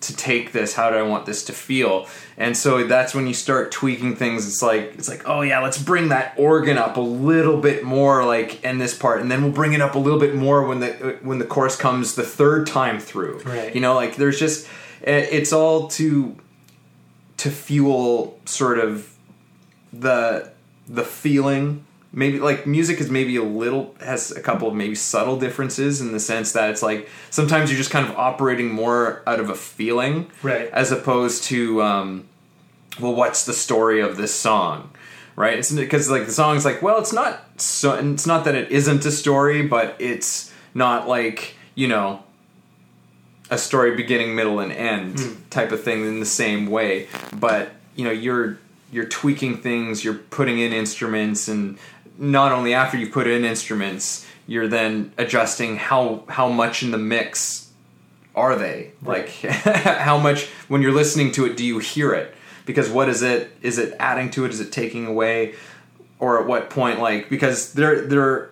to 0.00 0.16
take 0.16 0.52
this 0.52 0.74
how 0.74 0.90
do 0.90 0.96
I 0.96 1.02
want 1.02 1.26
this 1.26 1.44
to 1.44 1.52
feel? 1.52 2.08
And 2.36 2.56
so 2.56 2.86
that's 2.86 3.14
when 3.14 3.26
you 3.26 3.34
start 3.34 3.70
tweaking 3.70 4.16
things. 4.16 4.46
It's 4.46 4.62
like 4.62 4.94
it's 4.94 5.08
like 5.08 5.28
oh 5.28 5.42
yeah 5.42 5.60
let's 5.60 5.80
bring 5.82 6.08
that 6.08 6.34
organ 6.36 6.78
up 6.78 6.96
a 6.96 7.00
little 7.00 7.60
bit 7.60 7.84
more 7.84 8.24
like 8.24 8.64
in 8.64 8.78
this 8.78 8.96
part. 8.96 9.20
And 9.20 9.30
then 9.30 9.42
we'll 9.42 9.52
bring 9.52 9.72
it 9.72 9.80
up 9.80 9.94
a 9.94 9.98
little 9.98 10.20
bit 10.20 10.34
more 10.34 10.66
when 10.66 10.80
the 10.80 11.18
when 11.22 11.38
the 11.38 11.44
chorus 11.44 11.76
comes 11.76 12.14
the 12.14 12.22
third 12.22 12.66
time 12.66 12.98
through. 12.98 13.40
Right. 13.40 13.74
you 13.74 13.80
know 13.80 13.94
like 13.94 14.16
there's 14.16 14.38
just 14.38 14.66
eh, 15.04 15.26
it's 15.30 15.52
all 15.52 15.88
to 15.88 16.36
to 17.38 17.50
fuel 17.50 18.38
sort 18.44 18.78
of 18.78 19.16
the 19.92 20.50
the 20.88 21.04
feeling 21.04 21.84
maybe 22.12 22.38
like 22.40 22.66
music 22.66 22.98
is 23.00 23.10
maybe 23.10 23.36
a 23.36 23.42
little 23.42 23.94
has 24.00 24.30
a 24.32 24.40
couple 24.40 24.66
of 24.68 24.74
maybe 24.74 24.94
subtle 24.94 25.38
differences 25.38 26.00
in 26.00 26.12
the 26.12 26.20
sense 26.20 26.52
that 26.52 26.70
it's 26.70 26.82
like 26.82 27.08
sometimes 27.30 27.70
you're 27.70 27.78
just 27.78 27.90
kind 27.90 28.08
of 28.08 28.14
operating 28.16 28.68
more 28.72 29.22
out 29.26 29.38
of 29.40 29.48
a 29.48 29.54
feeling 29.54 30.28
Right. 30.42 30.68
as 30.72 30.90
opposed 30.90 31.44
to 31.44 31.80
um 31.82 32.24
well 33.00 33.14
what's 33.14 33.44
the 33.44 33.52
story 33.52 34.00
of 34.00 34.16
this 34.16 34.34
song 34.34 34.90
right? 35.36 35.58
It's 35.58 35.72
because 35.72 36.10
like 36.10 36.26
the 36.26 36.32
song's 36.32 36.64
like 36.64 36.82
well 36.82 36.98
it's 36.98 37.12
not 37.12 37.44
so 37.60 37.94
and 37.94 38.14
it's 38.14 38.26
not 38.26 38.44
that 38.44 38.54
it 38.54 38.70
isn't 38.72 39.04
a 39.06 39.12
story 39.12 39.62
but 39.66 39.94
it's 39.98 40.52
not 40.74 41.08
like 41.08 41.54
you 41.76 41.86
know 41.88 42.22
a 43.50 43.56
story 43.58 43.96
beginning 43.96 44.34
middle 44.34 44.60
and 44.60 44.70
end 44.72 45.18
type 45.50 45.72
of 45.72 45.82
thing 45.82 46.04
in 46.06 46.20
the 46.20 46.26
same 46.26 46.66
way. 46.66 47.08
But 47.32 47.72
you 47.96 48.04
know 48.04 48.10
you're 48.12 48.58
you're 48.92 49.06
tweaking 49.06 49.56
things 49.58 50.04
you're 50.04 50.14
putting 50.14 50.58
in 50.58 50.72
instruments 50.72 51.48
and 51.48 51.78
not 52.20 52.52
only 52.52 52.74
after 52.74 52.96
you 52.96 53.08
put 53.08 53.26
in 53.26 53.44
instruments 53.44 54.26
you're 54.50 54.66
then 54.66 55.12
adjusting 55.16 55.76
how 55.76 56.24
how 56.28 56.48
much 56.48 56.82
in 56.82 56.90
the 56.90 56.98
mix 56.98 57.70
are 58.34 58.56
they? 58.56 58.90
Like 59.00 59.28
how 59.38 60.18
much 60.18 60.48
when 60.66 60.82
you're 60.82 60.92
listening 60.92 61.30
to 61.32 61.46
it 61.46 61.56
do 61.56 61.64
you 61.64 61.78
hear 61.78 62.12
it? 62.12 62.34
Because 62.66 62.90
what 62.90 63.08
is 63.08 63.22
it 63.22 63.52
is 63.62 63.78
it 63.78 63.94
adding 64.00 64.28
to 64.32 64.44
it? 64.44 64.50
Is 64.50 64.58
it 64.58 64.72
taking 64.72 65.06
away? 65.06 65.54
Or 66.18 66.40
at 66.40 66.48
what 66.48 66.68
point 66.68 66.98
like 66.98 67.30
because 67.30 67.74
there 67.74 68.00
there 68.00 68.50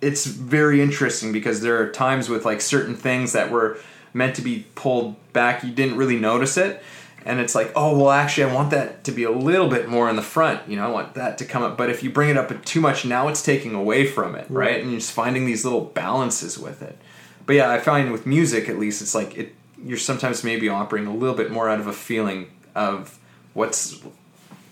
it's 0.00 0.24
very 0.24 0.80
interesting 0.80 1.30
because 1.30 1.60
there 1.60 1.78
are 1.82 1.90
times 1.90 2.30
with 2.30 2.46
like 2.46 2.62
certain 2.62 2.94
things 2.94 3.32
that 3.32 3.50
were 3.50 3.78
meant 4.14 4.36
to 4.36 4.42
be 4.42 4.64
pulled 4.74 5.14
back. 5.34 5.62
You 5.62 5.72
didn't 5.72 5.98
really 5.98 6.18
notice 6.18 6.56
it 6.56 6.82
and 7.24 7.40
it's 7.40 7.54
like 7.54 7.72
oh 7.74 7.96
well 7.96 8.10
actually 8.10 8.44
i 8.44 8.54
want 8.54 8.70
that 8.70 9.04
to 9.04 9.12
be 9.12 9.24
a 9.24 9.30
little 9.30 9.68
bit 9.68 9.88
more 9.88 10.08
in 10.10 10.16
the 10.16 10.22
front 10.22 10.68
you 10.68 10.76
know 10.76 10.84
i 10.84 10.90
want 10.90 11.14
that 11.14 11.38
to 11.38 11.44
come 11.44 11.62
up. 11.62 11.76
But 11.76 11.90
if 11.90 12.02
you 12.02 12.10
bring 12.10 12.30
it 12.30 12.36
up 12.36 12.64
too 12.64 12.80
much 12.80 13.04
now 13.04 13.28
it's 13.28 13.42
taking 13.42 13.74
away 13.74 14.06
from 14.06 14.34
it 14.34 14.46
right, 14.48 14.80
and 14.80 14.90
you're 14.90 15.00
just 15.00 15.12
finding 15.12 15.46
these 15.46 15.64
little 15.64 15.82
balances 15.82 16.58
with 16.58 16.82
it. 16.82 16.98
But 17.46 17.56
yeah 17.56 17.70
i 17.70 17.78
find 17.78 18.12
with 18.12 18.26
music 18.26 18.68
at 18.68 18.78
least 18.78 19.02
it's 19.02 19.14
like 19.14 19.36
it 19.36 19.54
you're 19.84 19.98
sometimes 19.98 20.42
maybe 20.42 20.68
operating 20.68 21.08
a 21.08 21.14
little 21.14 21.36
bit 21.36 21.50
more 21.50 21.68
out 21.68 21.78
of 21.78 21.86
a 21.86 21.92
feeling 21.92 22.50
of 22.74 23.18
what's 23.52 24.02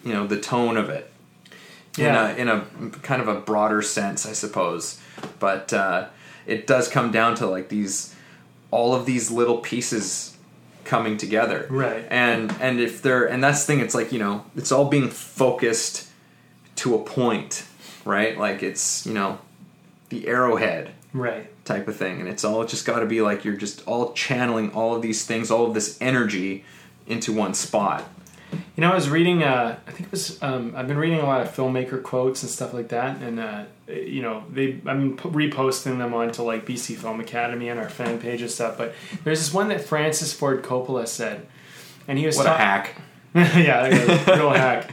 you 0.04 0.12
know 0.12 0.26
the 0.26 0.40
tone 0.40 0.76
of 0.76 0.88
it. 0.88 1.08
Yeah. 1.96 2.34
in 2.34 2.48
a 2.48 2.62
in 2.80 2.86
a 2.88 2.90
kind 3.00 3.20
of 3.20 3.28
a 3.28 3.34
broader 3.34 3.82
sense, 3.82 4.24
I 4.26 4.32
suppose. 4.32 4.98
But 5.38 5.72
uh, 5.74 6.08
it 6.46 6.66
does 6.66 6.88
come 6.88 7.12
down 7.12 7.34
to 7.36 7.46
like 7.46 7.68
these 7.68 8.14
all 8.70 8.94
of 8.94 9.04
these 9.04 9.30
little 9.30 9.58
pieces 9.58 10.31
coming 10.84 11.16
together, 11.16 11.66
Right. 11.70 12.04
And 12.10 12.54
and 12.60 12.80
if 12.80 13.02
they're 13.02 13.24
and 13.24 13.42
that's 13.42 13.60
the 13.64 13.72
thing, 13.72 13.80
it's 13.80 13.94
like 13.94 14.12
you 14.12 14.18
know 14.18 14.44
it's 14.56 14.72
all 14.72 14.86
being 14.88 15.08
focused 15.08 16.08
to 16.76 16.94
a 16.94 16.98
point, 16.98 17.64
right? 18.04 18.36
Like 18.38 18.62
it's 18.62 19.06
you 19.06 19.14
know 19.14 19.38
the 20.08 20.26
arrowhead 20.28 20.90
Right. 21.14 21.50
type 21.64 21.88
of 21.88 21.96
thing, 21.96 22.20
and 22.20 22.28
it's 22.28 22.44
all 22.44 22.64
just 22.64 22.86
got 22.86 23.00
to 23.00 23.06
be 23.06 23.20
like 23.20 23.44
you're 23.44 23.56
just 23.56 23.86
all 23.86 24.12
channeling 24.14 24.72
all 24.72 24.94
of 24.96 25.02
these 25.02 25.26
things, 25.26 25.50
all 25.50 25.66
of 25.66 25.74
this 25.74 25.98
energy 26.00 26.64
into 27.06 27.32
one 27.32 27.52
spot. 27.54 28.08
You 28.52 28.80
know, 28.80 28.90
I 28.90 28.94
was 28.94 29.08
reading. 29.08 29.42
Uh, 29.42 29.78
I 29.86 29.90
think 29.90 30.06
it 30.06 30.10
was. 30.10 30.42
Um, 30.42 30.74
I've 30.76 30.88
been 30.88 30.96
reading 30.98 31.20
a 31.20 31.26
lot 31.26 31.40
of 31.40 31.48
filmmaker 31.54 32.02
quotes 32.02 32.42
and 32.42 32.50
stuff 32.50 32.72
like 32.74 32.88
that, 32.88 33.20
and 33.22 33.38
uh, 33.40 33.64
you 33.88 34.22
know, 34.22 34.44
they. 34.50 34.80
I'm 34.86 35.16
reposting 35.18 35.98
them 35.98 36.14
onto 36.14 36.42
like 36.42 36.66
BC 36.66 36.96
Film 36.96 37.20
Academy 37.20 37.68
and 37.68 37.78
our 37.78 37.88
fan 37.88 38.18
page 38.18 38.40
and 38.40 38.50
stuff. 38.50 38.78
But 38.78 38.94
there's 39.24 39.38
this 39.40 39.52
one 39.52 39.68
that 39.68 39.82
Francis 39.82 40.32
Ford 40.32 40.62
Coppola 40.62 41.06
said, 41.06 41.46
and 42.08 42.18
he 42.18 42.26
was 42.26 42.36
What 42.36 42.46
a 42.46 42.50
hack! 42.50 42.96
yeah, 43.34 43.82
like 43.82 44.28
a 44.28 44.36
real 44.36 44.50
hack. 44.50 44.90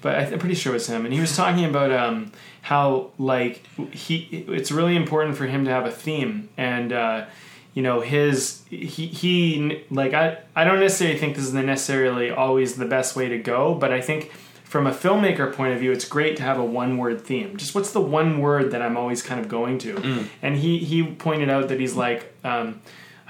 But 0.00 0.14
I- 0.16 0.24
I'm 0.32 0.38
pretty 0.38 0.54
sure 0.54 0.72
it 0.72 0.74
was 0.74 0.86
him, 0.88 1.04
and 1.04 1.12
he 1.14 1.20
was 1.20 1.36
talking 1.36 1.64
about 1.64 1.92
um, 1.92 2.32
how 2.62 3.10
like 3.18 3.64
he. 3.92 4.44
It's 4.48 4.70
really 4.72 4.96
important 4.96 5.36
for 5.36 5.46
him 5.46 5.64
to 5.64 5.70
have 5.70 5.86
a 5.86 5.90
theme, 5.90 6.48
and 6.56 6.92
uh, 6.92 7.26
you 7.74 7.82
know 7.82 8.00
his 8.00 8.62
he 8.68 9.06
he 9.06 9.84
like 9.90 10.14
I 10.14 10.38
I 10.56 10.64
don't 10.64 10.80
necessarily 10.80 11.18
think 11.18 11.36
this 11.36 11.44
is 11.44 11.52
the 11.52 11.62
necessarily 11.62 12.30
always 12.30 12.76
the 12.76 12.86
best 12.86 13.16
way 13.16 13.28
to 13.28 13.38
go, 13.38 13.74
but 13.74 13.92
I 13.92 14.00
think 14.00 14.32
from 14.64 14.86
a 14.86 14.92
filmmaker 14.92 15.52
point 15.52 15.72
of 15.74 15.80
view, 15.80 15.90
it's 15.90 16.04
great 16.08 16.36
to 16.36 16.42
have 16.44 16.58
a 16.58 16.64
one 16.64 16.96
word 16.96 17.22
theme. 17.22 17.56
Just 17.56 17.74
what's 17.74 17.92
the 17.92 18.00
one 18.00 18.38
word 18.40 18.70
that 18.70 18.80
I'm 18.82 18.96
always 18.96 19.20
kind 19.22 19.40
of 19.40 19.48
going 19.48 19.78
to? 19.78 20.26
And 20.42 20.56
he 20.56 20.78
he 20.78 21.02
pointed 21.04 21.50
out 21.50 21.68
that 21.68 21.80
he's 21.80 21.94
like. 21.94 22.32
Um, 22.44 22.80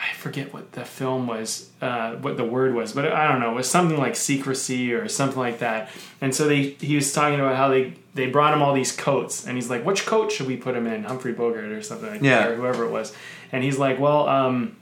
I 0.02 0.14
forget 0.14 0.50
what 0.54 0.72
the 0.72 0.86
film 0.86 1.26
was, 1.26 1.68
uh, 1.82 2.12
what 2.12 2.38
the 2.38 2.44
word 2.44 2.74
was, 2.74 2.94
but 2.94 3.12
I 3.12 3.28
don't 3.28 3.38
know. 3.38 3.50
It 3.50 3.56
was 3.56 3.68
something 3.70 3.98
like 3.98 4.16
secrecy 4.16 4.94
or 4.94 5.08
something 5.08 5.38
like 5.38 5.58
that. 5.58 5.90
And 6.22 6.34
so 6.34 6.48
they, 6.48 6.70
he 6.80 6.94
was 6.96 7.12
talking 7.12 7.38
about 7.38 7.56
how 7.56 7.68
they, 7.68 7.92
they 8.14 8.24
brought 8.26 8.54
him 8.54 8.62
all 8.62 8.72
these 8.72 8.96
coats, 8.96 9.46
and 9.46 9.58
he's 9.58 9.68
like, 9.68 9.84
"Which 9.84 10.06
coat 10.06 10.32
should 10.32 10.46
we 10.46 10.56
put 10.56 10.74
him 10.74 10.86
in?" 10.86 11.04
Humphrey 11.04 11.32
Bogart 11.34 11.66
or 11.70 11.82
something 11.82 12.08
like 12.08 12.22
Yeah. 12.22 12.38
that, 12.44 12.52
or 12.52 12.56
whoever 12.56 12.86
it 12.86 12.90
was. 12.90 13.14
And 13.52 13.64
he's 13.64 13.78
like, 13.78 13.98
"Well, 13.98 14.28
um, 14.28 14.76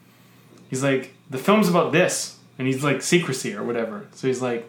he's 0.70 0.82
like, 0.82 1.14
the 1.30 1.38
film's 1.38 1.68
about 1.68 1.92
this," 1.92 2.36
and 2.58 2.66
he's 2.66 2.82
like, 2.84 3.02
secrecy 3.02 3.54
or 3.54 3.62
whatever. 3.62 4.06
So 4.12 4.26
he's 4.26 4.42
like, 4.42 4.68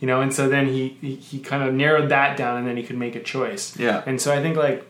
you 0.00 0.06
know, 0.06 0.20
and 0.20 0.32
so 0.32 0.48
then 0.48 0.68
he 0.68 0.96
he, 1.00 1.16
he 1.16 1.40
kind 1.40 1.62
of 1.62 1.74
narrowed 1.74 2.08
that 2.10 2.36
down, 2.36 2.56
and 2.58 2.66
then 2.66 2.76
he 2.76 2.82
could 2.82 2.96
make 2.98 3.16
a 3.16 3.22
choice. 3.22 3.76
Yeah. 3.78 4.02
And 4.06 4.20
so 4.20 4.32
I 4.32 4.40
think 4.42 4.56
like 4.56 4.84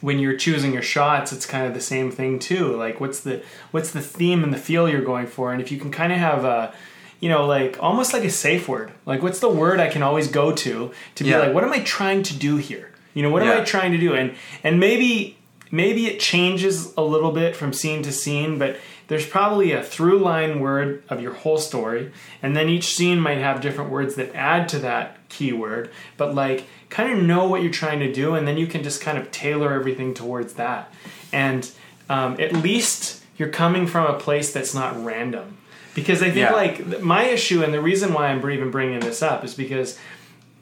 when 0.00 0.18
you're 0.18 0.36
choosing 0.36 0.72
your 0.72 0.82
shots, 0.82 1.32
it's 1.32 1.44
kind 1.46 1.66
of 1.66 1.74
the 1.74 1.80
same 1.80 2.10
thing 2.10 2.38
too. 2.38 2.74
Like 2.76 3.00
what's 3.00 3.20
the 3.20 3.42
what's 3.72 3.90
the 3.90 4.00
theme 4.00 4.44
and 4.44 4.52
the 4.54 4.58
feel 4.58 4.88
you're 4.88 5.02
going 5.04 5.26
for, 5.26 5.52
and 5.52 5.60
if 5.60 5.72
you 5.72 5.78
can 5.78 5.90
kind 5.90 6.12
of 6.12 6.18
have 6.18 6.44
a 6.44 6.72
you 7.20 7.28
know, 7.28 7.44
like 7.46 7.76
almost 7.82 8.14
like 8.14 8.24
a 8.24 8.30
safe 8.30 8.66
word. 8.66 8.92
Like, 9.04 9.22
what's 9.22 9.40
the 9.40 9.48
word 9.50 9.78
I 9.78 9.88
can 9.88 10.02
always 10.02 10.26
go 10.26 10.52
to 10.52 10.90
to 11.16 11.24
be 11.24 11.28
Yeah. 11.28 11.40
like, 11.40 11.52
what 11.54 11.62
am 11.62 11.70
I 11.70 11.80
trying 11.80 12.22
to 12.22 12.34
do 12.34 12.56
here? 12.56 12.92
You 13.12 13.22
know, 13.22 13.28
what 13.30 13.42
am 13.42 13.60
I 13.60 13.62
trying 13.62 13.92
to 13.92 13.98
do? 13.98 14.14
And 14.14 14.34
and 14.64 14.80
maybe 14.80 15.36
maybe 15.70 16.06
it 16.06 16.20
changes 16.20 16.92
a 16.96 17.02
little 17.02 17.32
bit 17.32 17.54
from 17.56 17.72
scene 17.72 18.02
to 18.02 18.12
scene, 18.12 18.58
but 18.58 18.76
there's 19.08 19.26
probably 19.26 19.72
a 19.72 19.82
through 19.82 20.18
line 20.18 20.60
word 20.60 21.02
of 21.08 21.20
your 21.20 21.34
whole 21.34 21.58
story, 21.58 22.12
and 22.42 22.56
then 22.56 22.68
each 22.68 22.94
scene 22.94 23.18
might 23.20 23.38
have 23.38 23.60
different 23.60 23.90
words 23.90 24.14
that 24.14 24.34
add 24.34 24.68
to 24.68 24.78
that 24.80 25.16
keyword. 25.28 25.90
But 26.16 26.34
like, 26.34 26.64
kind 26.90 27.12
of 27.12 27.24
know 27.24 27.46
what 27.48 27.62
you're 27.62 27.72
trying 27.72 27.98
to 28.00 28.12
do, 28.12 28.34
and 28.34 28.46
then 28.46 28.56
you 28.56 28.66
can 28.66 28.82
just 28.82 29.00
kind 29.00 29.18
of 29.18 29.30
tailor 29.32 29.72
everything 29.72 30.14
towards 30.14 30.54
that. 30.54 30.92
And 31.32 31.68
um, 32.08 32.36
at 32.40 32.52
least 32.52 33.22
you're 33.36 33.48
coming 33.48 33.86
from 33.86 34.06
a 34.06 34.18
place 34.18 34.52
that's 34.52 34.74
not 34.74 35.02
random. 35.04 35.56
Because 35.94 36.22
I 36.22 36.26
think 36.26 36.36
Yeah. 36.36 36.52
like 36.52 37.00
my 37.00 37.24
issue 37.24 37.64
and 37.64 37.74
the 37.74 37.80
reason 37.80 38.12
why 38.12 38.28
I'm 38.28 38.48
even 38.48 38.70
bringing 38.70 39.00
this 39.00 39.22
up 39.22 39.44
is 39.44 39.54
because 39.54 39.98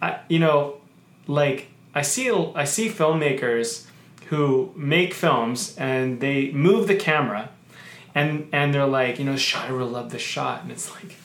I, 0.01 0.19
you 0.29 0.39
know, 0.39 0.79
like 1.27 1.69
I 1.95 2.01
see 2.01 2.31
I 2.55 2.65
see 2.65 2.89
filmmakers 2.89 3.85
who 4.31 4.73
make 4.77 5.15
films 5.15 5.75
and 5.79 6.21
they 6.21 6.51
move 6.53 6.87
the 6.89 6.97
camera 6.97 7.49
and 8.15 8.49
and 8.53 8.73
they're 8.75 8.87
like, 8.87 9.19
you 9.19 9.25
know, 9.25 9.37
shot 9.37 9.67
I 9.67 9.69
really 9.73 9.91
love 9.91 10.11
the 10.11 10.19
shot 10.19 10.63
and 10.63 10.71
it's 10.71 10.91
like 10.95 11.17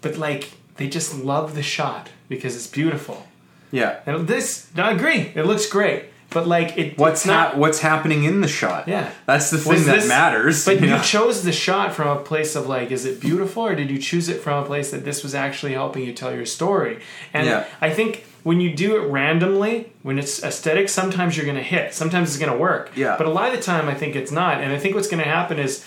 but 0.00 0.16
like 0.16 0.50
they 0.76 0.88
just 0.88 1.18
love 1.18 1.54
the 1.54 1.62
shot 1.62 2.08
because 2.28 2.54
it's 2.56 2.66
beautiful. 2.66 3.26
Yeah. 3.70 4.00
And 4.06 4.26
this 4.28 4.68
I 4.76 4.92
agree. 4.92 5.32
It 5.34 5.46
looks 5.46 5.66
great. 5.68 6.04
But 6.30 6.46
like 6.48 6.76
it 6.76 6.98
What's 6.98 7.24
not 7.24 7.50
hap- 7.50 7.56
what's 7.58 7.78
happening 7.80 8.24
in 8.24 8.40
the 8.40 8.48
shot? 8.48 8.88
Yeah. 8.88 9.10
That's 9.26 9.50
the 9.50 9.58
thing 9.58 9.72
Was 9.74 9.86
that 9.86 9.96
this- 10.00 10.08
matters. 10.08 10.64
But 10.64 10.80
you 10.82 10.88
you 10.94 11.00
chose 11.02 11.42
the 11.44 11.52
shot 11.52 11.94
from 11.94 12.08
a 12.08 12.20
place 12.20 12.56
of 12.56 12.66
like, 12.66 12.90
is 12.90 13.04
it 13.04 13.20
beautiful, 13.20 13.62
or 13.62 13.74
did 13.76 13.90
you 13.90 13.98
choose 13.98 14.28
it 14.28 14.40
from 14.40 14.64
a 14.64 14.66
place 14.66 14.90
that 14.90 15.04
this 15.04 15.22
was 15.22 15.34
actually 15.34 15.72
helping 15.74 16.04
you 16.04 16.12
tell 16.12 16.34
your 16.34 16.46
story? 16.46 16.98
And 17.32 17.46
Yeah. 17.46 17.64
I 17.80 17.90
think 17.90 18.24
when 18.46 18.60
you 18.60 18.72
do 18.72 18.94
it 18.94 19.00
randomly, 19.08 19.92
when 20.04 20.20
it's 20.20 20.40
aesthetic, 20.44 20.88
sometimes 20.88 21.36
you're 21.36 21.44
going 21.44 21.56
to 21.56 21.62
hit, 21.64 21.92
sometimes 21.92 22.28
it's 22.28 22.38
going 22.38 22.52
to 22.52 22.56
work. 22.56 22.92
Yeah. 22.94 23.16
But 23.18 23.26
a 23.26 23.30
lot 23.30 23.52
of 23.52 23.56
the 23.56 23.60
time, 23.60 23.88
I 23.88 23.94
think 23.94 24.14
it's 24.14 24.30
not. 24.30 24.60
And 24.60 24.72
I 24.72 24.78
think 24.78 24.94
what's 24.94 25.08
going 25.08 25.20
to 25.20 25.28
happen 25.28 25.58
is, 25.58 25.84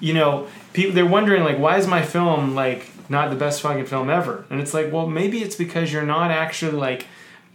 you 0.00 0.12
know, 0.12 0.46
people 0.74 0.94
they're 0.94 1.06
wondering 1.06 1.44
like, 1.44 1.58
why 1.58 1.78
is 1.78 1.86
my 1.86 2.02
film 2.02 2.54
like 2.54 2.90
not 3.08 3.30
the 3.30 3.36
best 3.36 3.62
fucking 3.62 3.86
film 3.86 4.10
ever? 4.10 4.44
And 4.50 4.60
it's 4.60 4.74
like, 4.74 4.92
well, 4.92 5.06
maybe 5.06 5.42
it's 5.42 5.56
because 5.56 5.94
you're 5.94 6.04
not 6.04 6.30
actually 6.30 6.72
like 6.72 7.06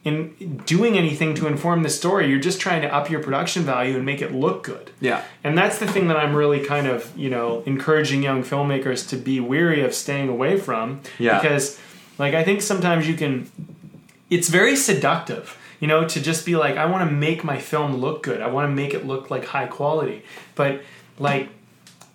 in 0.03 0.63
doing 0.65 0.97
anything 0.97 1.35
to 1.35 1.45
inform 1.45 1.83
the 1.83 1.89
story. 1.89 2.27
You're 2.27 2.39
just 2.39 2.59
trying 2.59 2.81
to 2.81 2.91
up 2.91 3.07
your 3.07 3.21
production 3.21 3.61
value 3.61 3.97
and 3.97 4.03
make 4.03 4.19
it 4.19 4.33
look 4.33 4.63
good. 4.63 4.89
yeah. 4.99 5.25
And 5.43 5.55
that's 5.55 5.77
the 5.77 5.85
thing 5.85 6.07
that 6.07 6.17
I'm 6.17 6.33
really 6.33 6.65
kind 6.65 6.87
of, 6.87 7.15
you 7.15 7.29
know, 7.29 7.61
encouraging 7.67 8.23
young 8.23 8.41
filmmakers 8.43 9.07
to 9.09 9.15
be 9.15 9.39
weary 9.39 9.83
of 9.83 9.93
staying 9.93 10.27
away 10.27 10.57
from. 10.57 11.01
Yeah. 11.19 11.39
Because, 11.39 11.79
like, 12.17 12.33
I 12.33 12.43
think 12.43 12.63
sometimes 12.63 13.07
you 13.07 13.13
can, 13.13 13.51
it's 14.29 14.49
very 14.49 14.75
seductive, 14.75 15.57
you 15.79 15.87
know, 15.87 16.07
to 16.07 16.21
just 16.21 16.45
be 16.45 16.55
like, 16.55 16.77
I 16.77 16.85
want 16.85 17.09
to 17.09 17.15
make 17.15 17.43
my 17.43 17.57
film 17.59 17.97
look 17.97 18.23
good. 18.23 18.41
I 18.41 18.47
want 18.47 18.69
to 18.69 18.73
make 18.73 18.93
it 18.93 19.05
look 19.05 19.29
like 19.31 19.45
high 19.45 19.67
quality. 19.67 20.23
But, 20.55 20.81
like, 21.17 21.49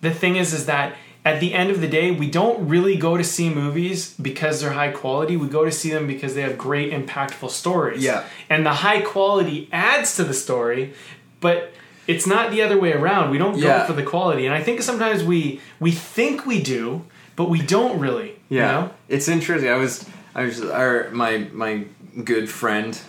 the 0.01 0.11
thing 0.11 0.35
is, 0.35 0.53
is 0.53 0.65
that 0.67 0.95
at 1.25 1.39
the 1.39 1.53
end 1.53 1.71
of 1.71 1.81
the 1.81 1.87
day, 1.87 2.11
we 2.11 2.29
don't 2.29 2.67
really 2.67 2.95
go 2.95 3.17
to 3.17 3.23
see 3.23 3.49
movies 3.49 4.13
because 4.21 4.61
they're 4.61 4.73
high 4.73 4.91
quality. 4.91 5.35
We 5.35 5.47
go 5.47 5.65
to 5.65 5.71
see 5.71 5.89
them 5.89 6.05
because 6.05 6.35
they 6.35 6.41
have 6.41 6.55
great, 6.57 6.91
impactful 6.93 7.49
stories. 7.49 8.03
Yeah. 8.03 8.23
And 8.47 8.63
the 8.63 8.73
high 8.73 9.01
quality 9.01 9.67
adds 9.71 10.15
to 10.17 10.23
the 10.23 10.35
story, 10.35 10.93
but 11.39 11.73
it's 12.05 12.27
not 12.27 12.51
the 12.51 12.61
other 12.61 12.79
way 12.79 12.93
around. 12.93 13.31
We 13.31 13.39
don't 13.39 13.59
go 13.59 13.85
for 13.87 13.93
the 13.93 14.03
quality. 14.03 14.45
And 14.45 14.53
I 14.53 14.61
think 14.61 14.83
sometimes 14.83 15.23
we 15.23 15.59
we 15.79 15.91
think 15.91 16.45
we 16.45 16.61
do, 16.61 17.05
but 17.35 17.49
we 17.49 17.61
don't 17.61 17.99
really. 17.99 18.35
Yeah, 18.47 18.59
You 18.59 18.61
know? 18.61 18.91
it's 19.09 19.27
interesting. 19.27 19.71
I 19.71 19.77
was, 19.77 20.07
I 20.35 20.43
was, 20.43 20.61
our, 20.61 21.09
my 21.09 21.47
my 21.51 21.85
good 22.23 22.49
friend, 22.49 22.99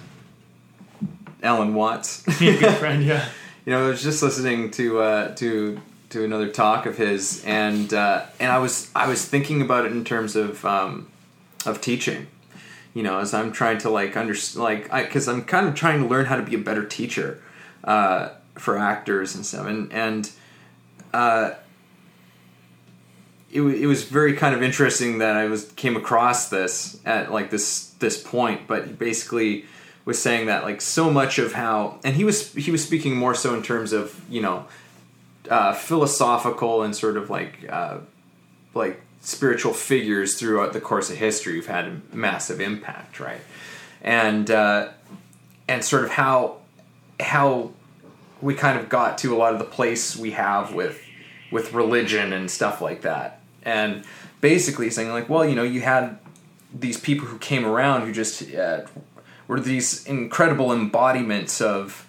Alan 1.42 1.74
Watts. 1.74 2.22
Be 2.38 2.50
a 2.50 2.58
good 2.58 2.74
friend, 2.78 3.04
yeah. 3.04 3.28
you 3.64 3.72
know, 3.72 3.84
I 3.84 3.88
was 3.88 4.02
just 4.02 4.22
listening 4.22 4.70
to 4.72 5.00
uh, 5.00 5.34
to 5.36 5.80
to 6.10 6.24
another 6.24 6.48
talk 6.48 6.86
of 6.86 6.96
his, 6.96 7.44
and 7.44 7.92
uh, 7.92 8.26
and 8.40 8.50
I 8.50 8.58
was 8.58 8.90
I 8.94 9.08
was 9.08 9.24
thinking 9.24 9.62
about 9.62 9.86
it 9.86 9.92
in 9.92 10.04
terms 10.04 10.36
of 10.36 10.64
um, 10.64 11.08
of 11.64 11.80
teaching. 11.80 12.26
You 12.94 13.02
know, 13.02 13.18
as 13.18 13.34
I'm 13.34 13.52
trying 13.52 13.78
to 13.78 13.90
like 13.90 14.16
under 14.16 14.34
like 14.54 14.90
because 14.90 15.28
I'm 15.28 15.44
kind 15.44 15.68
of 15.68 15.74
trying 15.74 16.00
to 16.02 16.08
learn 16.08 16.26
how 16.26 16.36
to 16.36 16.42
be 16.42 16.54
a 16.54 16.58
better 16.58 16.84
teacher 16.84 17.42
uh, 17.84 18.30
for 18.54 18.78
actors 18.78 19.34
and 19.34 19.44
stuff, 19.44 19.66
and 19.66 19.92
and 19.92 20.30
uh, 21.12 21.50
it, 23.50 23.60
wa- 23.60 23.68
it 23.70 23.86
was 23.86 24.04
very 24.04 24.34
kind 24.34 24.54
of 24.54 24.62
interesting 24.62 25.18
that 25.18 25.36
I 25.36 25.46
was 25.46 25.70
came 25.72 25.96
across 25.96 26.48
this 26.48 27.00
at 27.04 27.32
like 27.32 27.50
this 27.50 27.90
this 27.98 28.22
point, 28.22 28.66
but 28.66 28.86
he 28.86 28.92
basically 28.92 29.64
was 30.04 30.20
saying 30.20 30.46
that 30.46 30.64
like 30.64 30.80
so 30.80 31.10
much 31.10 31.38
of 31.38 31.52
how 31.52 31.98
and 32.04 32.16
he 32.16 32.24
was 32.24 32.52
he 32.54 32.70
was 32.70 32.82
speaking 32.84 33.16
more 33.16 33.34
so 33.34 33.54
in 33.54 33.62
terms 33.62 33.92
of 33.92 34.20
you 34.28 34.40
know 34.40 34.66
uh, 35.50 35.72
philosophical 35.72 36.82
and 36.82 36.94
sort 36.94 37.16
of 37.16 37.30
like 37.30 37.66
uh, 37.68 37.98
like 38.74 39.00
spiritual 39.20 39.72
figures 39.72 40.38
throughout 40.38 40.72
the 40.72 40.80
course 40.80 41.10
of 41.10 41.16
history 41.16 41.54
who've 41.54 41.66
had 41.66 41.86
a 41.86 42.00
massive 42.12 42.60
impact, 42.60 43.18
right? 43.20 43.40
And 44.02 44.50
uh, 44.50 44.90
and 45.68 45.84
sort 45.84 46.04
of 46.04 46.10
how 46.10 46.58
how 47.18 47.72
we 48.40 48.54
kind 48.54 48.78
of 48.78 48.88
got 48.88 49.18
to 49.18 49.34
a 49.34 49.38
lot 49.38 49.52
of 49.52 49.58
the 49.58 49.64
place 49.64 50.16
we 50.16 50.32
have 50.32 50.74
with 50.74 51.02
with 51.50 51.72
religion 51.72 52.32
and 52.32 52.50
stuff 52.50 52.80
like 52.80 53.02
that 53.02 53.40
and 53.62 54.04
basically 54.40 54.90
saying 54.90 55.08
like 55.10 55.28
well 55.28 55.44
you 55.44 55.54
know 55.54 55.62
you 55.62 55.80
had 55.80 56.18
these 56.74 56.98
people 56.98 57.26
who 57.26 57.38
came 57.38 57.64
around 57.64 58.02
who 58.02 58.12
just 58.12 58.54
uh, 58.54 58.82
were 59.48 59.60
these 59.60 60.04
incredible 60.06 60.72
embodiments 60.72 61.60
of 61.60 62.02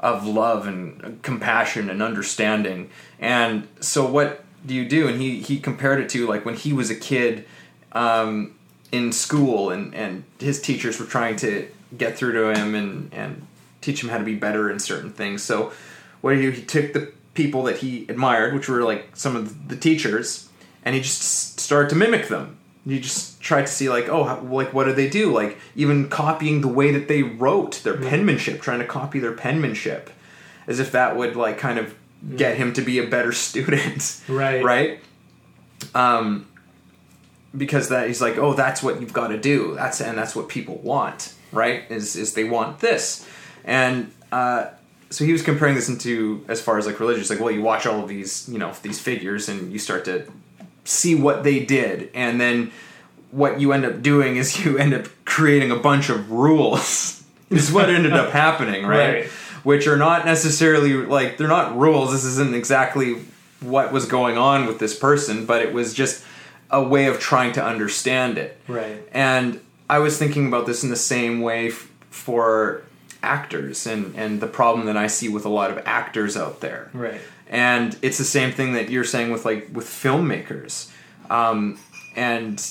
of 0.00 0.26
love 0.26 0.66
and 0.66 1.22
compassion 1.22 1.88
and 1.88 2.02
understanding 2.02 2.90
and 3.18 3.66
so 3.80 4.06
what 4.06 4.44
do 4.66 4.74
you 4.74 4.84
do? 4.88 5.08
And 5.08 5.20
he 5.20 5.40
he 5.40 5.58
compared 5.58 6.00
it 6.00 6.08
to 6.10 6.26
like 6.26 6.44
when 6.44 6.54
he 6.54 6.72
was 6.72 6.90
a 6.90 6.94
kid 6.94 7.46
um, 7.92 8.54
in 8.90 9.12
school, 9.12 9.70
and 9.70 9.94
and 9.94 10.24
his 10.38 10.60
teachers 10.60 10.98
were 10.98 11.06
trying 11.06 11.36
to 11.36 11.68
get 11.96 12.16
through 12.16 12.32
to 12.32 12.60
him 12.60 12.74
and 12.74 13.12
and 13.12 13.46
teach 13.80 14.02
him 14.02 14.08
how 14.08 14.18
to 14.18 14.24
be 14.24 14.34
better 14.34 14.70
in 14.70 14.78
certain 14.78 15.12
things. 15.12 15.42
So 15.42 15.72
what 16.20 16.36
he, 16.36 16.50
he 16.50 16.62
took 16.62 16.92
the 16.92 17.12
people 17.34 17.64
that 17.64 17.78
he 17.78 18.06
admired, 18.08 18.54
which 18.54 18.68
were 18.68 18.82
like 18.82 19.10
some 19.14 19.36
of 19.36 19.68
the 19.68 19.76
teachers, 19.76 20.48
and 20.84 20.94
he 20.94 21.00
just 21.00 21.60
started 21.60 21.90
to 21.90 21.96
mimic 21.96 22.28
them. 22.28 22.58
He 22.86 23.00
just 23.00 23.40
tried 23.40 23.66
to 23.66 23.72
see 23.72 23.88
like, 23.88 24.08
oh, 24.08 24.24
how, 24.24 24.40
like 24.40 24.72
what 24.72 24.84
do 24.84 24.92
they 24.92 25.08
do? 25.08 25.32
Like 25.32 25.58
even 25.74 26.08
copying 26.08 26.60
the 26.60 26.68
way 26.68 26.90
that 26.92 27.08
they 27.08 27.22
wrote 27.22 27.82
their 27.82 27.96
penmanship, 27.96 28.60
trying 28.60 28.80
to 28.80 28.86
copy 28.86 29.18
their 29.18 29.32
penmanship, 29.32 30.10
as 30.66 30.80
if 30.80 30.92
that 30.92 31.16
would 31.16 31.36
like 31.36 31.58
kind 31.58 31.78
of 31.78 31.94
get 32.36 32.56
him 32.56 32.72
to 32.74 32.82
be 32.82 32.98
a 32.98 33.06
better 33.06 33.32
student, 33.46 34.22
Right. 34.28 34.62
Right. 34.62 35.00
Um, 35.94 36.46
because 37.56 37.88
that 37.88 38.08
he's 38.08 38.20
like, 38.20 38.36
oh, 38.36 38.54
that's 38.54 38.82
what 38.82 39.00
you've 39.00 39.12
got 39.12 39.28
to 39.28 39.38
do. 39.38 39.74
That's 39.74 40.00
and 40.00 40.18
that's 40.18 40.34
what 40.34 40.48
people 40.48 40.76
want, 40.76 41.34
right? 41.52 41.84
Is 41.88 42.16
is 42.16 42.34
they 42.34 42.44
want 42.44 42.80
this, 42.80 43.26
and 43.64 44.12
uh, 44.32 44.70
so 45.14 45.24
he 45.24 45.30
was 45.30 45.42
comparing 45.42 45.76
this 45.76 45.88
into 45.88 46.44
as 46.48 46.60
far 46.60 46.76
as 46.76 46.86
like 46.86 46.98
religious, 46.98 47.30
like, 47.30 47.38
well, 47.38 47.52
you 47.52 47.62
watch 47.62 47.86
all 47.86 48.02
of 48.02 48.08
these, 48.08 48.48
you 48.48 48.58
know, 48.58 48.72
these 48.82 49.00
figures, 49.00 49.48
and 49.48 49.72
you 49.72 49.78
start 49.78 50.04
to 50.06 50.26
see 50.84 51.14
what 51.14 51.44
they 51.44 51.60
did, 51.60 52.10
and 52.14 52.40
then 52.40 52.72
what 53.30 53.60
you 53.60 53.72
end 53.72 53.84
up 53.84 54.02
doing 54.02 54.36
is 54.36 54.64
you 54.64 54.76
end 54.76 54.92
up 54.92 55.06
creating 55.24 55.70
a 55.70 55.76
bunch 55.76 56.08
of 56.08 56.32
rules. 56.32 57.22
is 57.50 57.70
what 57.70 57.88
ended 57.88 58.12
up 58.12 58.32
happening, 58.32 58.84
right? 58.84 59.14
Right. 59.14 59.26
Which 59.62 59.86
are 59.86 59.96
not 59.96 60.26
necessarily 60.26 60.94
like 60.94 61.36
they're 61.38 61.46
not 61.46 61.78
rules. 61.78 62.10
This 62.10 62.24
isn't 62.24 62.54
exactly 62.54 63.16
what 63.60 63.92
was 63.92 64.06
going 64.06 64.36
on 64.36 64.66
with 64.66 64.78
this 64.78 64.98
person, 64.98 65.46
but 65.46 65.62
it 65.62 65.72
was 65.72 65.94
just 65.94 66.24
a 66.70 66.82
way 66.82 67.06
of 67.06 67.20
trying 67.20 67.52
to 67.52 67.64
understand 67.64 68.36
it. 68.36 68.58
Right. 68.66 69.00
And 69.12 69.60
I 69.88 70.00
was 70.00 70.18
thinking 70.18 70.48
about 70.48 70.66
this 70.66 70.82
in 70.82 70.90
the 70.90 70.96
same 70.96 71.40
way 71.40 71.68
f- 71.68 71.88
for 72.10 72.82
actors 73.24 73.86
and 73.86 74.14
and 74.16 74.40
the 74.40 74.46
problem 74.46 74.86
that 74.86 74.96
I 74.96 75.06
see 75.06 75.28
with 75.28 75.44
a 75.44 75.48
lot 75.48 75.70
of 75.70 75.78
actors 75.86 76.36
out 76.36 76.60
there. 76.60 76.90
Right. 76.92 77.20
And 77.48 77.96
it's 78.02 78.18
the 78.18 78.24
same 78.24 78.52
thing 78.52 78.74
that 78.74 78.90
you're 78.90 79.04
saying 79.04 79.32
with 79.32 79.44
like 79.44 79.68
with 79.72 79.86
filmmakers. 79.86 80.90
Um, 81.30 81.78
and 82.14 82.64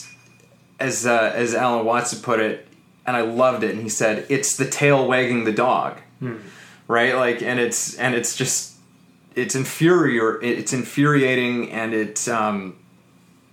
as 0.79 1.05
uh, 1.05 1.31
as 1.33 1.55
Alan 1.55 1.85
Watson 1.85 2.21
put 2.21 2.39
it, 2.39 2.67
and 3.05 3.17
I 3.17 3.21
loved 3.21 3.63
it, 3.63 3.71
and 3.71 3.81
he 3.81 3.89
said, 3.89 4.25
"It's 4.29 4.55
the 4.55 4.69
tail 4.69 5.07
wagging 5.07 5.43
the 5.43 5.51
dog." 5.51 5.99
Right? 6.87 7.15
Like 7.15 7.41
and 7.41 7.59
it's 7.59 7.95
and 7.95 8.13
it's 8.15 8.35
just 8.35 8.73
it's 9.35 9.55
infuriating 9.55 10.47
it's 10.47 10.73
infuriating 10.73 11.71
and 11.71 11.93
it's 11.93 12.27
um 12.27 12.77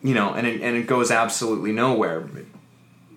you 0.02 0.14
know 0.14 0.32
and 0.34 0.46
it, 0.46 0.60
and 0.60 0.76
it 0.76 0.86
goes 0.86 1.10
absolutely 1.10 1.72
nowhere 1.72 2.28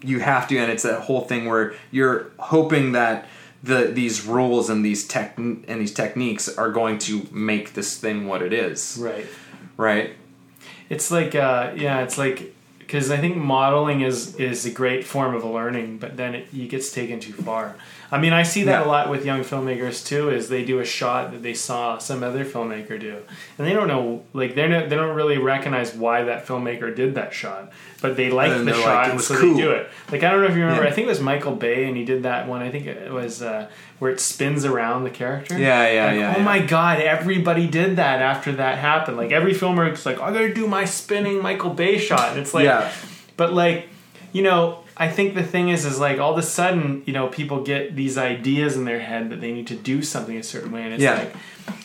you 0.02 0.19
have 0.19 0.48
to 0.48 0.58
and 0.58 0.72
it's 0.72 0.84
that 0.84 1.02
whole 1.02 1.22
thing 1.22 1.46
where 1.46 1.74
you're 1.91 2.32
hoping 2.38 2.93
that 2.93 3.28
the 3.63 3.86
these 3.93 4.26
rules 4.26 4.69
and 4.69 4.84
these 4.86 5.08
tech 5.08 5.38
and 5.38 5.63
these 5.67 5.93
techniques 5.93 6.49
are 6.58 6.69
going 6.71 6.97
to 6.99 7.26
make 7.32 7.73
this 7.73 7.97
thing 7.97 8.28
what 8.28 8.41
it 8.41 8.52
is 8.54 8.97
Right. 9.02 9.26
right 9.78 10.10
It's 10.89 11.10
like 11.12 11.34
uh, 11.34 11.71
yeah, 11.76 12.02
it's 12.04 12.17
like 12.17 12.54
because 12.80 13.10
I 13.10 13.17
think 13.17 13.38
modeling 13.38 14.02
is 14.02 14.36
is 14.36 14.65
a 14.65 14.71
great 14.71 15.06
form 15.06 15.34
of 15.34 15.43
learning, 15.45 15.97
but 15.97 16.17
then 16.17 16.36
it, 16.36 16.47
it 16.54 16.69
gets 16.69 16.91
taken 16.91 17.19
too 17.19 17.34
far. 17.34 17.76
I 18.13 18.19
mean, 18.19 18.32
I 18.34 18.43
see 18.43 18.63
that 18.65 18.82
Yeah. 18.82 18.86
a 18.86 18.88
lot 18.88 19.10
with 19.10 19.26
young 19.26 19.41
filmmakers 19.41 20.06
too. 20.06 20.30
Is 20.30 20.47
they 20.47 20.63
do 20.63 20.80
a 20.80 20.86
shot 20.86 21.32
that 21.32 21.41
they 21.41 21.54
saw 21.54 21.97
some 21.97 22.23
other 22.23 22.45
filmmaker 22.45 22.99
do, 22.99 23.17
and 23.58 23.65
they 23.67 23.73
don't 23.73 23.88
know, 23.88 24.23
like 24.34 24.54
they 24.56 24.67
don't 24.67 24.88
they 24.89 24.95
don't 24.95 25.15
really 25.15 25.38
recognize 25.39 25.93
why 25.95 26.23
that 26.23 26.45
filmmaker 26.45 26.95
did 26.95 27.15
that 27.15 27.34
shot, 27.34 27.71
but 28.02 28.15
they 28.15 28.30
like 28.30 28.52
the 28.65 28.73
shot, 28.73 29.10
like, 29.10 29.19
so 29.19 29.36
cool. 29.36 29.56
they 29.56 29.62
do 29.62 29.71
it. 29.71 29.89
Like 30.12 30.23
I 30.23 30.32
don't 30.32 30.41
know 30.41 30.47
if 30.47 30.56
you 30.56 30.62
remember, 30.62 30.84
Yeah. 30.84 30.89
I 30.89 30.93
think 30.93 31.06
it 31.08 31.10
was 31.10 31.21
Michael 31.21 31.56
Bay, 31.56 31.86
and 31.86 31.97
he 31.97 32.06
did 32.06 32.23
that 32.23 32.47
one. 32.47 32.62
I 32.62 32.69
think 32.69 32.86
it 32.86 33.12
was 33.12 33.41
uh, 33.41 33.67
where 33.99 34.12
it 34.12 34.19
spins 34.19 34.63
around 34.63 35.06
the 35.06 35.10
character. 35.10 35.58
Yeah, 35.58 35.89
yeah, 35.91 36.06
Like, 36.06 36.19
yeah, 36.19 36.34
Oh 36.36 36.38
yeah. 36.39 36.43
my 36.43 36.60
god, 36.60 36.99
everybody 36.99 37.67
did 37.67 37.95
that 37.95 38.21
after 38.21 38.52
that 38.54 38.78
happened. 38.78 39.17
Like 39.17 39.32
every 39.32 39.54
filmmaker's 39.54 40.06
like, 40.06 40.19
I 40.21 40.32
gotta 40.32 40.54
do 40.54 40.67
my 40.67 40.86
spinning 40.86 41.41
Michael 41.41 41.71
Bay 41.71 41.97
shot. 41.97 42.30
And 42.32 42.39
it's 42.39 42.54
like 42.54 42.65
but 43.38 43.54
like, 43.54 43.88
you 44.34 44.43
know, 44.43 44.83
I 44.95 45.10
think 45.10 45.34
the 45.36 45.43
thing 45.43 45.69
is 45.69 45.86
is 45.86 45.99
like 45.99 46.19
all 46.19 46.34
of 46.34 46.38
a 46.38 46.43
sudden, 46.43 47.03
you 47.06 47.13
know, 47.13 47.27
people 47.27 47.63
get 47.63 47.95
these 47.95 48.17
ideas 48.17 48.75
in 48.75 48.86
their 48.86 48.99
head 48.99 49.29
that 49.32 49.41
they 49.41 49.51
need 49.51 49.67
to 49.67 49.75
do 49.75 50.01
something 50.03 50.38
a 50.38 50.43
certain 50.43 50.71
way. 50.71 50.84
And 50.84 50.93
it's 50.93 51.03
Yeah. 51.03 51.15
like 51.15 51.34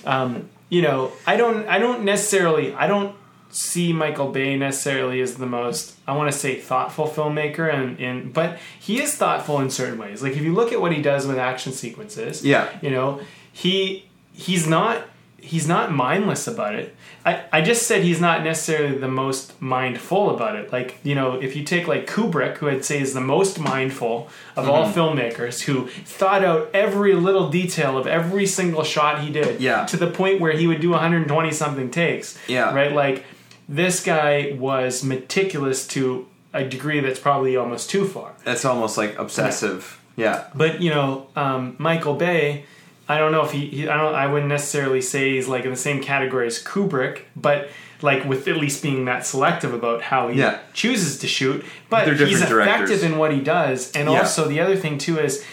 um, 0.07 0.49
you 0.68 0.83
know, 0.83 1.12
I 1.27 1.37
don't 1.37 1.66
I 1.68 1.79
don't 1.79 2.05
necessarily 2.05 2.75
I 2.75 2.87
don't 2.87 3.14
see 3.51 3.94
Michael 3.94 4.31
Bay 4.31 4.57
necessarily 4.57 5.23
as 5.23 5.37
the 5.37 5.47
most 5.47 5.94
I 6.07 6.14
want 6.14 6.31
to 6.31 6.38
say 6.38 6.57
thoughtful 6.61 7.07
filmmaker 7.09 7.73
and 7.73 7.99
in 7.99 8.31
but 8.33 8.59
he 8.79 9.01
is 9.01 9.14
thoughtful 9.16 9.59
in 9.61 9.71
certain 9.71 9.99
ways. 9.99 10.23
Like 10.23 10.33
if 10.37 10.42
you 10.42 10.53
look 10.55 10.71
at 10.73 10.81
what 10.81 10.92
he 10.92 11.01
does 11.01 11.27
with 11.27 11.38
action 11.38 11.73
sequences, 11.73 12.44
Yeah. 12.44 12.68
you 12.83 12.90
know, 12.90 13.21
he 13.53 14.05
he's 14.35 14.66
not 14.66 15.03
he's 15.40 15.66
not 15.68 15.92
mindless 15.92 16.46
about 16.46 16.74
it. 16.74 16.94
I, 17.24 17.42
I 17.53 17.61
just 17.62 17.87
said 17.87 18.03
he's 18.03 18.20
not 18.20 18.42
necessarily 18.42 18.96
the 18.98 19.09
most 19.09 19.61
mindful 19.61 20.31
about 20.35 20.57
it. 20.57 20.72
Like, 20.72 20.98
you 21.05 21.14
know, 21.14 21.35
if 21.40 21.55
you 21.57 21.62
take 21.64 21.87
like 21.87 22.07
Kubrick, 22.07 22.57
who 22.59 22.68
I'd 22.68 22.85
say 22.85 23.01
is 23.01 23.12
the 23.14 23.20
most 23.20 23.59
mindful 23.61 24.29
of 24.57 24.68
all 24.68 24.85
Mm-hmm. 24.87 24.98
filmmakers, 24.98 25.62
who 25.62 25.88
thought 25.88 26.42
out 26.44 26.70
every 26.74 27.14
little 27.14 27.51
detail 27.51 27.96
of 27.98 28.07
every 28.07 28.46
single 28.46 28.83
shot 28.85 29.20
he 29.22 29.31
did 29.31 29.61
Yeah. 29.61 29.85
to 29.87 29.96
the 29.96 30.07
point 30.09 30.40
where 30.40 30.53
he 30.53 30.66
would 30.66 30.81
do 30.81 30.90
120 30.90 31.53
something 31.53 31.90
takes. 31.90 32.38
Yeah. 32.48 32.74
Right? 32.74 32.92
Like, 32.92 33.24
this 33.68 34.03
guy 34.03 34.57
was 34.59 35.05
meticulous 35.05 35.87
to 35.88 36.27
a 36.55 36.64
degree 36.64 37.01
that's 37.01 37.20
probably 37.20 37.57
almost 37.57 37.90
too 37.90 38.07
far. 38.07 38.33
that's 38.44 38.64
almost 38.64 38.96
like 38.96 39.18
obsessive 39.18 40.01
yeah 40.16 40.44
But 40.55 40.81
you 40.81 40.88
know, 40.90 41.27
um, 41.37 41.77
Michael 41.79 42.14
Bay, 42.14 42.64
I 43.09 43.18
don't 43.18 43.33
know 43.33 43.42
if 43.44 43.53
he, 43.53 43.66
he, 43.68 43.88
I 43.88 43.97
don't, 43.97 44.14
I 44.14 44.27
wouldn't 44.27 44.49
necessarily 44.51 45.01
say 45.01 45.35
he's 45.35 45.49
like 45.49 45.64
in 45.64 45.71
the 45.71 45.77
same 45.77 46.03
category 46.03 46.47
as 46.47 46.62
Kubrick, 46.62 47.23
but 47.35 47.71
like 48.03 48.25
with 48.25 48.47
at 48.47 48.57
least 48.59 48.83
being 48.83 49.07
that 49.07 49.25
selective 49.27 49.73
about 49.75 50.03
how 50.03 50.29
he 50.29 50.38
Yeah. 50.38 50.59
chooses 50.75 51.18
to 51.21 51.27
shoot. 51.27 51.64
But 51.88 52.07
he's 52.07 52.21
effective 52.42 52.49
directors. 52.49 53.03
in 53.03 53.16
what 53.18 53.33
he 53.33 53.40
does, 53.40 53.90
and 53.92 54.09
Yeah. 54.11 54.18
also 54.21 54.47
the 54.47 54.61
other 54.61 54.77
thing 54.77 54.99
too 54.99 55.18
is 55.18 55.44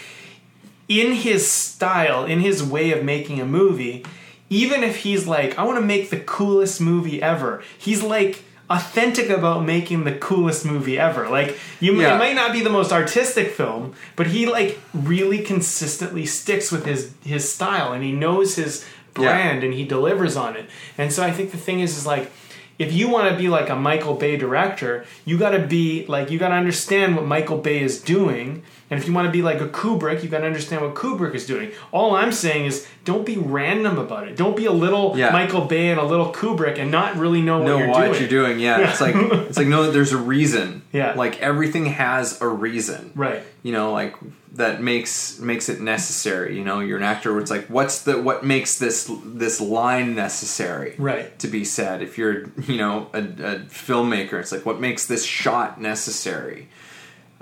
in 0.88 1.12
his 1.12 1.50
style, 1.50 2.24
in 2.24 2.40
his 2.40 2.62
way 2.62 2.92
of 2.92 3.02
making 3.02 3.40
a 3.40 3.46
movie. 3.46 4.04
Even 4.48 4.84
if 4.84 4.98
he's 4.98 5.26
like, 5.26 5.58
I 5.58 5.64
want 5.64 5.78
to 5.80 5.84
make 5.84 6.10
the 6.10 6.20
coolest 6.20 6.80
movie 6.80 7.20
ever, 7.20 7.62
he's 7.76 8.02
like 8.02 8.44
authentic 8.68 9.28
about 9.30 9.64
making 9.64 10.04
the 10.04 10.12
coolest 10.12 10.64
movie 10.64 10.98
ever. 10.98 11.28
Like 11.28 11.58
you, 11.80 12.00
Yeah. 12.00 12.14
it 12.14 12.18
might 12.18 12.34
not 12.34 12.52
be 12.52 12.60
the 12.62 12.70
most 12.70 12.92
artistic 12.92 13.50
film, 13.52 13.94
but 14.16 14.26
he 14.28 14.46
like 14.46 14.78
really 14.92 15.38
consistently 15.40 16.26
sticks 16.26 16.72
with 16.72 16.84
his 16.84 17.12
his 17.24 17.52
style 17.52 17.92
and 17.92 18.02
he 18.02 18.12
knows 18.12 18.56
his 18.56 18.84
brand 19.14 19.62
and 19.64 19.72
he 19.72 19.84
delivers 19.84 20.36
on 20.36 20.56
it. 20.56 20.66
And 20.98 21.12
so 21.12 21.22
I 21.22 21.30
think 21.30 21.50
the 21.52 21.56
thing 21.58 21.80
is 21.80 21.96
is 21.96 22.06
like 22.06 22.30
if 22.78 22.92
you 22.92 23.08
want 23.08 23.30
to 23.30 23.38
be 23.38 23.48
like 23.48 23.70
a 23.70 23.74
Michael 23.76 24.14
Bay 24.14 24.36
director, 24.36 25.06
you 25.24 25.38
got 25.38 25.50
to 25.50 25.60
be 25.60 26.04
like 26.06 26.30
you 26.30 26.38
got 26.38 26.48
to 26.48 26.54
understand 26.56 27.16
what 27.16 27.24
Michael 27.24 27.58
Bay 27.58 27.80
is 27.80 28.00
doing. 28.00 28.62
And 28.88 29.00
if 29.00 29.08
you 29.08 29.12
want 29.12 29.26
to 29.26 29.32
be 29.32 29.42
like 29.42 29.60
a 29.60 29.66
Kubrick, 29.68 30.22
you've 30.22 30.30
got 30.30 30.38
to 30.40 30.46
understand 30.46 30.80
what 30.82 30.94
Kubrick 30.94 31.34
is 31.34 31.44
doing. 31.44 31.72
All 31.90 32.14
I'm 32.14 32.30
saying 32.30 32.66
is 32.66 32.86
don't 33.04 33.26
be 33.26 33.36
random 33.36 33.98
about 33.98 34.28
it. 34.28 34.36
Don't 34.36 34.56
be 34.56 34.66
a 34.66 34.72
little 34.72 35.14
Yeah. 35.18 35.30
Michael 35.30 35.62
Bay 35.64 35.88
and 35.90 35.98
a 35.98 36.04
little 36.04 36.32
Kubrick 36.32 36.78
and 36.78 36.90
not 36.90 37.16
really 37.16 37.42
know 37.42 37.58
what 37.58 37.66
know 37.66 37.78
you're 37.78 37.86
doing. 37.86 37.92
No 37.92 37.98
what 37.98 38.06
doing. 38.18 38.20
you're 38.20 38.42
doing 38.46 38.58
yeah 38.60 38.90
it's 38.90 39.00
like 39.00 39.14
it's 39.48 39.56
like 39.58 39.66
no 39.66 39.90
there's 39.90 40.12
a 40.12 40.16
reason 40.16 40.82
Yeah. 40.92 41.14
like 41.14 41.40
everything 41.42 41.86
has 41.86 42.40
a 42.40 42.46
reason 42.48 43.10
Right. 43.16 43.42
you 43.64 43.72
know 43.72 43.92
like 43.92 44.14
that 44.52 44.80
makes 44.82 45.38
makes 45.40 45.68
it 45.68 45.80
necessary 45.80 46.56
you 46.56 46.64
know 46.64 46.78
you're 46.80 46.96
an 46.96 47.02
actor 47.02 47.32
where 47.32 47.42
it's 47.42 47.50
like 47.50 47.66
what's 47.66 48.02
the 48.02 48.20
what 48.22 48.44
makes 48.44 48.78
this 48.78 49.10
this 49.24 49.60
line 49.60 50.14
necessary 50.14 50.94
Right. 50.96 51.36
to 51.40 51.48
be 51.48 51.64
said 51.64 52.02
if 52.02 52.16
you're 52.18 52.50
you 52.68 52.76
know 52.76 53.08
a, 53.12 53.18
a 53.18 53.58
filmmaker 53.66 54.34
it's 54.40 54.52
like 54.52 54.64
what 54.64 54.80
makes 54.80 55.06
this 55.06 55.24
shot 55.24 55.80
necessary 55.80 56.68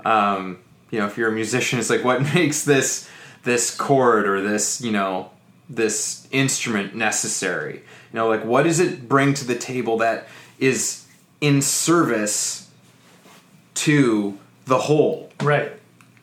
um 0.03 0.57
you 0.91 0.99
know 0.99 1.05
if 1.07 1.17
you're 1.17 1.29
a 1.29 1.31
musician 1.33 1.79
it's 1.79 1.89
like 1.89 2.03
what 2.03 2.21
makes 2.33 2.63
this 2.63 3.09
this 3.43 3.75
chord 3.75 4.27
or 4.27 4.41
this 4.41 4.81
you 4.81 4.91
know 4.91 5.29
this 5.69 6.27
instrument 6.31 6.95
necessary 6.95 7.75
you 7.75 7.81
know 8.13 8.27
like 8.27 8.43
what 8.45 8.63
does 8.63 8.79
it 8.79 9.07
bring 9.09 9.33
to 9.33 9.45
the 9.45 9.55
table 9.55 9.97
that 9.97 10.27
is 10.59 11.05
in 11.41 11.61
service 11.61 12.69
to 13.73 14.37
the 14.65 14.77
whole 14.79 15.31
Right. 15.41 15.71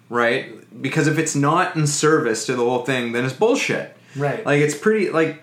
right 0.08 0.80
because 0.82 1.06
if 1.06 1.18
it's 1.18 1.34
not 1.36 1.76
in 1.76 1.86
service 1.86 2.46
to 2.46 2.54
the 2.56 2.64
whole 2.64 2.84
thing 2.84 3.12
then 3.12 3.24
it's 3.24 3.34
bullshit 3.34 3.96
Right. 4.16 4.44
like 4.44 4.60
it's 4.60 4.76
pretty 4.76 5.10
like 5.10 5.42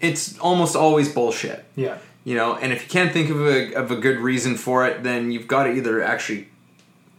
it's 0.00 0.38
almost 0.38 0.76
always 0.76 1.12
bullshit 1.12 1.64
yeah. 1.76 1.98
you 2.24 2.36
know 2.36 2.54
and 2.54 2.72
if 2.72 2.82
you 2.84 2.88
can't 2.88 3.12
think 3.12 3.30
of 3.30 3.40
a, 3.40 3.74
of 3.74 3.90
a 3.90 3.96
good 3.96 4.18
reason 4.18 4.56
for 4.56 4.86
it 4.86 5.02
then 5.02 5.32
you've 5.32 5.48
got 5.48 5.64
to 5.64 5.72
either 5.72 6.02
actually 6.02 6.48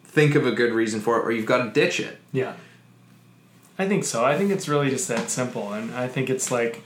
think 0.10 0.36
of 0.36 0.45
a 0.45 0.52
good 0.52 0.74
reason 0.74 1.00
for 1.00 1.17
it 1.19 1.26
or 1.26 1.32
you've 1.32 1.45
got 1.45 1.63
to 1.63 1.72
ditch 1.72 2.00
it 2.00 2.19
Yeah. 2.32 2.54
I 3.80 3.88
think 3.88 4.04
so. 4.04 4.26
I 4.26 4.38
think 4.38 4.52
it's 4.52 4.67
really 4.67 4.89
just 4.89 5.08
that 5.08 5.30
simple. 5.30 5.72
And 5.72 5.93
I 5.95 6.10
think 6.10 6.30
it's 6.30 6.52
like, 6.52 6.84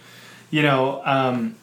you 0.52 0.62
know, 0.62 1.02
um, 1.06 1.56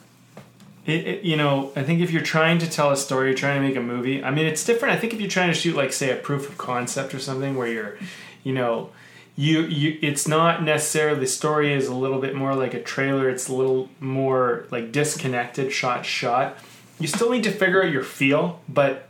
it, 0.85 1.07
it, 1.07 1.23
you 1.23 1.37
know, 1.37 1.71
I 1.73 1.83
think 1.83 2.01
if 2.01 2.11
you're 2.11 2.21
trying 2.21 2.59
to 2.59 2.69
tell 2.69 2.91
a 2.91 2.97
story, 2.97 3.29
you're 3.29 3.37
trying 3.37 3.61
to 3.61 3.65
make 3.65 3.77
a 3.77 3.81
movie. 3.81 4.21
I 4.21 4.31
mean, 4.31 4.45
it's 4.45 4.65
different. 4.65 4.93
I 4.93 4.99
think 4.99 5.13
if 5.13 5.21
you're 5.21 5.29
trying 5.29 5.47
to 5.47 5.53
shoot, 5.53 5.73
like, 5.73 5.93
say, 5.93 6.11
a 6.11 6.17
proof 6.17 6.49
of 6.49 6.57
concept 6.57 7.13
or 7.13 7.19
something, 7.19 7.55
where 7.55 7.67
you're, 7.67 7.97
you 8.43 8.51
know, 8.51 8.89
you 9.37 9.61
you, 9.61 9.97
it's 10.01 10.27
not 10.27 10.63
necessarily 10.63 11.21
the 11.21 11.27
story 11.27 11.71
is 11.73 11.87
a 11.87 11.95
little 11.95 12.19
bit 12.19 12.35
more 12.35 12.53
like 12.53 12.73
a 12.73 12.81
trailer. 12.81 13.29
It's 13.29 13.47
a 13.47 13.53
little 13.53 13.89
more 14.01 14.65
like 14.69 14.91
disconnected, 14.91 15.71
shot 15.71 16.05
shot. 16.05 16.57
You 16.99 17.07
still 17.07 17.29
need 17.29 17.43
to 17.45 17.51
figure 17.51 17.81
out 17.83 17.91
your 17.91 18.03
feel, 18.03 18.59
but 18.67 19.07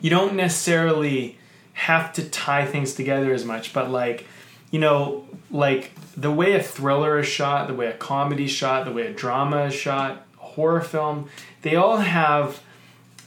you 0.00 0.10
don't 0.10 0.34
necessarily 0.34 1.38
have 1.74 2.12
to 2.14 2.28
tie 2.28 2.66
things 2.66 2.94
together 2.94 3.32
as 3.32 3.44
much. 3.44 3.72
But 3.72 3.90
like, 3.90 4.26
you 4.70 4.78
know, 4.80 5.26
like 5.50 5.92
the 6.16 6.30
way 6.30 6.54
a 6.54 6.62
thriller 6.62 7.18
is 7.18 7.26
shot, 7.26 7.68
the 7.68 7.74
way 7.74 7.86
a 7.86 7.92
comedy 7.96 8.44
is 8.44 8.50
shot, 8.50 8.84
the 8.84 8.92
way 8.92 9.06
a 9.06 9.12
drama 9.12 9.64
is 9.64 9.74
shot, 9.74 10.26
horror 10.36 10.80
film, 10.80 11.28
they 11.62 11.76
all 11.76 11.98
have 11.98 12.60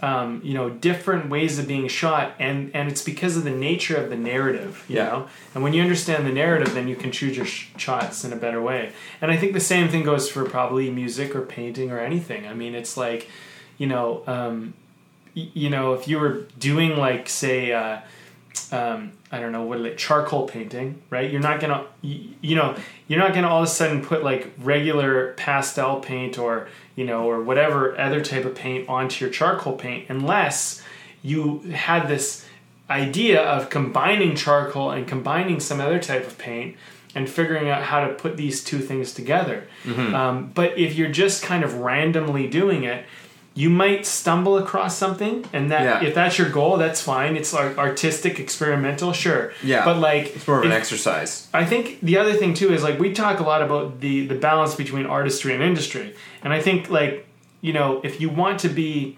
um, 0.02 0.42
you 0.44 0.54
know 0.54 0.70
different 0.70 1.30
ways 1.30 1.58
of 1.58 1.68
being 1.70 1.88
shot 1.88 2.34
and 2.38 2.70
and 2.76 2.90
it's 2.92 3.02
because 3.02 3.38
of 3.38 3.46
the 3.46 3.50
nature 3.50 3.96
of 3.96 4.10
the 4.10 4.18
narrative 4.18 4.84
you 4.90 4.98
Yeah. 4.98 5.06
know 5.06 5.28
and 5.56 5.64
when 5.64 5.72
you 5.74 5.82
understand 5.82 6.28
the 6.28 6.34
narrative 6.34 6.74
then 6.74 6.90
you 6.90 6.98
can 6.98 7.14
choose 7.14 7.38
your 7.38 7.46
sh- 7.46 7.70
shots 7.78 8.26
in 8.26 8.34
a 8.34 8.36
better 8.36 8.62
way 8.62 8.92
and 9.22 9.32
i 9.32 9.38
think 9.38 9.54
the 9.54 9.60
same 9.62 9.88
thing 9.88 10.04
goes 10.04 10.30
for 10.30 10.44
probably 10.44 10.92
music 10.92 11.34
or 11.34 11.42
painting 11.42 11.92
or 11.92 12.00
anything 12.00 12.46
i 12.46 12.54
mean 12.54 12.76
it's 12.76 12.98
like 12.98 13.30
you 13.78 13.88
know 13.88 14.22
um, 14.28 14.74
y- 15.34 15.50
you 15.54 15.70
know 15.70 15.94
if 15.94 16.10
you 16.10 16.20
were 16.20 16.42
doing 16.60 16.98
like 16.98 17.30
say 17.30 17.72
uh, 17.72 18.00
um, 18.72 19.12
I 19.32 19.40
don't 19.40 19.52
know 19.52 19.64
what 19.64 19.80
like 19.80 19.98
charcoal 19.98 20.48
painting, 20.48 21.02
right? 21.10 21.30
You're 21.30 21.42
not 21.42 21.60
gonna, 21.60 21.86
you, 22.02 22.30
you 22.42 22.56
know, 22.56 22.76
you're 23.08 23.20
not 23.20 23.34
gonna 23.34 23.48
all 23.48 23.62
of 23.62 23.68
a 23.68 23.72
sudden 23.72 24.04
put 24.04 24.24
like 24.24 24.52
regular 24.60 25.34
pastel 25.34 26.00
paint 26.00 26.38
or 26.38 26.68
you 26.96 27.06
know 27.06 27.30
or 27.30 27.42
whatever 27.42 27.98
other 28.00 28.24
type 28.24 28.46
of 28.46 28.56
paint 28.56 28.88
onto 28.90 29.24
your 29.24 29.34
charcoal 29.34 29.74
paint 29.74 30.06
unless 30.10 30.82
you 31.22 31.60
had 31.72 32.08
this 32.08 32.46
idea 32.90 33.42
of 33.42 33.70
combining 33.70 34.36
charcoal 34.36 34.92
and 34.92 35.08
combining 35.08 35.60
some 35.60 35.82
other 35.82 36.00
type 36.00 36.26
of 36.28 36.38
paint 36.38 36.76
and 37.16 37.30
figuring 37.30 37.70
out 37.70 37.82
how 37.82 38.06
to 38.06 38.14
put 38.14 38.38
these 38.38 38.64
two 38.64 38.80
things 38.80 39.14
together. 39.14 39.68
Um, 40.14 40.52
but 40.54 40.78
if 40.78 40.96
you're 40.96 41.10
just 41.10 41.42
kind 41.44 41.64
of 41.64 41.76
randomly 41.76 42.48
doing 42.48 42.84
it, 42.84 43.06
you 43.58 43.70
might 43.70 44.06
stumble 44.06 44.58
across 44.58 44.98
something, 44.98 45.46
and 45.54 45.72
that 45.72 45.84
Yeah. 45.84 46.08
if 46.10 46.14
that's 46.14 46.38
your 46.38 46.50
goal, 46.50 46.76
that's 46.76 47.02
fine. 47.02 47.38
It's 47.38 47.54
like 47.54 47.78
artistic, 47.78 48.38
experimental, 48.38 49.14
sure. 49.14 49.54
Yeah. 49.64 49.86
But 49.86 49.98
like, 50.00 50.36
It's 50.36 50.46
more 50.46 50.60
of 50.60 50.66
an 50.66 50.74
exercise. 50.74 51.48
I 51.54 51.64
think 51.64 52.00
the 52.02 52.18
other 52.18 52.34
thing 52.34 52.54
too 52.54 52.74
is 52.74 52.84
like 52.84 53.00
we 53.00 53.14
talk 53.14 53.40
a 53.40 53.44
lot 53.44 53.62
about 53.62 54.02
the 54.02 54.28
the 54.28 54.36
balance 54.36 54.76
between 54.76 55.06
artistry 55.06 55.54
and 55.54 55.64
industry, 55.64 56.14
and 56.44 56.52
I 56.52 56.60
think 56.62 56.90
like 56.90 57.26
you 57.62 57.72
know 57.72 58.02
if 58.04 58.20
you 58.22 58.28
want 58.30 58.60
to 58.60 58.70
be 58.70 59.18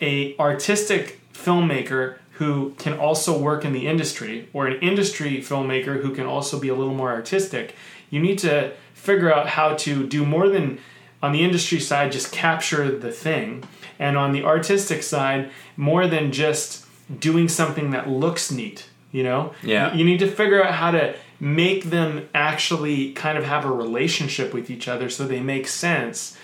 a 0.00 0.34
artistic 0.38 1.20
filmmaker 1.34 2.14
who 2.38 2.74
can 2.78 2.94
also 2.98 3.38
work 3.38 3.64
in 3.64 3.72
the 3.72 3.86
industry, 3.86 4.48
or 4.54 4.66
an 4.66 4.78
industry 4.80 5.38
filmmaker 5.40 6.00
who 6.02 6.10
can 6.14 6.26
also 6.26 6.58
be 6.58 6.68
a 6.68 6.74
little 6.74 6.94
more 6.94 7.12
artistic, 7.12 7.76
you 8.10 8.20
need 8.20 8.38
to 8.38 8.72
figure 8.94 9.32
out 9.32 9.46
how 9.50 9.74
to 9.74 10.04
do 10.06 10.24
more 10.24 10.48
than 10.48 10.78
on 11.22 11.32
the 11.32 11.42
industry 11.42 11.80
side 11.80 12.12
just 12.12 12.32
capture 12.32 12.96
the 12.98 13.10
thing, 13.10 13.64
and 13.98 14.16
on 14.16 14.32
the 14.32 14.44
artistic 14.44 15.02
side 15.02 15.50
more 15.76 16.06
than 16.06 16.32
just 16.32 16.84
doing 17.20 17.48
something 17.48 17.90
that 17.90 18.08
looks 18.08 18.50
neat. 18.50 18.88
You 19.12 19.22
know, 19.22 19.54
Yeah. 19.62 19.94
you 19.94 20.04
need 20.04 20.18
to 20.18 20.26
figure 20.26 20.62
out 20.64 20.74
how 20.74 20.90
to 20.90 21.14
make 21.40 21.84
them 21.90 22.28
actually 22.34 23.12
kind 23.12 23.38
of 23.38 23.44
have 23.44 23.64
a 23.64 23.70
relationship 23.70 24.52
with 24.52 24.70
each 24.70 24.88
other 24.88 25.08
so 25.10 25.26
they 25.26 25.40
make 25.40 25.68
sense 25.68 26.36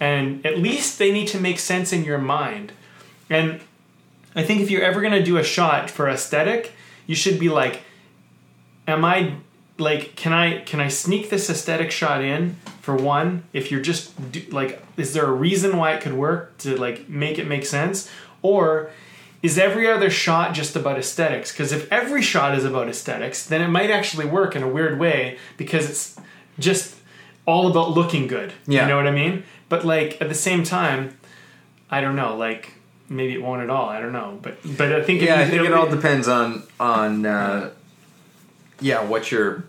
and 0.00 0.44
at 0.44 0.58
least 0.58 0.98
they 0.98 1.10
need 1.12 1.28
to 1.28 1.38
make 1.38 1.58
sense 1.58 1.92
in 1.92 2.02
your 2.04 2.18
mind 2.18 2.72
and 3.28 3.60
i 4.34 4.42
think 4.42 4.60
if 4.60 4.70
you're 4.70 4.82
ever 4.82 5.00
going 5.00 5.12
to 5.12 5.22
do 5.22 5.36
a 5.36 5.44
shot 5.44 5.90
for 5.90 6.08
aesthetic 6.08 6.72
you 7.06 7.14
should 7.14 7.38
be 7.38 7.48
like 7.48 7.82
am 8.88 9.04
i 9.04 9.32
like 9.78 10.16
can 10.16 10.32
i 10.32 10.58
can 10.60 10.80
i 10.80 10.88
sneak 10.88 11.30
this 11.30 11.48
aesthetic 11.48 11.90
shot 11.90 12.22
in 12.22 12.56
for 12.82 12.96
one 12.96 13.44
if 13.52 13.70
you're 13.70 13.80
just 13.80 14.32
do, 14.32 14.42
like 14.50 14.82
is 14.96 15.12
there 15.12 15.26
a 15.26 15.32
reason 15.32 15.76
why 15.76 15.92
it 15.92 16.00
could 16.00 16.14
work 16.14 16.56
to 16.58 16.76
like 16.76 17.08
make 17.08 17.38
it 17.38 17.46
make 17.46 17.66
sense? 17.66 18.10
Or 18.40 18.90
is 19.42 19.58
every 19.58 19.86
other 19.88 20.10
shot 20.10 20.54
just 20.54 20.74
about 20.74 20.98
aesthetics? 20.98 21.52
Because 21.52 21.70
if 21.70 21.90
every 21.92 22.22
shot 22.22 22.56
is 22.56 22.64
about 22.64 22.88
aesthetics 22.88 23.46
then 23.46 23.60
it 23.60 23.68
might 23.68 23.90
actually 23.90 24.26
work 24.26 24.56
in 24.56 24.62
a 24.62 24.68
weird 24.68 24.98
way 24.98 25.38
because 25.56 25.88
it's 25.88 26.16
just 26.58 26.96
all 27.46 27.70
about 27.70 27.90
looking 27.90 28.26
good. 28.26 28.52
Yeah. 28.66 28.82
you 28.82 28.88
know 28.88 28.96
what 28.96 29.06
i 29.06 29.12
mean? 29.12 29.44
But 29.68 29.84
like 29.84 30.20
at 30.20 30.28
the 30.28 30.34
same 30.34 30.64
time 30.64 31.18
i 31.90 32.00
don't 32.00 32.16
know 32.16 32.36
like 32.36 32.72
maybe 33.10 33.34
it 33.34 33.42
won't 33.42 33.62
at 33.62 33.70
all. 33.70 33.88
I 33.88 34.00
don't 34.00 34.12
know. 34.12 34.38
But 34.40 34.58
but 34.76 34.92
i 34.92 35.02
think 35.02 35.20
Yeah, 35.20 35.40
I 35.40 35.44
think 35.46 35.62
it 35.62 35.72
all 35.74 35.88
depends 35.88 36.26
on 36.26 36.62
on 36.80 37.26
uh, 37.26 37.70
yeah 38.80 39.02
what 39.04 39.30
you're 39.30 39.64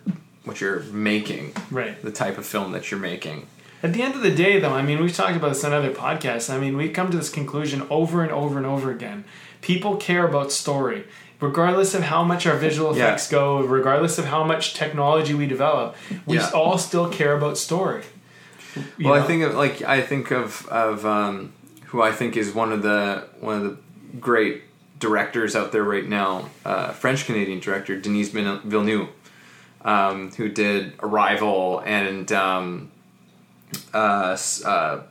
what 0.45 0.61
you're 0.61 0.79
making, 0.83 1.53
right 1.71 2.01
the 2.01 2.11
type 2.11 2.37
of 2.37 2.45
film 2.45 2.71
that 2.71 2.89
you're 2.91 2.99
making. 2.99 3.47
At 3.81 3.93
the 3.93 4.01
end 4.01 4.15
of 4.15 4.21
the 4.21 4.31
day, 4.31 4.59
though, 4.59 4.73
I 4.73 4.81
mean, 4.81 5.01
we've 5.01 5.15
talked 5.15 5.37
about 5.37 5.49
this 5.49 5.63
on 5.63 5.71
other 5.71 5.91
podcasts. 5.91 6.53
I 6.53 6.59
mean, 6.59 6.75
we've 6.75 6.91
come 6.91 7.11
to 7.11 7.17
this 7.17 7.29
conclusion 7.29 7.87
over 7.89 8.23
and 8.23 8.31
over 8.31 8.57
and 8.57 8.65
over 8.65 8.91
again. 8.91 9.23
People 9.61 9.95
care 9.95 10.27
about 10.27 10.51
story. 10.51 11.05
Regardless 11.39 11.93
of 11.93 12.03
how 12.03 12.25
much 12.25 12.45
our 12.45 12.57
visual 12.57 12.93
Yeah. 12.97 13.05
effects 13.05 13.29
go, 13.29 13.61
regardless 13.61 14.17
of 14.17 14.25
how 14.25 14.43
much 14.43 14.73
technology 14.73 15.33
we 15.33 15.47
develop, 15.47 15.95
we 16.25 16.35
Yeah. 16.35 16.49
all 16.53 16.77
still 16.77 17.07
care 17.07 17.33
about 17.37 17.57
story. 17.57 18.03
Well, 19.01 19.13
I 19.13 19.21
think 19.21 19.43
of 19.43 19.55
like 19.55 19.81
I 19.81 20.01
think 20.01 20.31
of 20.31 20.67
of 20.67 21.05
um, 21.05 21.53
who 21.85 22.01
I 22.01 22.11
think 22.11 22.35
is 22.35 22.53
one 22.53 22.73
of 22.73 22.81
the 22.83 23.23
one 23.39 23.55
of 23.55 23.63
the 23.63 23.77
great 24.19 24.63
directors 24.99 25.55
out 25.55 25.71
there 25.71 25.83
right 25.83 26.07
now, 26.07 26.49
uh, 26.65 26.91
French 26.91 27.25
Canadian 27.25 27.59
director 27.59 27.99
Denis 27.99 28.29
Villeneuve- 28.29 28.63
Villeneuve, 28.63 29.09
um, 29.83 30.31
who 30.31 30.49
did 30.49 30.93
Arrival 31.01 31.81
and 31.85 32.31
um, 32.31 32.91
uh, 33.93 34.37
uh, 34.65 35.01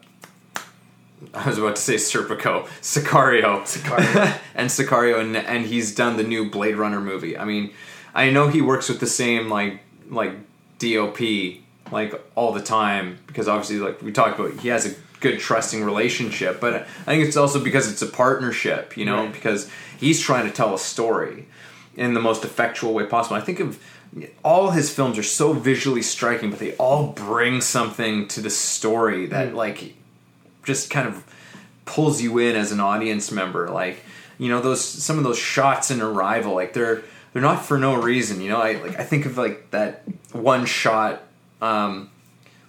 I 1.34 1.48
was 1.48 1.58
about 1.58 1.76
to 1.76 1.82
say 1.82 1.94
Serpico, 1.94 2.66
Sicario, 2.80 3.62
Sicario. 3.62 4.38
and 4.54 4.70
Sicario, 4.70 5.20
and 5.20 5.36
and 5.36 5.66
he's 5.66 5.94
done 5.94 6.16
the 6.16 6.22
new 6.22 6.50
Blade 6.50 6.76
Runner 6.76 7.00
movie. 7.00 7.36
I 7.36 7.44
mean, 7.44 7.72
I 8.14 8.30
know 8.30 8.48
he 8.48 8.60
works 8.60 8.88
with 8.88 9.00
the 9.00 9.06
same 9.06 9.48
like 9.48 9.80
like 10.08 10.34
DOP 10.78 11.18
like 11.90 12.20
all 12.34 12.52
the 12.52 12.60
time 12.62 13.18
because 13.26 13.48
obviously 13.48 13.78
like 13.78 14.02
we 14.02 14.12
talked 14.12 14.38
about, 14.38 14.52
he 14.60 14.68
has 14.68 14.86
a 14.86 14.94
good 15.20 15.38
trusting 15.38 15.84
relationship. 15.84 16.60
But 16.60 16.74
I 16.74 17.04
think 17.04 17.26
it's 17.26 17.36
also 17.36 17.62
because 17.62 17.90
it's 17.90 18.02
a 18.02 18.06
partnership, 18.06 18.96
you 18.96 19.04
know, 19.04 19.24
Right. 19.24 19.32
because 19.32 19.70
he's 19.98 20.20
trying 20.20 20.46
to 20.46 20.52
tell 20.52 20.74
a 20.74 20.78
story 20.78 21.46
in 21.96 22.14
the 22.14 22.20
most 22.20 22.44
effectual 22.44 22.94
way 22.94 23.04
possible. 23.04 23.36
I 23.36 23.40
think 23.40 23.60
of 23.60 23.78
all 24.44 24.70
his 24.70 24.90
films 24.90 25.18
are 25.18 25.22
so 25.22 25.52
visually 25.52 26.02
striking, 26.02 26.50
but 26.50 26.58
they 26.58 26.74
all 26.76 27.08
bring 27.08 27.60
something 27.60 28.28
to 28.28 28.40
the 28.40 28.50
story 28.50 29.26
that 29.26 29.52
mm. 29.52 29.54
like 29.54 29.94
just 30.64 30.90
kind 30.90 31.08
of 31.08 31.24
pulls 31.84 32.20
you 32.20 32.38
in 32.38 32.56
as 32.56 32.72
an 32.72 32.80
audience 32.80 33.30
member. 33.30 33.68
Like 33.68 34.04
you 34.38 34.48
know 34.48 34.60
those 34.60 34.84
some 34.84 35.18
of 35.18 35.24
those 35.24 35.38
shots 35.38 35.90
in 35.90 36.00
Arrival, 36.00 36.54
like 36.54 36.72
they're 36.72 37.02
they're 37.32 37.42
not 37.42 37.64
for 37.64 37.78
no 37.78 37.94
reason. 37.94 38.40
You 38.40 38.50
know, 38.50 38.60
I 38.60 38.72
like 38.74 38.98
I 38.98 39.04
think 39.04 39.26
of 39.26 39.36
like 39.36 39.70
that 39.72 40.04
one 40.32 40.64
shot, 40.64 41.22
um, 41.60 42.10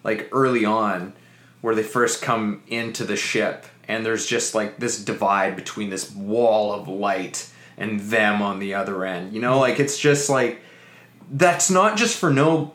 like 0.04 0.30
early 0.32 0.66
on, 0.66 1.14
where 1.62 1.76
they 1.76 1.84
first 1.84 2.22
come 2.22 2.64
into 2.68 3.04
the 3.04 3.16
ship, 3.16 3.66
and 3.88 4.06
there's 4.06 4.26
just 4.26 4.56
like 4.56 4.78
this 4.78 5.04
divide 5.04 5.56
between 5.56 5.90
this 5.90 6.12
wall 6.12 6.74
of 6.74 6.88
light 6.88 7.50
and 7.78 8.00
them 8.02 8.42
on 8.42 8.60
the 8.60 8.74
other 8.74 9.06
end. 9.06 9.34
You 9.34 9.42
know, 9.42 9.60
like 9.60 9.80
it's 9.80 9.98
just 9.98 10.30
like 10.30 10.62
that's 11.32 11.70
not 11.70 11.98
just 11.98 12.18
for 12.18 12.32
no 12.32 12.74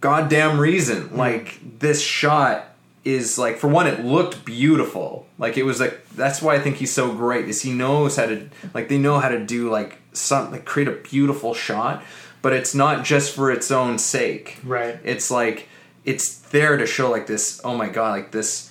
goddamn 0.00 0.60
reason. 0.60 1.16
Like 1.16 1.58
this 1.78 2.00
shot 2.00 2.68
is 3.04 3.38
like 3.38 3.56
for 3.56 3.68
one, 3.68 3.86
it 3.86 4.04
looked 4.04 4.44
beautiful. 4.44 5.26
Like 5.38 5.56
it 5.56 5.64
was 5.64 5.80
like 5.80 6.06
that's 6.10 6.40
why 6.40 6.54
I 6.54 6.60
think 6.60 6.76
he's 6.76 6.92
so 6.92 7.12
great. 7.12 7.48
Is 7.48 7.62
he 7.62 7.72
knows 7.72 8.16
how 8.16 8.26
to 8.26 8.48
like 8.72 8.88
they 8.88 8.98
know 8.98 9.18
how 9.18 9.28
to 9.28 9.44
do 9.44 9.70
like 9.70 9.98
some 10.12 10.52
like 10.52 10.64
create 10.64 10.88
a 10.88 10.92
beautiful 10.92 11.54
shot, 11.54 12.02
but 12.44 12.52
it's 12.52 12.74
not 12.74 13.06
just 13.06 13.34
for 13.34 13.50
its 13.50 13.70
own 13.70 13.96
sake. 13.96 14.58
Right. 14.62 14.98
It's 15.02 15.30
like 15.30 15.66
it's 16.04 16.40
there 16.40 16.76
to 16.76 16.84
show 16.84 17.10
like 17.10 17.26
this. 17.26 17.58
Oh 17.64 17.74
my 17.74 17.88
god! 17.88 18.10
Like 18.10 18.32
this 18.32 18.70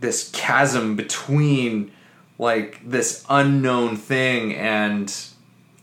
this 0.00 0.28
chasm 0.32 0.96
between 0.96 1.92
like 2.36 2.80
this 2.84 3.24
unknown 3.30 3.96
thing 3.96 4.56
and 4.56 5.14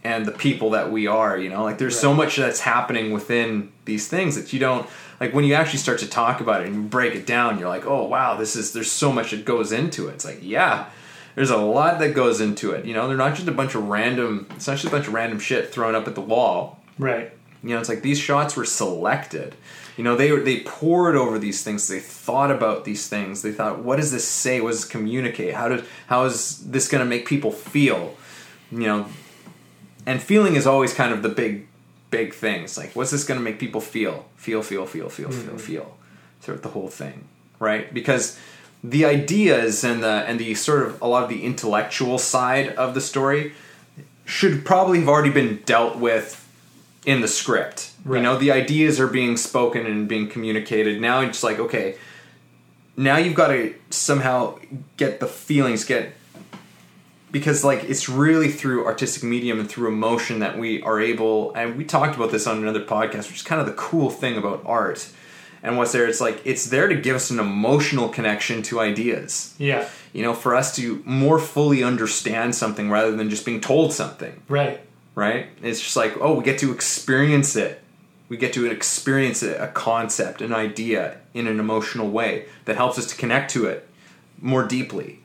and 0.03 0.25
the 0.25 0.33
people 0.33 0.71
that 0.71 0.91
we 0.91 1.07
are 1.07 1.37
you 1.37 1.49
know 1.49 1.63
like 1.63 1.77
there's 1.77 1.97
so 1.97 2.13
much 2.13 2.35
that's 2.35 2.61
happening 2.61 3.13
within 3.13 3.71
these 3.85 4.07
things 4.07 4.35
that 4.35 4.51
you 4.51 4.59
don't 4.59 4.87
like 5.19 5.33
when 5.33 5.45
you 5.45 5.53
actually 5.53 5.79
start 5.79 5.99
to 5.99 6.07
talk 6.07 6.41
about 6.41 6.61
it 6.61 6.67
and 6.67 6.75
you 6.75 6.81
break 6.81 7.13
it 7.13 7.25
down 7.25 7.59
you're 7.59 7.69
like 7.69 7.85
oh 7.85 8.05
wow 8.05 8.35
this 8.35 8.55
is 8.55 8.73
there's 8.73 8.91
so 8.91 9.11
much 9.11 9.31
that 9.31 9.45
goes 9.45 9.71
into 9.71 10.07
it 10.07 10.13
it's 10.13 10.25
like 10.25 10.39
yeah 10.41 10.89
there's 11.35 11.51
a 11.51 11.57
lot 11.57 11.99
that 11.99 12.13
goes 12.15 12.41
into 12.41 12.71
it 12.71 12.85
you 12.85 12.93
know 12.93 13.07
they're 13.07 13.17
not 13.17 13.35
just 13.35 13.47
a 13.47 13.51
bunch 13.51 13.75
of 13.75 13.87
random 13.87 14.47
it's 14.55 14.65
not 14.67 14.73
just 14.73 14.85
a 14.85 14.89
bunch 14.89 15.07
of 15.07 15.13
random 15.13 15.39
shit 15.39 15.71
thrown 15.71 15.93
up 15.93 16.07
at 16.07 16.15
the 16.15 16.21
wall 16.21 16.76
Right. 16.97 17.31
You 17.63 17.69
know, 17.71 17.79
it's 17.79 17.89
like 17.89 18.01
these 18.01 18.19
shots 18.19 18.55
were 18.55 18.65
selected. 18.65 19.55
You 19.97 20.03
know, 20.03 20.15
they 20.15 20.29
they 20.39 20.59
pored 20.61 21.15
over 21.15 21.39
these 21.39 21.63
things. 21.63 21.87
They 21.87 21.99
thought 21.99 22.51
about 22.51 22.85
these 22.85 23.07
things. 23.07 23.41
They 23.41 23.51
thought, 23.51 23.79
what 23.79 23.95
does 23.95 24.11
this 24.11 24.27
say? 24.27 24.61
What 24.61 24.71
does 24.71 24.81
this 24.81 24.89
communicate? 24.89 25.55
How 25.55 25.69
does 25.69 25.81
how 26.07 26.25
is 26.25 26.59
this 26.69 26.87
going 26.87 27.03
to 27.03 27.09
make 27.09 27.25
people 27.25 27.51
feel? 27.51 28.15
You 28.71 28.79
know, 28.79 29.05
and 30.05 30.21
feeling 30.21 30.55
is 30.55 30.67
always 30.67 30.93
kind 30.93 31.11
of 31.13 31.23
the 31.23 31.29
big 31.29 31.67
big 32.11 32.33
thing. 32.33 32.63
It's 32.63 32.77
like, 32.77 32.95
what's 32.95 33.11
this 33.11 33.23
going 33.23 33.39
to 33.39 33.43
make 33.43 33.59
people 33.59 33.81
feel? 33.81 34.25
Feel, 34.37 34.61
feel, 34.61 34.85
feel, 34.85 35.09
feel, 35.09 35.29
Mm-hmm. 35.29 35.47
feel, 35.49 35.57
feel. 35.57 35.97
Throughout 36.41 36.61
the 36.61 36.69
whole 36.69 36.87
thing, 36.89 37.27
right? 37.59 37.91
Because 37.93 38.39
the 38.83 39.03
ideas 39.05 39.83
and 39.83 40.03
the 40.03 40.23
and 40.27 40.39
the 40.39 40.53
sort 40.53 40.83
of 40.83 41.01
a 41.01 41.07
lot 41.07 41.23
of 41.23 41.29
the 41.29 41.43
intellectual 41.43 42.19
side 42.19 42.69
of 42.75 42.93
the 42.93 43.01
story 43.01 43.53
should 44.25 44.63
probably 44.63 44.99
have 44.99 45.09
already 45.09 45.31
been 45.31 45.61
dealt 45.65 45.97
with 45.97 46.46
in 47.07 47.21
the 47.21 47.27
script. 47.27 47.91
Right. 48.05 48.17
You 48.17 48.23
know, 48.23 48.37
the 48.37 48.51
ideas 48.51 48.99
are 48.99 49.07
being 49.07 49.37
spoken 49.37 49.87
and 49.87 50.07
being 50.07 50.27
communicated. 50.27 51.01
Now 51.01 51.21
it's 51.21 51.41
like, 51.41 51.57
okay, 51.57 51.95
now 52.95 53.17
you've 53.17 53.33
got 53.33 53.47
to 53.47 53.73
somehow 53.89 54.59
get 54.97 55.19
the 55.19 55.27
feelings, 55.27 55.83
get 55.85 56.13
because 57.31 57.63
like 57.63 57.83
it's 57.85 58.07
really 58.09 58.49
through 58.49 58.85
artistic 58.85 59.23
medium 59.23 59.59
and 59.59 59.69
through 59.69 59.87
emotion 59.89 60.39
that 60.39 60.57
we 60.57 60.81
are 60.83 60.99
able 60.99 61.53
and 61.55 61.77
we 61.77 61.83
talked 61.83 62.15
about 62.15 62.31
this 62.31 62.47
on 62.47 62.57
another 62.57 62.81
podcast 62.81 63.27
which 63.27 63.35
is 63.37 63.41
kind 63.41 63.59
of 63.59 63.67
the 63.67 63.73
cool 63.73 64.09
thing 64.09 64.37
about 64.37 64.63
art 64.65 65.09
and 65.61 65.75
what's 65.77 65.91
there 65.91 66.07
it's 66.07 66.21
like 66.21 66.41
it's 66.45 66.67
there 66.67 66.87
to 66.87 66.95
give 66.95 67.17
us 67.17 67.29
an 67.29 67.37
emotional 67.37 68.07
connection 68.07 68.61
to 68.63 68.79
ideas 68.79 69.53
Yeah. 69.57 69.89
you 70.13 70.23
know 70.23 70.33
for 70.33 70.55
us 70.55 70.73
to 70.77 71.03
more 71.05 71.37
fully 71.37 71.83
understand 71.83 72.55
something 72.55 72.89
rather 72.89 73.13
than 73.13 73.29
just 73.29 73.45
being 73.45 73.59
told 73.59 73.91
something 73.91 74.41
Right. 74.47 74.79
Right 75.18 75.47
it's 75.63 75.82
just 75.82 75.95
like 75.95 76.13
oh 76.22 76.34
we 76.38 76.43
get 76.43 76.59
to 76.59 76.72
experience 76.72 77.55
it 77.55 77.82
we 78.30 78.36
get 78.38 78.51
to 78.53 78.65
experience 78.65 79.41
it, 79.41 79.59
a 79.59 79.68
concept 79.68 80.41
an 80.41 80.53
idea 80.53 81.18
in 81.34 81.47
an 81.47 81.59
emotional 81.59 82.09
way 82.09 82.45
that 82.65 82.76
helps 82.76 82.97
us 82.99 83.05
to 83.07 83.15
connect 83.15 83.49
to 83.51 83.65
it 83.65 83.88
more 84.41 84.63
deeply 84.65 85.20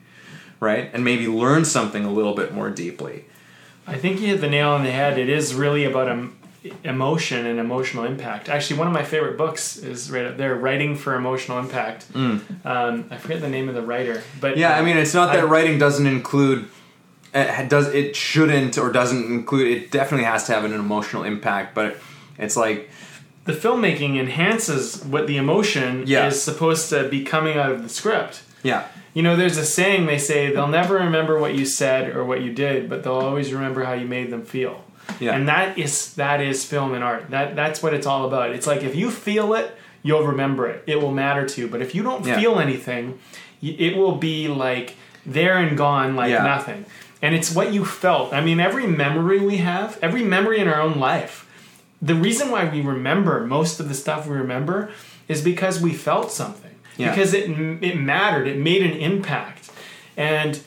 right 0.60 0.88
and 0.94 1.04
maybe 1.04 1.26
learn 1.28 1.64
something 1.64 2.04
a 2.04 2.10
little 2.10 2.34
bit 2.34 2.52
more 2.52 2.70
deeply 2.70 3.24
I 3.86 3.96
think 3.98 4.20
you 4.20 4.28
hit 4.28 4.40
the 4.40 4.48
nail 4.48 4.68
on 4.70 4.84
the 4.84 4.92
head. 4.92 5.18
It 5.18 5.28
is 5.28 5.54
really 5.56 5.84
about 5.84 6.06
em- 6.08 6.36
emotion 6.84 7.46
and 7.46 7.58
emotional 7.58 8.04
impact. 8.04 8.48
Actually, 8.48 8.78
one 8.78 8.86
of 8.86 8.92
my 8.92 9.02
favorite 9.02 9.36
books 9.36 9.76
is 9.76 10.08
right 10.08 10.24
up 10.24 10.36
there, 10.36 10.54
"Writing 10.54 10.94
for 10.94 11.16
Emotional 11.16 11.58
Impact." 11.58 12.06
Um, 12.14 12.44
I 13.10 13.16
forget 13.18 13.40
the 13.40 13.48
name 13.48 13.68
of 13.68 13.74
the 13.74 13.82
writer, 13.82 14.22
but 14.40 14.54
Mm. 14.54 14.58
yeah 14.58 14.78
i 14.78 14.82
mean 14.82 14.96
it's 14.96 15.14
not 15.14 15.32
that 15.32 15.40
I- 15.42 15.52
writing 15.54 15.78
doesn't 15.80 16.06
include 16.06 16.68
it 17.34 17.68
does 17.68 17.88
it 17.94 18.14
shouldn't 18.14 18.76
or 18.78 18.90
doesn't 18.92 19.24
include 19.26 19.68
it 19.76 19.90
definitely 19.90 20.24
has 20.26 20.44
to 20.44 20.52
have 20.52 20.64
an 20.64 20.72
emotional 20.72 21.22
impact 21.24 21.74
but 21.74 21.96
it's 22.38 22.56
like 22.56 22.90
the 23.44 23.52
filmmaking 23.52 24.18
enhances 24.20 25.02
what 25.04 25.26
the 25.26 25.36
emotion 25.36 26.04
Yeah. 26.06 26.26
is 26.26 26.40
supposed 26.42 26.90
to 26.90 27.08
be 27.08 27.24
coming 27.24 27.56
out 27.58 27.72
of 27.72 27.82
the 27.82 27.88
script. 27.88 28.42
yeah 28.62 28.84
You 29.14 29.22
know, 29.22 29.34
there's 29.36 29.56
a 29.58 29.64
saying 29.64 30.06
they 30.06 30.18
say 30.18 30.52
they'll 30.52 30.68
never 30.68 30.94
remember 30.94 31.38
what 31.38 31.54
you 31.54 31.66
said 31.66 32.14
or 32.16 32.24
what 32.24 32.40
you 32.40 32.50
did, 32.52 32.88
but 32.88 33.02
they'll 33.02 33.14
always 33.30 33.52
remember 33.52 33.84
how 33.84 33.92
you 33.94 34.06
made 34.06 34.30
them 34.30 34.44
feel. 34.44 34.84
Yeah. 35.20 35.34
And 35.34 35.46
that 35.48 35.76
is 35.76 36.14
that 36.14 36.40
is 36.40 36.64
film 36.64 36.94
and 36.94 37.02
art. 37.04 37.30
That 37.30 37.54
that's 37.56 37.82
what 37.82 37.92
it's 37.94 38.06
all 38.06 38.24
about. 38.26 38.50
It's 38.56 38.66
like 38.66 38.82
if 38.82 38.94
you 38.94 39.10
feel 39.10 39.52
it, 39.54 39.74
you'll 40.02 40.26
remember 40.26 40.66
it. 40.72 40.84
It 40.86 40.96
will 41.02 41.12
matter 41.12 41.44
to 41.46 41.60
you. 41.60 41.68
But 41.68 41.82
if 41.82 41.94
you 41.94 42.02
don't 42.02 42.24
Yeah. 42.24 42.38
feel 42.40 42.58
anything, 42.58 43.18
it 43.60 43.96
will 43.96 44.16
be 44.16 44.48
like 44.48 44.94
there 45.26 45.56
and 45.58 45.76
gone 45.76 46.14
like 46.16 46.30
Yeah. 46.30 46.44
nothing. 46.44 46.84
And 47.22 47.34
it's 47.34 47.54
what 47.54 47.72
you 47.72 47.84
felt. 47.84 48.32
I 48.34 48.40
mean, 48.40 48.58
every 48.60 48.86
memory 48.86 49.38
we 49.38 49.58
have, 49.58 49.98
every 50.02 50.24
memory 50.24 50.58
in 50.58 50.66
our 50.68 50.80
own 50.80 50.98
life, 50.98 51.48
the 52.02 52.16
reason 52.16 52.50
why 52.50 52.68
we 52.68 52.80
remember 52.80 53.46
most 53.46 53.78
of 53.78 53.88
the 53.88 53.94
stuff 53.94 54.26
we 54.26 54.36
remember 54.36 54.90
is 55.28 55.40
because 55.40 55.80
we 55.80 55.92
felt 55.94 56.32
something. 56.32 56.70
Yeah. 56.98 57.10
because 57.10 57.32
it 57.32 57.48
it 57.82 57.96
mattered. 57.96 58.46
It 58.48 58.58
made 58.58 58.82
an 58.82 58.92
impact. 58.98 59.70
And 60.16 60.60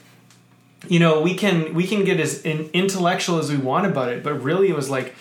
you 0.88 1.00
know 1.00 1.22
we 1.22 1.36
can 1.36 1.74
we 1.74 1.86
can 1.86 2.04
get 2.06 2.20
as 2.20 2.44
intellectual 2.46 3.38
as 3.40 3.50
we 3.52 3.58
want 3.58 3.88
about 3.88 4.10
it 4.14 4.22
but 4.24 4.34
really 4.44 4.68
it 4.70 4.76
was 4.76 4.88
like 4.90 5.16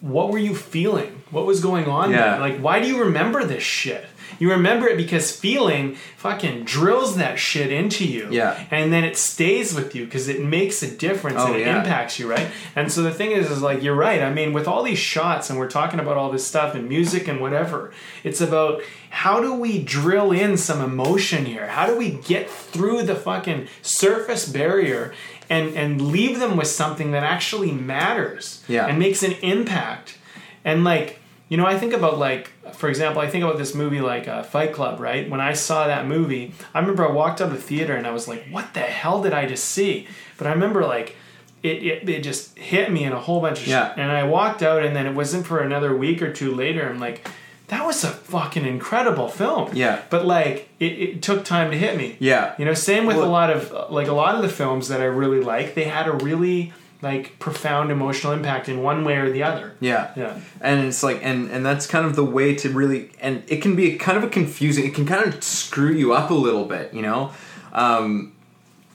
what 0.00 0.30
were 0.30 0.38
you 0.38 0.54
feeling? 0.54 1.22
What 1.30 1.46
was 1.46 1.60
going 1.60 1.86
on 1.86 2.10
Yeah. 2.10 2.16
there? 2.32 2.40
Like 2.40 2.58
why 2.58 2.80
do 2.80 2.86
you 2.88 3.00
remember 3.04 3.44
this 3.44 3.62
shit 3.62 4.06
you 4.38 4.50
remember 4.50 4.86
it 4.88 4.96
because 4.96 5.34
feeling 5.34 5.96
fucking 6.16 6.64
drills 6.64 7.16
that 7.16 7.38
shit 7.38 7.72
into 7.72 8.04
you 8.06 8.28
Yeah. 8.30 8.62
and 8.70 8.92
then 8.92 9.04
it 9.04 9.16
stays 9.16 9.74
with 9.74 9.94
you 9.94 10.04
because 10.04 10.28
it 10.28 10.42
makes 10.44 10.82
a 10.82 10.90
difference 10.90 11.38
Oh, 11.40 11.46
and 11.48 11.56
it 11.56 11.60
yeah. 11.66 11.78
impacts 11.80 12.18
you 12.18 12.28
right 12.30 12.48
and 12.76 12.90
so 12.92 13.02
the 13.02 13.10
thing 13.12 13.32
is 13.32 13.50
is 13.50 13.62
like 13.62 13.82
you're 13.82 13.94
right 13.94 14.22
i 14.22 14.32
mean 14.32 14.52
with 14.52 14.66
all 14.68 14.82
these 14.82 14.98
shots 14.98 15.50
and 15.50 15.58
we're 15.58 15.70
talking 15.70 16.00
about 16.00 16.16
all 16.16 16.30
this 16.30 16.46
stuff 16.46 16.74
and 16.74 16.88
music 16.88 17.26
and 17.28 17.40
whatever 17.40 17.92
it's 18.24 18.40
about 18.40 18.82
how 19.10 19.40
do 19.40 19.54
we 19.54 19.82
drill 19.82 20.30
in 20.32 20.56
some 20.56 20.80
emotion 20.80 21.44
here 21.46 21.66
how 21.68 21.86
do 21.86 21.96
we 21.96 22.10
get 22.10 22.48
through 22.50 23.02
the 23.02 23.14
fucking 23.16 23.66
surface 23.82 24.48
barrier 24.48 25.12
and 25.48 25.74
and 25.76 26.00
leave 26.12 26.38
them 26.38 26.56
with 26.56 26.68
something 26.68 27.10
that 27.12 27.22
actually 27.24 27.72
matters 27.72 28.62
Yeah. 28.68 28.86
and 28.86 28.98
makes 28.98 29.22
an 29.22 29.32
impact 29.42 30.16
and 30.64 30.84
like 30.84 31.19
you 31.50 31.56
know 31.58 31.66
i 31.66 31.78
think 31.78 31.92
about 31.92 32.18
like 32.18 32.50
for 32.72 32.88
example 32.88 33.20
i 33.20 33.28
think 33.28 33.44
about 33.44 33.58
this 33.58 33.74
movie 33.74 34.00
like 34.00 34.26
uh, 34.26 34.42
fight 34.42 34.72
club 34.72 34.98
right 35.00 35.28
when 35.28 35.40
i 35.40 35.52
saw 35.52 35.86
that 35.86 36.06
movie 36.06 36.54
i 36.74 36.78
remember 36.80 37.06
i 37.06 37.10
walked 37.12 37.40
out 37.42 37.48
of 37.48 37.54
the 37.54 37.60
theater 37.60 37.94
and 37.94 38.06
i 38.06 38.10
was 38.10 38.26
like 38.26 38.46
what 38.50 38.72
the 38.72 38.80
hell 38.80 39.22
did 39.22 39.34
i 39.34 39.44
just 39.46 39.64
see 39.66 40.06
but 40.38 40.46
i 40.46 40.50
remember 40.52 40.82
like 40.86 41.16
it, 41.62 41.82
it, 41.82 42.08
it 42.08 42.22
just 42.22 42.56
hit 42.58 42.90
me 42.90 43.04
in 43.04 43.12
a 43.12 43.20
whole 43.20 43.40
bunch 43.42 43.60
of 43.60 43.66
Yeah. 43.66 43.88
shit 43.90 43.98
and 43.98 44.10
i 44.10 44.22
walked 44.24 44.62
out 44.62 44.82
and 44.82 44.96
then 44.96 45.06
it 45.06 45.14
wasn't 45.14 45.46
for 45.46 45.58
another 45.60 45.94
week 45.94 46.22
or 46.22 46.32
two 46.32 46.54
later 46.54 46.88
i'm 46.88 46.98
like 47.00 47.28
that 47.68 47.84
was 47.86 48.02
a 48.02 48.08
fucking 48.08 48.64
incredible 48.66 49.28
film 49.28 49.70
Yeah. 49.74 50.02
but 50.10 50.24
like 50.26 50.68
it, 50.80 50.92
it 51.06 51.22
took 51.22 51.44
time 51.44 51.70
to 51.70 51.76
hit 51.78 51.96
me 51.96 52.16
Yeah. 52.18 52.54
you 52.58 52.64
know 52.64 52.74
same 52.74 53.04
with 53.06 53.16
Well- 53.16 53.26
a 53.28 53.30
lot 53.30 53.50
of 53.50 53.90
like 53.90 54.06
a 54.08 54.12
lot 54.12 54.34
of 54.36 54.42
the 54.42 54.48
films 54.48 54.88
that 54.88 55.00
i 55.00 55.04
really 55.04 55.40
like 55.40 55.74
they 55.74 55.84
had 55.84 56.06
a 56.08 56.12
really 56.12 56.72
like 57.02 57.38
profound 57.38 57.90
emotional 57.90 58.32
impact 58.32 58.68
in 58.68 58.82
one 58.82 59.04
way 59.04 59.16
or 59.16 59.30
the 59.30 59.42
other 59.42 59.74
Yeah. 59.80 60.12
Yeah. 60.16 60.38
And 60.60 60.86
it's 60.86 61.02
like 61.02 61.20
and 61.22 61.50
and 61.50 61.64
that's 61.64 61.86
kind 61.86 62.04
of 62.04 62.16
the 62.16 62.24
way 62.24 62.54
to 62.56 62.68
really 62.68 63.10
and 63.20 63.42
it 63.48 63.62
can 63.62 63.74
be 63.76 63.96
kind 63.96 64.18
of 64.18 64.24
a 64.24 64.28
confusing 64.28 64.86
it 64.86 64.94
can 64.94 65.06
kind 65.06 65.26
of 65.26 65.42
screw 65.42 65.92
you 65.92 66.12
up 66.12 66.30
a 66.30 66.34
little 66.34 66.64
bit, 66.64 66.92
you 66.92 67.02
know? 67.02 67.32
Um 67.72 68.32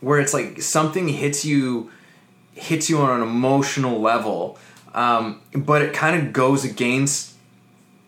where 0.02 0.20
it's 0.20 0.34
like 0.34 0.62
something 0.62 1.08
hits 1.08 1.44
you 1.46 1.92
hits 2.54 2.90
you 2.90 3.00
on 3.00 3.22
an 3.22 3.28
emotional 3.28 4.00
level. 4.00 4.58
Um, 4.94 5.42
but 5.54 5.82
it 5.82 5.94
kind 5.94 6.16
of 6.26 6.32
goes 6.32 6.64
against 6.64 7.36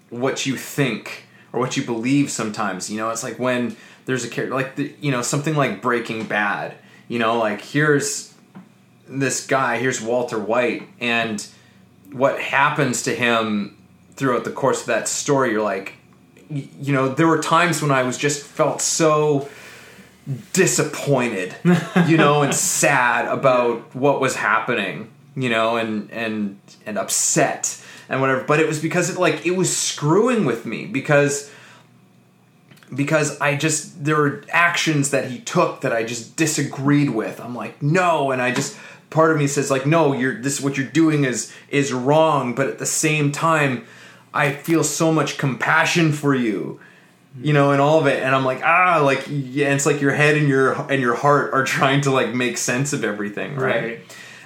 what 0.10 0.46
you 0.46 0.56
think 0.56 1.26
or 1.52 1.60
what 1.60 1.76
you 1.78 1.84
believe 1.84 2.30
sometimes 2.32 2.90
you 2.90 2.98
know 2.98 3.10
it's 3.10 3.24
like 3.24 3.38
when 3.40 3.76
there's 4.06 4.24
a 4.24 4.30
character 4.30 4.56
like 4.56 4.76
the, 4.76 4.94
you 5.02 5.12
know 5.12 5.22
something 5.22 5.56
like 5.56 5.82
breaking 5.82 6.26
bad 6.26 6.76
you 7.08 7.20
know 7.20 7.38
like 7.38 7.62
here's 7.62 8.27
this 9.10 9.46
guy 9.46 9.78
here's 9.78 10.02
walter 10.02 10.40
white 10.40 10.88
and 11.00 11.48
what 12.12 12.40
happens 12.40 13.04
to 13.04 13.16
him 13.16 13.78
throughout 14.16 14.44
the 14.44 14.52
course 14.52 14.82
of 14.82 14.88
that 14.88 15.08
story 15.08 15.52
you're 15.52 15.62
like 15.62 15.94
you 16.50 16.94
know 16.94 17.10
there 17.10 17.28
were 17.28 17.42
times 17.42 17.82
when 17.82 17.92
i 17.92 18.04
was 18.04 18.18
just 18.18 18.44
felt 18.44 18.82
so 18.82 19.48
disappointed 20.54 21.56
you 22.08 22.18
know 22.18 22.42
and 22.42 22.54
sad 22.56 23.28
about 23.28 23.96
what 23.96 24.20
was 24.20 24.36
happening 24.36 25.10
you 25.36 25.50
know 25.50 25.78
and 25.78 26.12
and 26.12 26.60
and 26.86 26.98
upset 26.98 27.82
and 28.10 28.20
whatever 28.22 28.44
but 28.44 28.60
it 28.60 28.68
was 28.68 28.80
because 28.80 29.10
it 29.10 29.20
like 29.20 29.46
it 29.46 29.56
was 29.56 29.76
screwing 29.76 30.46
with 30.46 30.66
me 30.66 30.86
because 30.86 31.52
because 32.94 33.40
I 33.40 33.56
just 33.56 34.04
there 34.04 34.16
were 34.16 34.44
actions 34.50 35.12
that 35.12 35.30
he 35.30 35.40
took 35.40 35.82
that 35.82 35.92
I 35.92 36.04
just 36.04 36.36
disagreed 36.36 37.10
with. 37.10 37.40
I'm 37.40 37.56
like, 37.56 37.82
no, 37.82 38.32
and 38.32 38.42
I 38.42 38.52
just 38.52 38.78
part 39.10 39.32
of 39.32 39.38
me 39.38 39.48
says 39.48 39.72
like, 39.72 39.86
no, 39.86 40.14
you're 40.14 40.42
this 40.42 40.62
what 40.62 40.78
you're 40.78 40.88
doing 40.88 41.24
is 41.24 41.54
is 41.70 41.94
wrong, 41.94 42.56
but 42.56 42.68
at 42.68 42.80
the 42.80 42.86
same 42.86 43.32
time, 43.32 43.86
I 44.34 44.52
feel 44.52 44.84
so 44.84 45.12
much 45.12 45.38
compassion 45.38 46.12
for 46.12 46.36
you. 46.36 46.80
You 47.40 47.54
know, 47.54 47.72
and 47.72 47.80
all 47.80 48.00
of 48.00 48.08
it, 48.08 48.24
and 48.24 48.34
I'm 48.34 48.44
like, 48.44 48.64
ah, 48.64 49.00
like, 49.04 49.28
yeah, 49.30 49.72
it's 49.72 49.86
like 49.86 50.02
your 50.02 50.12
head 50.12 50.38
and 50.38 50.48
your 50.48 50.74
and 50.92 51.00
your 51.00 51.14
heart 51.14 51.54
are 51.54 51.64
trying 51.78 52.02
to 52.02 52.12
like 52.12 52.34
make 52.34 52.58
sense 52.58 52.94
of 52.94 53.04
everything, 53.04 53.56
right? 53.56 53.84
Right. 53.84 54.00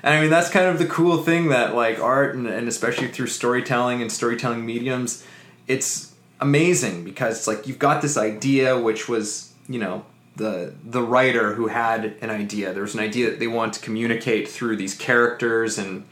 And 0.03 0.13
I 0.15 0.21
mean, 0.21 0.29
that's 0.29 0.49
kind 0.49 0.65
of 0.65 0.79
the 0.79 0.87
cool 0.87 1.17
thing 1.23 1.49
that 1.49 1.75
like 1.75 1.99
art 1.99 2.35
and, 2.35 2.47
and 2.47 2.67
especially 2.67 3.07
through 3.07 3.27
storytelling 3.27 4.01
and 4.01 4.11
storytelling 4.11 4.65
mediums, 4.65 5.25
it's 5.67 6.13
amazing 6.39 7.03
because 7.03 7.37
it's 7.37 7.47
like 7.47 7.67
you've 7.67 7.79
got 7.79 8.01
this 8.01 8.17
idea 8.17 8.77
which 8.77 9.07
was, 9.07 9.53
you 9.69 9.79
know, 9.79 10.03
the 10.35 10.73
the 10.83 11.01
writer 11.01 11.53
who 11.55 11.67
had 11.67 12.15
an 12.21 12.29
idea. 12.29 12.73
There 12.73 12.83
was 12.83 12.93
an 12.93 12.99
idea 12.99 13.29
that 13.29 13.39
they 13.39 13.47
want 13.47 13.73
to 13.73 13.79
communicate 13.79 14.47
through 14.47 14.77
these 14.77 14.95
characters 14.95 15.77
and 15.77 16.05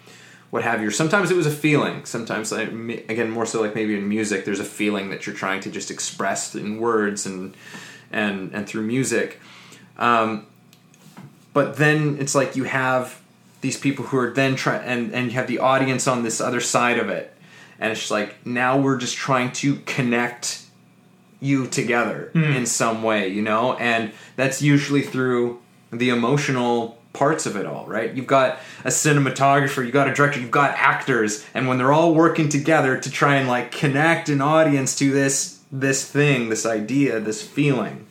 what 0.50 0.64
have 0.64 0.82
you. 0.82 0.90
Sometimes 0.92 1.32
it 1.32 1.38
was 1.38 1.46
a 1.46 1.52
feeling. 1.52 2.06
Sometimes, 2.06 2.52
again, 2.52 3.30
more 3.30 3.46
so 3.46 3.62
like 3.62 3.76
maybe 3.76 3.96
in 3.96 4.10
music, 4.10 4.46
there's 4.46 4.60
a 4.60 4.66
feeling 4.66 5.10
that 5.12 5.26
you're 5.26 5.36
trying 5.36 5.62
to 5.62 5.72
just 5.72 5.92
express 5.92 6.56
in 6.56 6.80
words 6.80 7.26
and 7.26 7.56
and 8.12 8.54
and 8.54 8.68
through 8.68 8.84
music. 8.84 9.40
Um, 9.98 10.48
but 11.54 11.78
then 11.78 12.18
it's 12.20 12.36
like 12.36 12.56
you 12.56 12.64
have 12.64 13.22
these 13.62 13.78
people 13.78 14.06
who 14.06 14.18
are 14.18 14.32
then 14.32 14.56
trying 14.56 14.82
and 14.84 15.14
and 15.14 15.28
you 15.28 15.34
have 15.34 15.48
the 15.48 15.60
audience 15.60 16.08
on 16.08 16.24
this 16.24 16.40
other 16.40 16.62
side 16.62 16.98
of 16.98 17.10
it 17.10 17.36
and 17.80 17.92
it's 17.92 18.12
like 18.12 18.46
now 18.46 18.78
we're 18.78 18.98
just 18.98 19.16
trying 19.16 19.52
to 19.52 19.78
connect 19.78 20.64
you 21.40 21.68
together 21.68 22.30
hmm. 22.34 22.44
in 22.44 22.66
some 22.66 23.04
way, 23.04 23.28
you 23.28 23.42
know, 23.42 23.74
and 23.76 24.12
that's 24.36 24.62
usually 24.62 25.02
through 25.02 25.60
the 25.92 26.10
emotional 26.10 26.98
parts 27.14 27.46
of 27.46 27.56
it 27.56 27.66
all, 27.66 27.86
right? 27.88 28.14
You've 28.14 28.28
got 28.28 28.60
a 28.84 28.90
cinematographer, 28.90 29.84
you've 29.84 29.94
got 29.94 30.08
a 30.08 30.14
director, 30.14 30.40
you've 30.40 30.52
got 30.52 30.72
actors, 30.78 31.46
and 31.54 31.68
when 31.68 31.78
they're 31.78 31.92
all 31.92 32.14
working 32.14 32.50
together 32.50 32.98
to 32.98 33.10
try 33.10 33.36
and 33.36 33.48
like 33.48 33.72
connect 33.72 34.30
an 34.30 34.42
audience 34.42 34.96
to 34.98 35.12
this 35.12 35.60
this 35.72 36.10
thing, 36.10 36.50
this 36.50 36.66
idea, 36.66 37.20
this 37.20 37.44
feeling, 37.44 38.08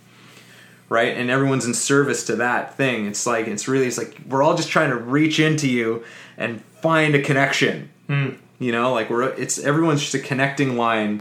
right? 0.89 1.17
And 1.17 1.29
everyone's 1.29 1.67
in 1.67 1.75
service 1.75 2.25
to 2.27 2.37
that 2.37 2.77
thing. 2.77 3.07
It's 3.07 3.27
like 3.27 3.47
it's 3.47 3.69
really 3.69 3.87
it's 3.87 3.99
like 3.99 4.17
we're 4.29 4.43
all 4.43 4.57
just 4.57 4.69
trying 4.69 4.91
to 4.91 4.97
reach 4.97 5.39
into 5.41 5.69
you 5.69 6.05
and 6.37 6.63
find 6.83 7.15
a 7.15 7.23
connection. 7.23 7.91
Hmm. 8.07 8.31
You 8.59 8.73
know, 8.73 8.93
like 8.93 9.11
we're 9.11 9.23
it's 9.23 9.59
everyone's 9.59 10.01
just 10.01 10.15
a 10.15 10.19
connecting 10.19 10.77
line 10.77 11.21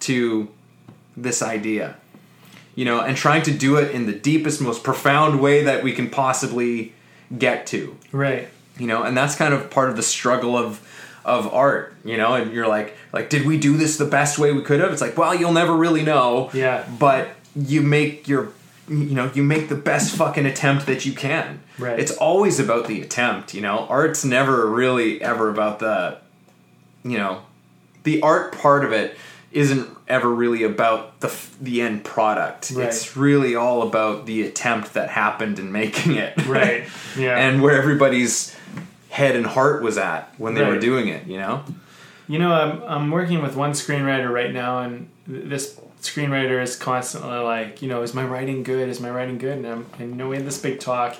to 0.00 0.48
this 1.16 1.42
idea. 1.42 1.96
You 2.74 2.84
know, 2.84 3.00
and 3.00 3.16
trying 3.16 3.42
to 3.42 3.52
do 3.52 3.76
it 3.76 3.92
in 3.92 4.06
the 4.06 4.12
deepest, 4.12 4.60
most 4.60 4.82
profound 4.82 5.40
way 5.40 5.62
that 5.62 5.84
we 5.84 5.92
can 5.92 6.10
possibly 6.10 6.92
get 7.38 7.66
to. 7.68 7.96
Right. 8.10 8.48
You 8.78 8.88
know, 8.88 9.04
and 9.04 9.16
that's 9.16 9.36
kind 9.36 9.54
of 9.54 9.70
part 9.70 9.90
of 9.90 9.96
the 9.96 10.02
struggle 10.02 10.56
of 10.56 10.80
of 11.24 11.52
art, 11.54 11.94
you 12.04 12.16
know, 12.18 12.34
and 12.34 12.52
you're 12.52 12.68
like 12.68 12.96
like 13.12 13.30
did 13.30 13.46
we 13.46 13.58
do 13.58 13.76
this 13.76 13.96
the 13.96 14.04
best 14.04 14.38
way 14.38 14.52
we 14.52 14.62
could 14.62 14.80
have? 14.80 14.92
It's 14.92 15.00
like, 15.00 15.16
well, 15.16 15.34
you'll 15.34 15.52
never 15.52 15.74
really 15.74 16.02
know. 16.02 16.50
Yeah. 16.52 16.86
But 16.98 17.30
you 17.54 17.82
make 17.82 18.28
your 18.28 18.52
you 18.88 19.14
know, 19.14 19.30
you 19.34 19.42
make 19.42 19.68
the 19.68 19.76
best 19.76 20.14
fucking 20.14 20.44
attempt 20.44 20.86
that 20.86 21.06
you 21.06 21.12
can. 21.12 21.62
Right. 21.78 21.98
It's 21.98 22.12
always 22.12 22.60
about 22.60 22.86
the 22.86 23.00
attempt, 23.00 23.54
you 23.54 23.62
know. 23.62 23.86
Art's 23.88 24.24
never 24.24 24.66
really 24.66 25.22
ever 25.22 25.48
about 25.48 25.78
the 25.78 26.18
you 27.04 27.18
know, 27.18 27.42
the 28.02 28.20
art 28.22 28.58
part 28.58 28.84
of 28.84 28.92
it 28.92 29.16
isn't 29.54 29.88
ever 30.08 30.28
really 30.28 30.64
about 30.64 31.20
the 31.20 31.28
f- 31.28 31.56
the 31.60 31.80
end 31.80 32.04
product. 32.04 32.72
Right. 32.74 32.86
It's 32.88 33.16
really 33.16 33.54
all 33.56 33.82
about 33.82 34.26
the 34.26 34.42
attempt 34.42 34.94
that 34.94 35.08
happened 35.10 35.58
in 35.58 35.72
making 35.80 36.16
it. 36.16 36.36
Right. 36.46 36.84
Yeah. 37.16 37.38
and 37.38 37.62
where 37.62 37.76
everybody's 37.80 38.56
head 39.08 39.36
and 39.36 39.46
heart 39.46 39.82
was 39.84 39.96
at 39.98 40.34
when 40.36 40.54
they 40.54 40.64
were 40.64 40.80
doing 40.80 41.06
it, 41.06 41.28
you 41.28 41.38
know? 41.38 41.62
You 42.26 42.40
know, 42.40 42.52
I'm 42.52 42.82
I'm 42.82 43.10
working 43.12 43.40
with 43.40 43.54
one 43.54 43.70
screenwriter 43.72 44.28
right 44.32 44.52
now, 44.52 44.80
and 44.80 45.08
th- 45.28 45.44
this 45.44 45.80
screenwriter 46.02 46.60
is 46.60 46.74
constantly 46.74 47.38
like, 47.38 47.82
you 47.82 47.88
know, 47.88 48.02
is 48.02 48.14
my 48.14 48.24
writing 48.24 48.64
good? 48.64 48.88
Is 48.88 48.98
my 49.00 49.10
writing 49.10 49.38
good? 49.38 49.58
And, 49.58 49.66
I'm, 49.66 49.86
and 50.00 50.10
you 50.10 50.16
know, 50.16 50.28
we 50.28 50.36
had 50.36 50.44
this 50.44 50.58
big 50.60 50.80
talk, 50.80 51.16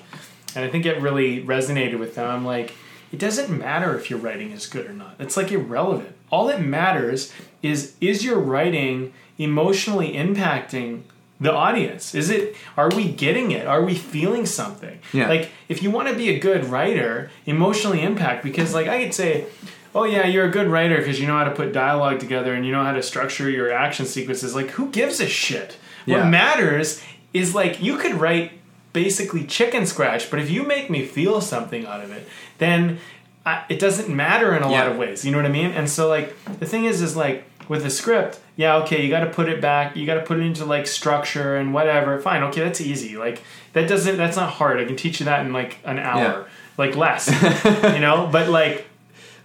and 0.56 0.64
I 0.64 0.68
think 0.68 0.84
it 0.84 1.00
really 1.00 1.44
resonated 1.44 1.98
with 2.00 2.16
them. 2.16 2.28
I'm 2.28 2.44
like, 2.44 2.74
it 3.12 3.18
doesn't 3.20 3.56
matter 3.56 3.96
if 3.96 4.10
your 4.10 4.18
writing 4.18 4.50
is 4.50 4.66
good 4.66 4.86
or 4.86 4.92
not. 4.92 5.14
It's 5.20 5.36
like 5.36 5.52
irrelevant. 5.52 6.16
All 6.34 6.46
that 6.48 6.60
matters 6.60 7.32
is 7.62 7.94
is 8.00 8.24
your 8.24 8.40
writing 8.40 9.12
emotionally 9.38 10.14
impacting 10.14 11.02
the 11.40 11.52
audience? 11.52 12.12
Is 12.12 12.28
it 12.28 12.56
are 12.76 12.90
we 12.90 13.04
getting 13.24 13.52
it? 13.52 13.68
Are 13.68 13.84
we 13.84 13.94
feeling 13.94 14.44
something? 14.44 14.98
Yeah. 15.12 15.28
Like 15.28 15.50
if 15.68 15.80
you 15.82 15.92
want 15.92 16.08
to 16.08 16.14
be 16.16 16.30
a 16.30 16.38
good 16.48 16.64
writer, 16.64 17.30
emotionally 17.46 18.02
impact 18.02 18.42
because 18.42 18.74
like 18.74 18.88
I 18.88 18.96
could 19.02 19.14
say, 19.14 19.46
"Oh 19.94 20.04
yeah, 20.14 20.26
you're 20.26 20.46
a 20.46 20.50
good 20.58 20.66
writer 20.66 20.98
because 20.98 21.20
you 21.20 21.28
know 21.28 21.38
how 21.38 21.44
to 21.44 21.56
put 21.60 21.72
dialogue 21.72 22.18
together 22.18 22.52
and 22.54 22.66
you 22.66 22.72
know 22.72 22.82
how 22.82 22.92
to 22.92 23.02
structure 23.02 23.48
your 23.48 23.70
action 23.72 24.04
sequences." 24.04 24.56
Like 24.56 24.70
who 24.70 24.90
gives 24.90 25.20
a 25.20 25.28
shit? 25.28 25.76
Yeah. 26.04 26.16
What 26.16 26.30
matters 26.30 27.00
is 27.32 27.54
like 27.54 27.80
you 27.80 27.96
could 27.96 28.14
write 28.14 28.50
basically 28.92 29.44
chicken 29.44 29.86
scratch, 29.86 30.30
but 30.30 30.38
if 30.40 30.48
you 30.50 30.62
make 30.62 30.88
me 30.88 31.04
feel 31.04 31.40
something 31.40 31.84
out 31.84 32.02
of 32.02 32.10
it, 32.12 32.26
then 32.58 32.98
I, 33.46 33.64
it 33.68 33.78
doesn't 33.78 34.08
matter 34.14 34.54
in 34.56 34.62
a 34.62 34.68
lot 34.70 34.86
of 34.88 34.96
ways. 34.96 35.24
You 35.24 35.30
know 35.32 35.38
what 35.38 35.46
I 35.46 35.50
mean? 35.50 35.70
And 35.72 35.88
so 35.88 36.08
like 36.08 36.34
the 36.60 36.66
thing 36.66 36.84
is 36.86 37.02
is 37.02 37.14
like 37.16 37.44
with 37.68 37.84
a 37.86 37.90
script, 37.90 38.40
yeah, 38.56 38.76
okay, 38.76 39.02
you 39.02 39.08
got 39.10 39.20
to 39.20 39.30
put 39.30 39.48
it 39.48 39.60
back, 39.60 39.96
you 39.96 40.06
got 40.06 40.14
to 40.14 40.22
put 40.22 40.38
it 40.38 40.42
into 40.42 40.64
like 40.64 40.86
structure 40.86 41.56
and 41.56 41.72
whatever. 41.74 42.18
Fine, 42.20 42.42
okay, 42.44 42.60
that's 42.62 42.80
easy. 42.80 43.16
Like 43.16 43.42
that 43.74 43.88
doesn't 43.88 44.16
that's 44.16 44.36
not 44.36 44.50
hard. 44.50 44.80
I 44.80 44.84
can 44.84 44.96
teach 44.96 45.20
you 45.20 45.26
that 45.26 45.44
in 45.44 45.52
like 45.52 45.78
an 45.84 45.98
hour, 45.98 46.20
Yeah. 46.40 46.44
like 46.78 46.96
less. 46.96 47.28
you 47.94 48.00
know, 48.00 48.28
but 48.32 48.48
like 48.48 48.86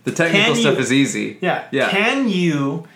The 0.06 0.12
technical 0.12 0.56
stuff 0.56 0.76
you- 0.76 0.80
is 0.82 0.94
easy. 0.94 1.38
yeah. 1.42 1.68
Yeah. 1.72 1.90
Can 1.90 2.30
you 2.30 2.88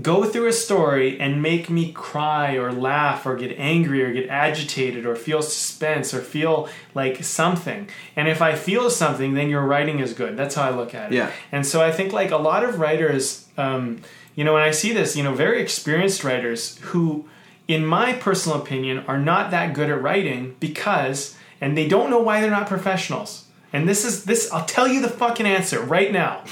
go 0.00 0.24
through 0.24 0.46
a 0.46 0.52
story 0.52 1.20
and 1.20 1.42
make 1.42 1.68
me 1.68 1.92
cry 1.92 2.54
or 2.54 2.72
laugh 2.72 3.26
or 3.26 3.36
get 3.36 3.54
angry 3.58 4.02
or 4.02 4.12
get 4.12 4.28
agitated 4.28 5.04
or 5.04 5.14
feel 5.14 5.42
suspense 5.42 6.14
or 6.14 6.20
feel 6.20 6.68
like 6.94 7.22
something? 7.22 7.88
And 8.16 8.28
if 8.28 8.40
I 8.40 8.54
feel 8.54 8.88
something, 8.88 9.34
then 9.34 9.50
your 9.50 9.62
writing 9.62 9.98
is 9.98 10.14
good. 10.14 10.36
That's 10.36 10.54
how 10.54 10.62
I 10.62 10.70
look 10.70 10.94
at 10.94 11.12
it. 11.12 11.16
Yeah. 11.16 11.30
And 11.50 11.66
so 11.66 11.82
I 11.82 11.92
think 11.92 12.12
like 12.12 12.30
a 12.30 12.38
lot 12.38 12.64
of 12.64 12.78
writers, 12.78 13.46
um, 13.58 14.00
you 14.34 14.44
know, 14.44 14.54
when 14.54 14.62
I 14.62 14.70
see 14.70 14.92
this, 14.92 15.14
you 15.14 15.22
know, 15.22 15.34
very 15.34 15.60
experienced 15.60 16.24
writers 16.24 16.78
who, 16.78 17.28
in 17.68 17.84
my 17.84 18.14
personal 18.14 18.62
opinion, 18.62 19.04
are 19.06 19.18
not 19.18 19.50
that 19.50 19.74
good 19.74 19.90
at 19.90 20.00
writing 20.00 20.56
because, 20.58 21.36
and 21.60 21.76
they 21.76 21.86
don't 21.86 22.08
know 22.08 22.20
why 22.20 22.40
they're 22.40 22.50
not 22.50 22.66
professionals. 22.66 23.44
And 23.74 23.88
this 23.88 24.04
is 24.04 24.24
this. 24.24 24.50
I'll 24.52 24.64
tell 24.64 24.88
you 24.88 25.00
the 25.00 25.08
fucking 25.08 25.46
answer 25.46 25.80
right 25.80 26.12
now. 26.12 26.44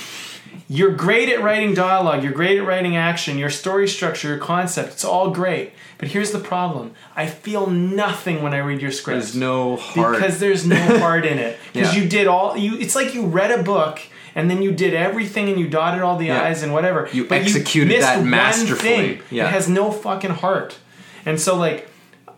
You're 0.73 0.93
great 0.93 1.29
at 1.29 1.43
writing 1.43 1.75
dialogue, 1.75 2.23
you're 2.23 2.33
great 2.33 2.57
at 2.57 2.65
writing 2.65 2.97
action, 2.97 3.39
your 3.39 3.51
story 3.51 3.89
structure, 3.89 4.29
your 4.29 4.39
concept, 4.39 4.93
it's 4.93 5.05
all 5.05 5.33
great. 5.33 5.73
But 5.99 6.07
here's 6.09 6.31
the 6.31 6.39
problem 6.39 6.95
I 7.17 7.27
feel 7.27 7.67
nothing 7.69 8.41
when 8.41 8.55
I 8.55 8.59
read 8.59 8.81
your 8.81 8.93
script. 8.93 9.21
There's 9.21 9.35
no 9.35 9.75
heart. 9.75 10.15
Because 10.15 10.39
there's 10.39 10.65
no 10.65 10.77
heart 11.01 11.27
in 11.27 11.39
it. 11.41 11.59
Because 11.73 11.97
Yeah. 11.97 12.03
you 12.03 12.09
did 12.09 12.29
all, 12.29 12.57
you. 12.57 12.79
it's 12.79 12.95
like 12.95 13.15
you 13.15 13.27
read 13.27 13.51
a 13.51 13.65
book 13.65 13.99
and 14.37 14.49
then 14.49 14.63
you 14.63 14.71
did 14.71 14.95
everything 14.95 15.49
and 15.49 15.59
you 15.59 15.67
dotted 15.69 16.03
all 16.03 16.17
the 16.17 16.27
Yeah. 16.27 16.45
I's 16.45 16.63
and 16.63 16.73
whatever. 16.73 17.09
You 17.13 17.25
but 17.27 17.39
executed 17.43 17.89
missed 17.89 18.03
that 18.03 18.19
one 18.21 18.31
masterfully. 18.31 19.17
thing. 19.17 19.21
Yeah. 19.29 19.47
It 19.49 19.51
has 19.51 19.69
no 19.69 19.91
fucking 19.91 20.31
heart. 20.31 20.79
And 21.27 21.41
so, 21.41 21.57
like, 21.57 21.90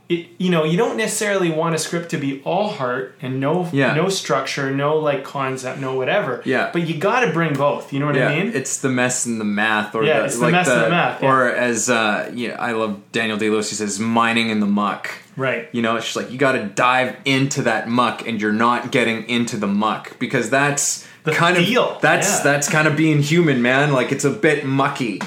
it, 0.08 0.26
you 0.38 0.50
know, 0.50 0.64
you 0.64 0.76
don't 0.76 0.96
necessarily 0.96 1.50
want 1.50 1.74
a 1.74 1.78
script 1.78 2.10
to 2.10 2.18
be 2.18 2.42
all 2.44 2.68
heart 2.68 3.14
and 3.22 3.40
no 3.40 3.68
Yeah. 3.72 3.94
no 3.94 4.08
structure, 4.08 4.70
no 4.70 4.96
like 4.98 5.24
concept, 5.24 5.80
no 5.80 5.94
whatever. 5.94 6.42
Yeah. 6.44 6.70
But 6.72 6.86
you 6.88 6.96
got 6.98 7.20
to 7.20 7.32
bring 7.32 7.54
both. 7.54 7.92
You 7.92 8.00
know 8.00 8.06
what 8.06 8.16
yeah, 8.16 8.28
I 8.28 8.44
mean? 8.44 8.52
it's 8.54 8.78
the 8.78 8.88
mess 8.88 9.24
and 9.26 9.40
the 9.40 9.44
math, 9.44 9.94
or 9.94 10.04
Yeah, 10.04 10.18
the, 10.20 10.24
it's 10.26 10.36
the 10.36 10.42
like 10.42 10.52
mess 10.52 10.68
and 10.68 10.82
the 10.82 10.90
math, 10.90 11.22
yeah. 11.22 11.28
or 11.30 11.48
as 11.48 11.88
uh, 11.88 12.30
yeah, 12.34 12.56
I 12.58 12.72
love 12.72 13.00
Daniel 13.12 13.38
Day 13.38 13.48
Lewis. 13.48 13.70
He 13.70 13.76
says, 13.76 13.98
"Mining 13.98 14.50
in 14.50 14.60
the 14.60 14.66
muck." 14.66 15.10
right. 15.36 15.68
You 15.72 15.80
know, 15.80 15.96
it's 15.96 16.04
just 16.04 16.16
like 16.16 16.30
you 16.30 16.36
got 16.36 16.52
to 16.52 16.64
dive 16.66 17.16
into 17.24 17.62
that 17.62 17.88
muck, 17.88 18.26
and 18.26 18.38
you're 18.40 18.52
not 18.52 18.90
getting 18.92 19.26
into 19.30 19.56
the 19.56 19.66
muck 19.66 20.18
because 20.18 20.50
that's 20.50 21.06
The 21.24 21.32
kind 21.32 21.56
feel, 21.56 21.90
of 21.96 22.02
that's 22.02 22.40
that's 22.40 22.68
kind 22.68 22.86
of 22.88 22.96
being 22.96 23.22
human, 23.22 23.62
man. 23.62 23.92
Like 23.92 24.12
it's 24.12 24.24
a 24.24 24.30
bit 24.30 24.66
mucky. 24.66 25.20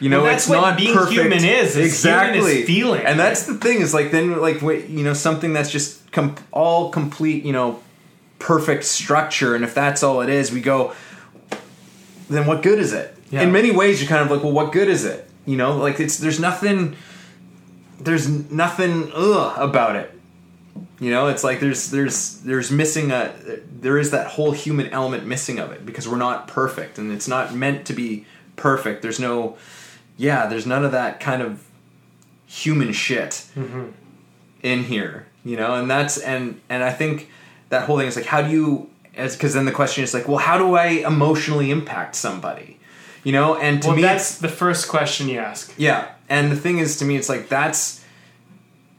You 0.00 0.08
know, 0.08 0.22
Well, 0.22 0.30
that's 0.30 0.44
it's 0.44 0.50
what 0.50 0.60
not 0.62 0.78
being 0.78 0.94
perfect. 0.94 1.12
human 1.12 1.44
is, 1.44 1.76
is 1.76 2.02
human 2.02 2.34
is 2.34 2.46
exactly 2.46 2.62
feeling. 2.64 3.04
and 3.04 3.18
that's 3.20 3.44
the 3.44 3.54
thing 3.54 3.80
is 3.82 3.92
like 3.94 4.10
then 4.10 4.40
like 4.40 4.62
you 4.62 5.04
know 5.04 5.12
something 5.12 5.52
that's 5.52 5.70
just 5.70 6.10
com- 6.10 6.36
all 6.52 6.90
complete. 6.90 7.44
You 7.44 7.52
know, 7.52 7.80
perfect 8.38 8.84
structure, 8.84 9.54
and 9.54 9.62
if 9.62 9.74
that's 9.74 10.02
all 10.02 10.22
it 10.22 10.28
is, 10.30 10.50
we 10.50 10.60
go. 10.60 10.94
Then 12.28 12.46
what 12.46 12.62
good 12.62 12.78
is 12.78 12.92
it? 12.92 13.14
Yeah. 13.30 13.42
In 13.42 13.52
many 13.52 13.70
ways, 13.70 14.00
you're 14.00 14.08
kind 14.08 14.22
of 14.24 14.30
like, 14.30 14.42
well, 14.42 14.52
what 14.52 14.72
good 14.72 14.88
is 14.88 15.04
it? 15.04 15.28
You 15.46 15.56
know, 15.56 15.76
like 15.76 16.00
it's 16.00 16.16
there's 16.18 16.40
nothing 16.40 16.96
there's 18.00 18.28
nothing 18.50 19.10
ugh 19.14 19.54
about 19.58 19.96
it. 19.96 20.16
You 21.00 21.10
know, 21.10 21.28
it's 21.28 21.44
like 21.44 21.60
there's 21.60 21.90
there's 21.90 22.38
there's 22.40 22.70
missing 22.70 23.10
a 23.10 23.32
there 23.80 23.98
is 23.98 24.10
that 24.12 24.28
whole 24.28 24.52
human 24.52 24.86
element 24.88 25.26
missing 25.26 25.58
of 25.58 25.72
it 25.72 25.84
because 25.84 26.08
we're 26.08 26.16
not 26.16 26.46
perfect 26.48 26.98
and 26.98 27.10
it's 27.12 27.28
not 27.28 27.54
meant 27.54 27.84
to 27.86 27.92
be 27.92 28.24
perfect. 28.56 29.02
There's 29.02 29.20
no 29.20 29.56
yeah, 30.20 30.46
there's 30.46 30.66
none 30.66 30.84
of 30.84 30.92
that 30.92 31.18
kind 31.18 31.40
of 31.40 31.66
human 32.46 32.92
shit 32.92 33.46
mm-hmm. 33.56 33.86
in 34.62 34.84
here, 34.84 35.26
you 35.44 35.56
know, 35.56 35.74
and 35.76 35.90
that's 35.90 36.18
and 36.18 36.60
and 36.68 36.84
I 36.84 36.92
think 36.92 37.30
that 37.70 37.84
whole 37.84 37.96
thing 37.98 38.06
is 38.06 38.16
like 38.16 38.26
how 38.26 38.42
do 38.42 38.50
you 38.50 38.90
as 39.16 39.34
because 39.34 39.54
then 39.54 39.64
the 39.64 39.72
question 39.72 40.04
is 40.04 40.12
like, 40.12 40.28
well, 40.28 40.36
how 40.36 40.58
do 40.58 40.74
I 40.74 40.88
emotionally 41.06 41.70
impact 41.70 42.16
somebody? 42.16 42.78
You 43.24 43.32
know, 43.32 43.56
and 43.56 43.80
to 43.82 43.88
Well, 43.88 43.96
me 43.96 44.02
that's 44.02 44.38
the 44.38 44.48
first 44.48 44.88
question 44.88 45.28
you 45.30 45.38
ask. 45.38 45.72
yeah, 45.78 46.12
and 46.28 46.52
the 46.52 46.56
thing 46.56 46.78
is, 46.78 46.98
to 46.98 47.06
me, 47.06 47.16
it's 47.16 47.30
like 47.30 47.48
that's 47.48 48.04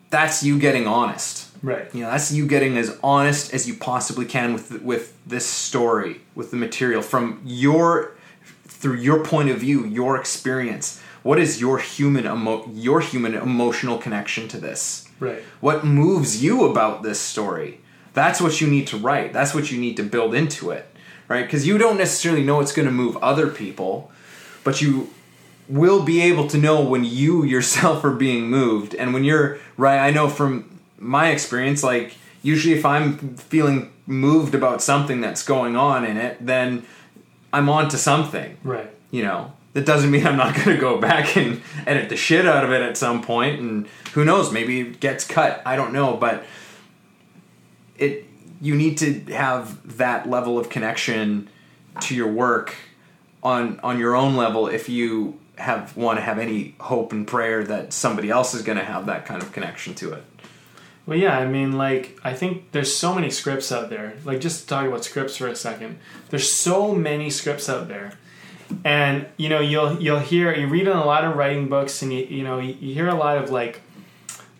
that's 0.09 0.41
you 0.41 0.57
getting 0.57 0.87
honest. 0.87 1.49
Right. 1.61 1.93
You 1.93 2.01
know, 2.01 2.09
that's 2.09 2.31
you 2.31 2.47
getting 2.47 2.77
as 2.77 2.97
honest 3.03 3.53
as 3.53 3.67
you 3.67 3.75
possibly 3.75 4.25
can 4.25 4.53
with 4.53 4.81
with 4.81 5.15
this 5.27 5.45
story, 5.45 6.21
with 6.33 6.49
the 6.49 6.57
material 6.57 7.03
from 7.03 7.41
your 7.45 8.13
through 8.65 8.95
your 8.95 9.23
point 9.23 9.49
of 9.49 9.59
view, 9.59 9.85
your 9.85 10.17
experience. 10.19 10.99
What 11.23 11.39
is 11.39 11.61
your 11.61 11.77
human 11.77 12.25
emo- 12.25 12.67
your 12.73 12.99
human 13.01 13.35
emotional 13.35 13.97
connection 13.97 14.47
to 14.49 14.57
this? 14.57 15.07
Right. 15.19 15.43
What 15.59 15.83
moves 15.85 16.43
you 16.43 16.65
about 16.65 17.03
this 17.03 17.19
story? 17.19 17.79
That's 18.13 18.41
what 18.41 18.59
you 18.59 18.67
need 18.67 18.87
to 18.87 18.97
write. 18.97 19.31
That's 19.31 19.53
what 19.53 19.71
you 19.71 19.79
need 19.79 19.95
to 19.97 20.03
build 20.03 20.33
into 20.33 20.71
it, 20.71 20.85
right? 21.27 21.45
Because 21.45 21.65
you 21.67 21.77
don't 21.77 21.97
necessarily 21.97 22.43
know 22.43 22.57
what's 22.57 22.73
going 22.73 22.87
to 22.87 22.91
move 22.91 23.15
other 23.17 23.47
people, 23.47 24.11
but 24.63 24.81
you 24.81 25.09
will 25.69 26.03
be 26.03 26.21
able 26.21 26.47
to 26.47 26.57
know 26.57 26.81
when 26.83 27.05
you 27.05 27.43
yourself 27.43 28.03
are 28.03 28.11
being 28.11 28.49
moved. 28.49 28.95
And 28.95 29.13
when 29.13 29.23
you're 29.23 29.59
right, 29.77 29.99
I 29.99 30.11
know 30.11 30.27
from 30.27 30.79
my 30.97 31.29
experience, 31.29 31.83
like 31.83 32.15
usually 32.41 32.73
if 32.75 32.85
I'm 32.85 33.35
feeling 33.37 33.91
moved 34.07 34.55
about 34.55 34.81
something 34.81 35.21
that's 35.21 35.43
going 35.43 35.75
on 35.75 36.03
in 36.03 36.17
it, 36.17 36.45
then 36.45 36.83
I'm 37.53 37.69
on 37.69 37.87
to 37.89 37.97
something 37.97 38.57
Right. 38.63 38.89
you 39.11 39.23
know 39.23 39.53
that 39.73 39.85
doesn't 39.85 40.11
mean 40.11 40.25
I'm 40.25 40.37
not 40.37 40.55
going 40.65 40.75
to 40.75 40.77
go 40.77 40.99
back 40.99 41.35
and 41.37 41.61
edit 41.85 42.09
the 42.09 42.17
shit 42.17 42.45
out 42.45 42.63
of 42.63 42.71
it 42.71 42.81
at 42.81 42.97
some 42.97 43.21
point, 43.21 43.59
and 43.59 43.87
who 44.13 44.25
knows, 44.25 44.51
maybe 44.51 44.81
it 44.81 44.99
gets 44.99 45.25
cut. 45.25 45.61
I 45.65 45.75
don't 45.75 45.93
know, 45.93 46.15
but 46.17 46.43
it 47.97 48.25
you 48.61 48.75
need 48.75 48.97
to 48.99 49.21
have 49.33 49.97
that 49.97 50.29
level 50.29 50.59
of 50.59 50.69
connection 50.69 51.49
to 51.99 52.15
your 52.15 52.27
work 52.27 52.75
on 53.43 53.79
on 53.81 53.97
your 53.99 54.15
own 54.15 54.35
level 54.35 54.67
if 54.67 54.87
you 54.87 55.39
have 55.57 55.95
want 55.95 56.17
to 56.17 56.21
have 56.21 56.39
any 56.39 56.75
hope 56.79 57.11
and 57.11 57.27
prayer 57.27 57.63
that 57.63 57.93
somebody 57.93 58.29
else 58.29 58.53
is 58.53 58.61
going 58.61 58.77
to 58.77 58.83
have 58.83 59.05
that 59.05 59.25
kind 59.25 59.41
of 59.41 59.51
connection 59.51 59.93
to 59.95 60.13
it. 60.13 60.23
Well, 61.05 61.17
yeah, 61.17 61.37
I 61.37 61.47
mean, 61.47 61.73
like, 61.73 62.19
I 62.23 62.33
think 62.33 62.71
there's 62.71 62.95
so 62.95 63.13
many 63.15 63.31
scripts 63.31 63.71
out 63.71 63.89
there. 63.89 64.13
Like, 64.23 64.39
just 64.39 64.69
talk 64.69 64.85
about 64.85 65.03
scripts 65.03 65.37
for 65.37 65.47
a 65.47 65.55
second. 65.55 65.97
There's 66.29 66.51
so 66.51 66.93
many 66.93 67.29
scripts 67.29 67.67
out 67.69 67.87
there, 67.87 68.13
and 68.83 69.25
you 69.37 69.49
know, 69.49 69.59
you'll 69.59 70.01
you'll 70.01 70.19
hear 70.19 70.53
you 70.53 70.67
read 70.67 70.87
in 70.87 70.95
a 70.95 71.05
lot 71.05 71.23
of 71.23 71.35
writing 71.35 71.67
books, 71.67 72.01
and 72.01 72.13
you 72.13 72.25
you 72.25 72.43
know 72.43 72.59
you, 72.59 72.75
you 72.79 72.93
hear 72.93 73.07
a 73.07 73.15
lot 73.15 73.37
of 73.37 73.49
like, 73.49 73.81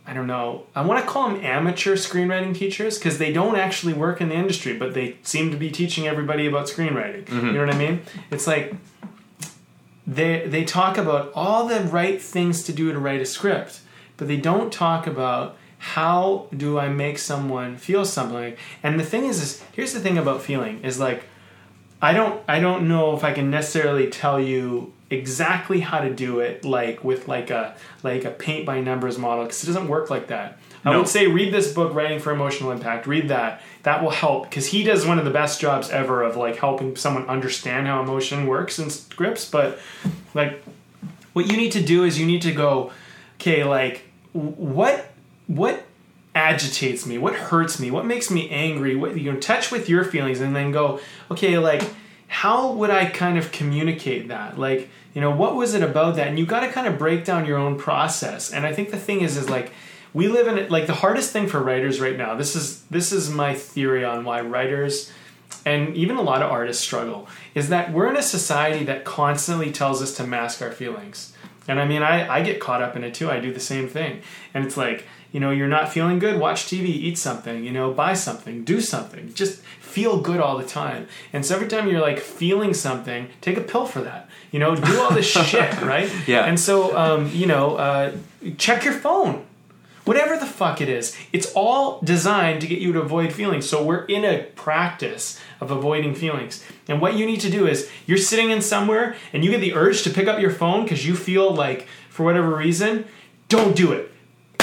I 0.06 0.14
don't 0.14 0.28
know, 0.28 0.66
I 0.76 0.82
want 0.82 1.04
to 1.04 1.10
call 1.10 1.30
them 1.30 1.44
amateur 1.44 1.96
screenwriting 1.96 2.56
teachers 2.56 2.98
because 2.98 3.18
they 3.18 3.32
don't 3.32 3.58
actually 3.58 3.94
work 3.94 4.22
in 4.22 4.30
the 4.30 4.36
industry, 4.36 4.78
but 4.78 4.94
they 4.94 5.18
seem 5.24 5.52
to 5.52 5.58
be 5.58 5.72
teaching 5.72 6.08
everybody 6.08 6.46
about 6.48 6.68
screenwriting. 6.68 7.30
You 7.30 7.36
mm-hmm. 7.36 7.54
know 7.54 7.66
what 7.66 7.74
I 7.74 7.78
mean? 7.78 8.02
It's 8.30 8.48
like 8.48 8.76
they 10.06 10.46
they 10.48 10.64
talk 10.64 10.98
about 10.98 11.32
all 11.36 11.68
the 11.68 11.82
right 11.82 12.22
things 12.22 12.64
to 12.64 12.74
do 12.74 12.92
to 12.92 13.00
write 13.00 13.22
a 13.22 13.26
script, 13.26 13.82
but 14.18 14.28
they 14.28 14.38
don't 14.38 14.72
talk 14.72 15.08
about 15.08 15.58
how 15.78 16.48
do 16.56 16.78
I 16.78 16.90
make 16.90 17.18
someone 17.18 17.76
feel 17.76 18.06
something. 18.06 18.56
And 18.84 19.00
the 19.00 19.04
thing 19.04 19.26
is, 19.26 19.42
is 19.42 19.64
here's 19.72 19.94
the 19.94 20.00
thing 20.00 20.18
about 20.18 20.44
feeling 20.44 20.84
is 20.84 21.00
like 21.00 21.24
I 22.02 22.14
don't 22.14 22.42
I 22.48 22.60
don't 22.60 22.88
know 22.88 23.16
if 23.16 23.24
I 23.24 23.34
can 23.34 23.50
necessarily 23.52 24.10
tell 24.10 24.40
you 24.40 24.92
exactly 25.10 25.82
how 25.82 26.00
to 26.00 26.14
do 26.14 26.40
it 26.40 26.64
like 26.64 27.04
with 27.04 27.28
like 27.28 27.50
a 27.50 27.76
like 28.02 28.24
a 28.26 28.32
paint 28.32 28.66
by 28.66 28.80
numbers 28.82 29.18
model 29.18 29.44
because 29.46 29.64
it 29.64 29.68
doesn't 29.68 29.88
work 29.88 30.10
like 30.10 30.28
that. 30.28 30.58
I 30.84 30.92
No. 30.92 31.00
would 31.00 31.08
say 31.08 31.28
read 31.28 31.54
this 31.54 31.72
book 31.74 31.94
Writing 31.94 32.20
for 32.20 32.32
Emotional 32.32 32.72
Impact. 32.72 33.06
Read 33.06 33.28
that. 33.30 33.62
That 33.84 34.02
will 34.02 34.10
help 34.10 34.50
because 34.50 34.68
he 34.68 34.84
does 34.84 35.06
one 35.06 35.20
of 35.20 35.26
the 35.26 35.32
best 35.32 35.62
jobs 35.62 35.90
ever 35.92 36.24
of 36.24 36.36
like 36.38 36.56
helping 36.58 36.96
someone 36.96 37.28
understand 37.28 37.86
how 37.88 38.02
emotion 38.02 38.48
works 38.48 38.80
in 38.80 38.90
scripts, 38.90 39.46
but 39.50 39.78
like 40.34 40.64
what 41.34 41.46
you 41.52 41.56
need 41.58 41.72
to 41.74 41.84
do 41.84 42.04
is 42.04 42.20
you 42.20 42.26
need 42.26 42.42
to 42.42 42.52
go 42.52 42.92
okay 43.40 43.64
like 43.64 44.04
what 44.34 45.12
what 45.48 45.84
agitates 46.34 47.06
me 47.06 47.18
what 47.18 47.36
hurts 47.36 47.78
me 47.78 47.92
what 47.92 48.06
makes 48.06 48.32
me 48.32 48.50
angry 48.50 48.96
what 48.96 49.20
you 49.20 49.32
know 49.32 49.40
touch 49.40 49.70
with 49.70 49.90
your 49.90 50.04
feelings 50.06 50.40
and 50.40 50.56
then 50.56 50.72
go 50.72 50.98
okay 51.30 51.58
like 51.58 51.84
how 52.32 52.72
would 52.72 52.90
i 52.90 53.06
kind 53.06 53.38
of 53.38 53.52
communicate 53.52 54.30
that? 54.30 54.58
Like 54.58 54.90
you 55.14 55.20
know 55.20 55.32
what 55.32 55.56
was 55.58 55.74
it 55.74 55.84
about 55.84 56.16
that? 56.16 56.28
And 56.28 56.40
you 56.40 56.46
got 56.46 56.62
to 56.62 56.70
kind 56.70 56.88
of 56.88 56.98
break 56.98 57.26
down 57.26 57.46
your 57.46 57.58
own 57.58 57.78
process. 57.78 58.54
And 58.54 58.66
i 58.66 58.72
think 58.74 58.90
the 58.90 58.98
thing 58.98 59.20
is 59.20 59.36
is 59.36 59.50
like 59.50 59.74
we 60.14 60.30
live 60.30 60.48
in 60.48 60.58
it 60.58 60.72
like 60.72 60.88
the 60.88 60.94
hardest 60.94 61.32
thing 61.32 61.48
for 61.48 61.62
writers 61.62 62.00
right 62.00 62.18
now 62.18 62.36
this 62.36 62.56
is 62.56 62.84
this 62.84 63.12
is 63.12 63.30
my 63.30 63.54
theory 63.54 64.04
on 64.06 64.24
why 64.24 64.40
writers 64.42 65.12
and 65.66 65.96
even 65.96 66.16
a 66.16 66.22
lot 66.22 66.42
of 66.42 66.50
artists 66.50 66.82
struggle 66.82 67.28
is 67.54 67.68
that 67.68 67.92
we're 67.92 68.10
in 68.10 68.16
a 68.16 68.24
society 68.24 68.86
that 68.86 69.04
constantly 69.04 69.72
tells 69.72 70.02
us 70.02 70.16
to 70.16 70.26
mask 70.26 70.62
our 70.62 70.72
feelings. 70.72 71.34
And 71.68 71.82
i 71.82 71.86
mean 71.86 72.02
i, 72.02 72.38
I 72.38 72.42
get 72.44 72.62
caught 72.62 72.82
up 72.82 72.96
in 72.96 73.04
it 73.04 73.14
too 73.14 73.30
i 73.30 73.42
do 73.42 73.52
the 73.54 73.60
same 73.60 73.90
thing. 73.90 74.22
And 74.54 74.66
it's 74.66 74.78
like 74.78 75.06
you 75.32 75.40
know 75.40 75.52
you're 75.52 75.68
not 75.68 75.92
feeling 75.92 76.20
good 76.20 76.40
watch 76.40 76.66
tv 76.66 76.86
eat 76.86 77.18
something 77.18 77.64
you 77.64 77.72
know 77.72 77.92
buy 77.94 78.14
something 78.14 78.64
do 78.64 78.82
something. 78.82 79.34
Just 79.34 79.62
feel 79.62 80.22
good 80.22 80.40
all 80.40 80.58
the 80.58 80.66
time. 80.66 81.08
And 81.34 81.46
so 81.46 81.56
every 81.56 81.68
time 81.68 81.88
you're 81.88 82.02
like 82.02 82.20
feeling 82.20 82.74
something 82.74 83.28
take 83.42 83.58
a 83.58 83.62
pill 83.62 83.86
for 83.86 84.02
that. 84.02 84.30
You 84.52 84.60
know 84.60 84.76
do 84.76 85.00
all 85.02 85.14
this 85.14 85.26
shit 85.48 85.82
right? 85.82 86.12
Yeah. 86.28 86.46
and 86.46 86.60
so 86.60 86.98
um, 86.98 87.30
you 87.34 87.46
know 87.46 87.76
uh, 87.76 88.16
check 88.58 88.84
your 88.86 88.94
phone. 88.94 89.46
Whatever 90.04 90.36
the 90.36 90.48
fuck 90.48 90.82
it 90.82 90.90
is. 90.90 91.16
It's 91.32 91.52
all 91.54 92.02
designed 92.02 92.62
to 92.62 92.68
get 92.68 92.80
you 92.80 92.92
to 92.94 93.02
avoid 93.02 93.32
feelings. 93.32 93.70
So 93.70 93.84
we're 93.84 94.06
in 94.06 94.26
a 94.26 94.44
practice 94.56 95.40
of 95.62 95.70
avoiding 95.70 96.16
feelings. 96.16 96.66
And 96.88 97.00
what 97.00 97.14
you 97.14 97.26
need 97.28 97.40
to 97.42 97.52
do 97.52 97.68
is 97.68 97.88
you're 98.08 98.18
sitting 98.18 98.50
in 98.50 98.64
somewhere 98.64 99.16
and 99.32 99.46
you 99.46 99.52
get 99.52 99.62
the 99.62 99.76
urge 99.76 100.02
to 100.04 100.10
pick 100.10 100.28
up 100.28 100.42
your 100.42 100.50
phone 100.50 100.84
because 100.84 101.06
you 101.06 101.16
feel 101.16 101.54
like 101.54 101.88
for 102.10 102.24
whatever 102.24 102.56
reason 102.56 103.06
don't 103.48 103.76
do 103.76 103.92
it 103.92 104.11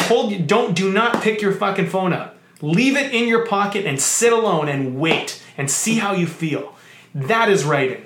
hold 0.08 0.46
don't 0.46 0.74
do 0.74 0.92
not 0.92 1.22
pick 1.22 1.40
your 1.40 1.52
fucking 1.52 1.86
phone 1.86 2.12
up 2.12 2.36
leave 2.60 2.96
it 2.96 3.14
in 3.14 3.28
your 3.28 3.46
pocket 3.46 3.86
and 3.86 4.00
sit 4.00 4.32
alone 4.32 4.68
and 4.68 4.98
wait 4.98 5.42
and 5.56 5.70
see 5.70 5.96
how 5.96 6.12
you 6.12 6.26
feel 6.26 6.74
that 7.14 7.48
is 7.48 7.64
writing 7.64 8.04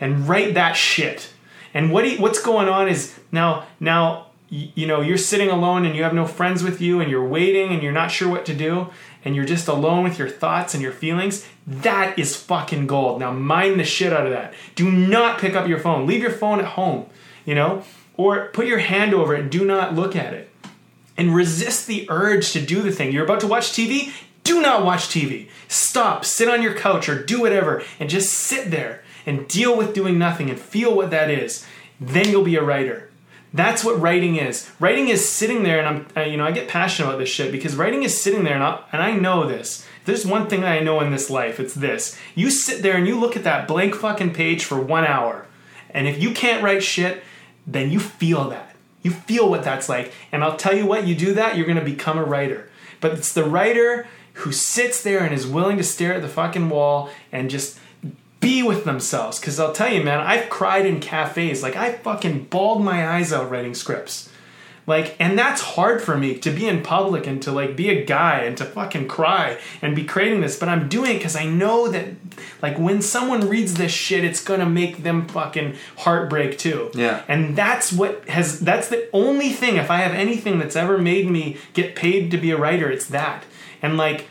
and 0.00 0.28
write 0.28 0.54
that 0.54 0.72
shit. 0.74 1.30
And 1.72 1.90
what 1.90 2.08
you- 2.08 2.18
what's 2.18 2.40
going 2.40 2.68
on 2.68 2.88
is 2.88 3.14
now 3.32 3.64
now 3.80 4.26
you 4.50 4.86
know 4.86 5.00
you're 5.00 5.16
sitting 5.18 5.50
alone 5.50 5.84
and 5.84 5.96
you 5.96 6.02
have 6.02 6.14
no 6.14 6.26
friends 6.26 6.62
with 6.62 6.80
you 6.80 7.00
and 7.00 7.10
you're 7.10 7.26
waiting 7.26 7.72
and 7.72 7.82
you're 7.82 7.92
not 7.92 8.10
sure 8.10 8.28
what 8.28 8.44
to 8.44 8.54
do 8.54 8.88
and 9.24 9.34
you're 9.34 9.44
just 9.44 9.66
alone 9.66 10.04
with 10.04 10.18
your 10.18 10.28
thoughts 10.28 10.74
and 10.74 10.82
your 10.82 10.92
feelings. 10.92 11.46
That 11.66 12.16
is 12.18 12.36
fucking 12.36 12.86
gold. 12.86 13.20
Now 13.20 13.32
mind 13.32 13.80
the 13.80 13.84
shit 13.84 14.12
out 14.12 14.26
of 14.26 14.32
that. 14.32 14.52
Do 14.74 14.92
not 14.92 15.38
pick 15.38 15.54
up 15.54 15.66
your 15.66 15.78
phone. 15.78 16.06
Leave 16.06 16.20
your 16.20 16.30
phone 16.30 16.60
at 16.60 16.66
home, 16.66 17.06
you 17.44 17.54
know? 17.54 17.82
Or 18.16 18.50
put 18.52 18.66
your 18.66 18.78
hand 18.78 19.14
over 19.14 19.34
it 19.34 19.40
and 19.40 19.50
do 19.50 19.64
not 19.64 19.94
look 19.94 20.14
at 20.14 20.34
it 20.34 20.50
and 21.16 21.34
resist 21.34 21.86
the 21.86 22.06
urge 22.10 22.52
to 22.52 22.60
do 22.60 22.82
the 22.82 22.92
thing. 22.92 23.12
You're 23.12 23.24
about 23.24 23.40
to 23.40 23.46
watch 23.46 23.72
TV? 23.72 24.12
Do 24.42 24.60
not 24.60 24.84
watch 24.84 25.08
TV. 25.08 25.48
Stop, 25.68 26.24
sit 26.24 26.48
on 26.48 26.62
your 26.62 26.74
couch 26.74 27.08
or 27.08 27.22
do 27.22 27.40
whatever 27.40 27.82
and 27.98 28.10
just 28.10 28.32
sit 28.32 28.70
there 28.70 29.02
and 29.26 29.48
deal 29.48 29.76
with 29.76 29.94
doing 29.94 30.18
nothing 30.18 30.50
and 30.50 30.58
feel 30.58 30.94
what 30.94 31.10
that 31.10 31.30
is. 31.30 31.66
Then 32.00 32.28
you'll 32.28 32.44
be 32.44 32.56
a 32.56 32.62
writer. 32.62 33.10
That's 33.54 33.84
what 33.84 34.00
writing 34.00 34.34
is. 34.34 34.68
Writing 34.80 35.08
is 35.08 35.28
sitting 35.28 35.62
there, 35.62 35.78
and 35.78 36.06
I'm, 36.16 36.28
you 36.28 36.36
know, 36.36 36.44
I 36.44 36.50
get 36.50 36.66
passionate 36.66 37.08
about 37.08 37.18
this 37.20 37.28
shit 37.28 37.52
because 37.52 37.76
writing 37.76 38.02
is 38.02 38.20
sitting 38.20 38.42
there, 38.42 38.54
and 38.54 38.64
I, 38.64 38.82
and 38.90 39.00
I 39.00 39.12
know 39.12 39.46
this. 39.46 39.86
There's 40.04 40.26
one 40.26 40.48
thing 40.48 40.64
I 40.64 40.80
know 40.80 41.00
in 41.00 41.12
this 41.12 41.30
life, 41.30 41.60
it's 41.60 41.72
this: 41.72 42.18
you 42.34 42.50
sit 42.50 42.82
there 42.82 42.96
and 42.96 43.06
you 43.06 43.18
look 43.18 43.36
at 43.36 43.44
that 43.44 43.68
blank 43.68 43.94
fucking 43.94 44.34
page 44.34 44.64
for 44.64 44.80
one 44.80 45.04
hour, 45.04 45.46
and 45.90 46.08
if 46.08 46.20
you 46.20 46.32
can't 46.32 46.64
write 46.64 46.82
shit, 46.82 47.22
then 47.64 47.92
you 47.92 48.00
feel 48.00 48.48
that. 48.48 48.73
You 49.04 49.12
feel 49.12 49.48
what 49.48 49.62
that's 49.62 49.88
like. 49.88 50.12
And 50.32 50.42
I'll 50.42 50.56
tell 50.56 50.74
you 50.74 50.86
what, 50.86 51.06
you 51.06 51.14
do 51.14 51.34
that, 51.34 51.56
you're 51.56 51.66
going 51.66 51.78
to 51.78 51.84
become 51.84 52.18
a 52.18 52.24
writer. 52.24 52.68
But 53.00 53.12
it's 53.12 53.32
the 53.32 53.44
writer 53.44 54.08
who 54.32 54.50
sits 54.50 55.02
there 55.02 55.20
and 55.20 55.32
is 55.32 55.46
willing 55.46 55.76
to 55.76 55.84
stare 55.84 56.14
at 56.14 56.22
the 56.22 56.28
fucking 56.28 56.70
wall 56.70 57.10
and 57.30 57.48
just 57.48 57.78
be 58.40 58.62
with 58.62 58.84
themselves. 58.84 59.38
Because 59.38 59.60
I'll 59.60 59.72
tell 59.72 59.92
you, 59.92 60.02
man, 60.02 60.20
I've 60.20 60.48
cried 60.48 60.86
in 60.86 61.00
cafes. 61.00 61.62
Like, 61.62 61.76
I 61.76 61.92
fucking 61.92 62.44
bawled 62.44 62.82
my 62.82 63.06
eyes 63.06 63.32
out 63.32 63.50
writing 63.50 63.74
scripts. 63.74 64.30
Like, 64.86 65.16
and 65.18 65.38
that's 65.38 65.62
hard 65.62 66.02
for 66.02 66.16
me 66.16 66.36
to 66.38 66.50
be 66.50 66.68
in 66.68 66.82
public 66.82 67.26
and 67.26 67.40
to 67.42 67.52
like 67.52 67.74
be 67.74 67.88
a 67.88 68.04
guy 68.04 68.40
and 68.40 68.56
to 68.58 68.64
fucking 68.66 69.08
cry 69.08 69.58
and 69.80 69.96
be 69.96 70.04
creating 70.04 70.42
this. 70.42 70.58
But 70.58 70.68
I'm 70.68 70.88
doing 70.88 71.12
it 71.12 71.18
because 71.18 71.36
I 71.36 71.46
know 71.46 71.88
that, 71.88 72.08
like, 72.60 72.78
when 72.78 73.00
someone 73.00 73.48
reads 73.48 73.74
this 73.74 73.92
shit, 73.92 74.24
it's 74.24 74.44
gonna 74.44 74.66
make 74.66 75.02
them 75.02 75.26
fucking 75.26 75.76
heartbreak 75.98 76.58
too. 76.58 76.90
Yeah. 76.94 77.22
And 77.28 77.56
that's 77.56 77.92
what 77.92 78.28
has, 78.28 78.60
that's 78.60 78.88
the 78.88 79.08
only 79.14 79.50
thing, 79.50 79.76
if 79.76 79.90
I 79.90 79.98
have 79.98 80.12
anything 80.12 80.58
that's 80.58 80.76
ever 80.76 80.98
made 80.98 81.30
me 81.30 81.56
get 81.72 81.96
paid 81.96 82.30
to 82.32 82.36
be 82.36 82.50
a 82.50 82.56
writer, 82.58 82.90
it's 82.90 83.06
that. 83.06 83.44
And 83.80 83.96
like, 83.96 84.26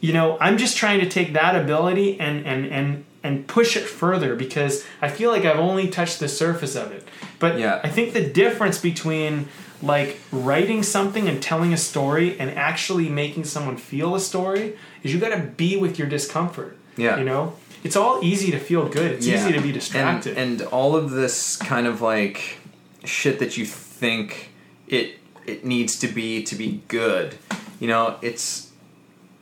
you 0.00 0.12
know, 0.12 0.36
I'm 0.38 0.58
just 0.58 0.76
trying 0.76 1.00
to 1.00 1.08
take 1.08 1.32
that 1.32 1.56
ability 1.56 2.20
and, 2.20 2.44
and, 2.46 2.66
and, 2.66 3.04
and 3.22 3.46
push 3.46 3.74
it 3.74 3.84
further 3.84 4.36
because 4.36 4.84
I 5.00 5.08
feel 5.08 5.30
like 5.30 5.46
I've 5.46 5.58
only 5.58 5.88
touched 5.88 6.20
the 6.20 6.28
surface 6.28 6.76
of 6.76 6.92
it. 6.92 7.08
But 7.38 7.58
Yeah. 7.58 7.80
I 7.82 7.88
think 7.88 8.12
the 8.12 8.26
difference 8.26 8.78
between 8.78 9.48
like 9.84 10.18
writing 10.32 10.82
something 10.82 11.28
and 11.28 11.42
telling 11.42 11.72
a 11.72 11.76
story 11.76 12.38
and 12.38 12.50
actually 12.50 13.08
making 13.08 13.44
someone 13.44 13.76
feel 13.76 14.14
a 14.14 14.20
story 14.20 14.76
is 15.02 15.12
you 15.12 15.20
got 15.20 15.36
to 15.36 15.42
be 15.42 15.76
with 15.76 15.98
your 15.98 16.08
discomfort. 16.08 16.76
Yeah. 16.96 17.18
You 17.18 17.24
know, 17.24 17.56
it's 17.82 17.96
all 17.96 18.24
easy 18.24 18.50
to 18.52 18.58
feel 18.58 18.88
good. 18.88 19.12
It's 19.12 19.26
easy 19.26 19.52
to 19.52 19.60
be 19.60 19.72
distracted. 19.72 20.38
And, 20.38 20.60
and 20.60 20.68
all 20.68 20.96
of 20.96 21.10
this 21.10 21.56
kind 21.56 21.86
of 21.86 22.00
like 22.00 22.58
shit 23.04 23.38
that 23.38 23.56
you 23.56 23.66
think 23.66 24.50
it 24.88 25.18
it 25.46 25.64
needs 25.64 25.98
to 25.98 26.08
be 26.08 26.42
to 26.44 26.56
be 26.56 26.82
good. 26.88 27.36
You 27.78 27.88
know, 27.88 28.16
it's 28.22 28.72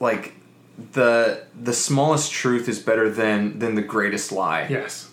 like 0.01 0.35
the 0.93 1.45
the 1.61 1.73
smallest 1.73 2.33
truth 2.33 2.69
is 2.69 2.81
better 2.81 3.09
than 3.09 3.59
than 3.59 3.77
the 3.77 3.83
greatest 3.83 4.33
lie. 4.33 4.67
yes. 4.69 5.09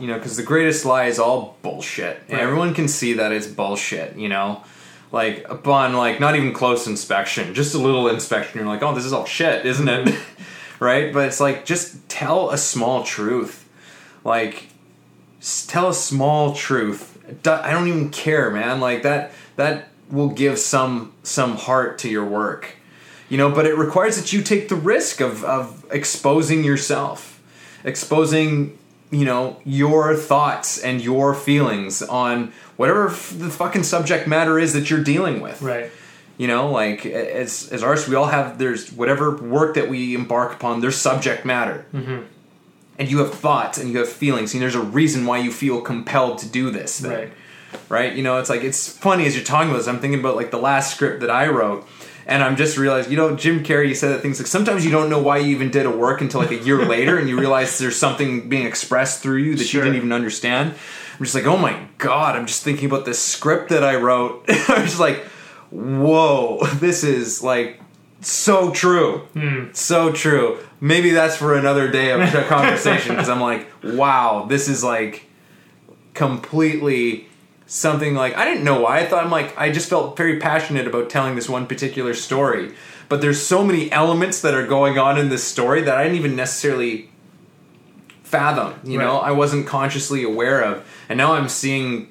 You 0.00 0.06
know, 0.06 0.16
because 0.16 0.36
the 0.36 0.42
greatest 0.42 0.84
lie 0.84 1.04
is 1.04 1.18
all 1.18 1.58
bullshit. 1.62 2.22
And 2.28 2.40
everyone 2.40 2.74
can 2.74 2.88
see 2.88 3.12
that 3.14 3.32
it's 3.32 3.46
bullshit, 3.46 4.16
you 4.16 4.28
know? 4.28 4.64
Like, 5.12 5.44
upon, 5.48 5.92
like, 5.92 6.20
not 6.20 6.36
even 6.36 6.52
close 6.52 6.86
inspection, 6.86 7.52
just 7.52 7.74
a 7.74 7.78
little 7.78 8.08
inspection, 8.08 8.58
you're 8.58 8.68
like, 8.68 8.82
oh, 8.82 8.94
this 8.94 9.04
is 9.04 9.12
all 9.12 9.26
shit, 9.26 9.66
isn't 9.66 9.88
it? 9.88 10.18
right? 10.80 11.12
But 11.12 11.26
it's 11.26 11.40
like, 11.40 11.66
just 11.66 12.08
tell 12.08 12.50
a 12.50 12.56
small 12.56 13.04
truth. 13.04 13.68
Like, 14.24 14.68
tell 15.66 15.90
a 15.90 15.94
small 15.94 16.54
truth. 16.54 17.18
I 17.46 17.70
don't 17.70 17.88
even 17.88 18.10
care, 18.10 18.50
man. 18.50 18.80
Like, 18.80 19.02
that, 19.02 19.32
that 19.56 19.88
will 20.10 20.30
give 20.30 20.58
some, 20.58 21.12
some 21.22 21.56
heart 21.56 21.98
to 21.98 22.08
your 22.08 22.24
work. 22.24 22.76
You 23.28 23.36
know, 23.36 23.50
but 23.50 23.66
it 23.66 23.76
requires 23.76 24.16
that 24.16 24.32
you 24.32 24.42
take 24.42 24.68
the 24.68 24.76
risk 24.76 25.20
of, 25.20 25.44
of 25.44 25.86
exposing 25.90 26.64
yourself, 26.64 27.40
exposing 27.84 28.76
you 29.10 29.24
know 29.24 29.56
your 29.64 30.14
thoughts 30.16 30.78
and 30.78 31.00
your 31.00 31.34
feelings 31.34 32.02
on 32.02 32.52
whatever 32.76 33.08
f- 33.08 33.34
the 33.36 33.50
fucking 33.50 33.82
subject 33.82 34.26
matter 34.28 34.58
is 34.58 34.72
that 34.72 34.88
you're 34.90 35.02
dealing 35.02 35.40
with 35.40 35.60
Right. 35.62 35.90
you 36.38 36.46
know 36.46 36.70
like 36.70 37.04
as 37.06 37.68
as 37.72 37.82
artists 37.82 38.08
we 38.08 38.14
all 38.14 38.26
have 38.26 38.58
there's 38.58 38.92
whatever 38.92 39.36
work 39.36 39.74
that 39.74 39.88
we 39.88 40.14
embark 40.14 40.54
upon 40.54 40.80
there's 40.80 40.96
subject 40.96 41.44
matter 41.44 41.84
Mm-hmm. 41.92 42.20
and 42.98 43.10
you 43.10 43.18
have 43.18 43.34
thoughts 43.34 43.78
and 43.78 43.90
you 43.90 43.98
have 43.98 44.08
feelings 44.08 44.52
and 44.54 44.62
there's 44.62 44.74
a 44.76 44.80
reason 44.80 45.26
why 45.26 45.38
you 45.38 45.50
feel 45.50 45.80
compelled 45.80 46.38
to 46.38 46.48
do 46.48 46.70
this 46.70 47.00
thing 47.00 47.10
Right. 47.10 47.32
right? 47.88 48.12
You 48.14 48.22
know, 48.22 48.38
it's 48.38 48.50
like 48.50 48.62
it's 48.62 48.88
funny 48.88 49.26
as 49.26 49.34
you're 49.36 49.44
talking 49.44 49.68
about 49.70 49.78
this. 49.78 49.88
I'm 49.88 50.00
thinking 50.00 50.20
about 50.20 50.36
like 50.36 50.50
the 50.50 50.58
last 50.58 50.94
script 50.94 51.20
that 51.20 51.30
I 51.30 51.46
wrote, 51.48 51.86
and 52.26 52.42
I'm 52.42 52.56
just 52.56 52.76
realized, 52.78 53.10
you 53.10 53.16
know, 53.16 53.34
Jim 53.36 53.62
Carrey 53.62 53.94
said 53.96 54.10
that 54.10 54.22
things 54.22 54.38
like 54.38 54.46
sometimes 54.46 54.84
you 54.84 54.90
don't 54.90 55.10
know 55.10 55.20
why 55.20 55.38
you 55.38 55.48
even 55.54 55.70
did 55.70 55.86
a 55.86 55.90
work 55.90 56.20
until 56.20 56.40
like 56.40 56.50
a 56.50 56.58
year 56.58 56.84
later, 56.86 57.18
and 57.18 57.28
you 57.28 57.38
realize 57.38 57.78
there's 57.78 57.96
something 57.96 58.48
being 58.48 58.66
expressed 58.66 59.22
through 59.22 59.38
you 59.38 59.56
that 59.56 59.64
Sure. 59.64 59.80
you 59.80 59.84
didn't 59.84 59.96
even 59.96 60.12
understand. 60.12 60.74
I'm 61.18 61.24
just 61.24 61.34
like, 61.34 61.46
oh 61.46 61.56
my 61.58 61.78
god, 61.98 62.36
I'm 62.36 62.46
just 62.46 62.62
thinking 62.62 62.86
about 62.86 63.04
this 63.04 63.22
script 63.22 63.68
that 63.70 63.84
I 63.84 63.96
wrote. 63.96 64.44
I'm 64.48 64.84
just 64.84 65.00
like, 65.00 65.18
whoa, 65.70 66.64
this 66.76 67.04
is 67.04 67.42
like 67.42 67.80
so 68.20 68.70
true, 68.70 69.18
hmm. 69.34 69.66
so 69.72 70.12
true. 70.12 70.58
Maybe 70.80 71.10
that's 71.10 71.36
for 71.36 71.54
another 71.56 71.90
day 71.90 72.10
of 72.10 72.20
conversation 72.48 73.14
because 73.14 73.28
I'm 73.28 73.40
like, 73.40 73.66
wow, 73.82 74.46
this 74.48 74.68
is 74.68 74.82
like 74.82 75.26
completely 76.14 77.28
something 77.70 78.16
like 78.16 78.36
I 78.36 78.44
didn't 78.44 78.64
know 78.64 78.80
why. 78.80 78.98
I 78.98 79.06
thought 79.06 79.24
I'm 79.24 79.30
like 79.30 79.56
I 79.56 79.70
just 79.70 79.88
felt 79.88 80.16
very 80.16 80.38
passionate 80.38 80.88
about 80.88 81.08
telling 81.08 81.36
this 81.36 81.48
one 81.48 81.66
particular 81.66 82.14
story. 82.14 82.74
But 83.08 83.20
there's 83.20 83.40
so 83.40 83.64
many 83.64 83.90
elements 83.90 84.40
that 84.42 84.54
are 84.54 84.66
going 84.66 84.98
on 84.98 85.18
in 85.18 85.30
this 85.30 85.44
story 85.44 85.82
that 85.82 85.96
I 85.96 86.02
didn't 86.02 86.18
even 86.18 86.36
necessarily 86.36 87.10
fathom, 88.22 88.78
you 88.84 88.98
know, 88.98 89.18
I 89.18 89.32
wasn't 89.32 89.66
consciously 89.66 90.22
aware 90.22 90.62
of. 90.62 90.86
And 91.08 91.16
now 91.16 91.32
I'm 91.32 91.48
seeing 91.48 92.08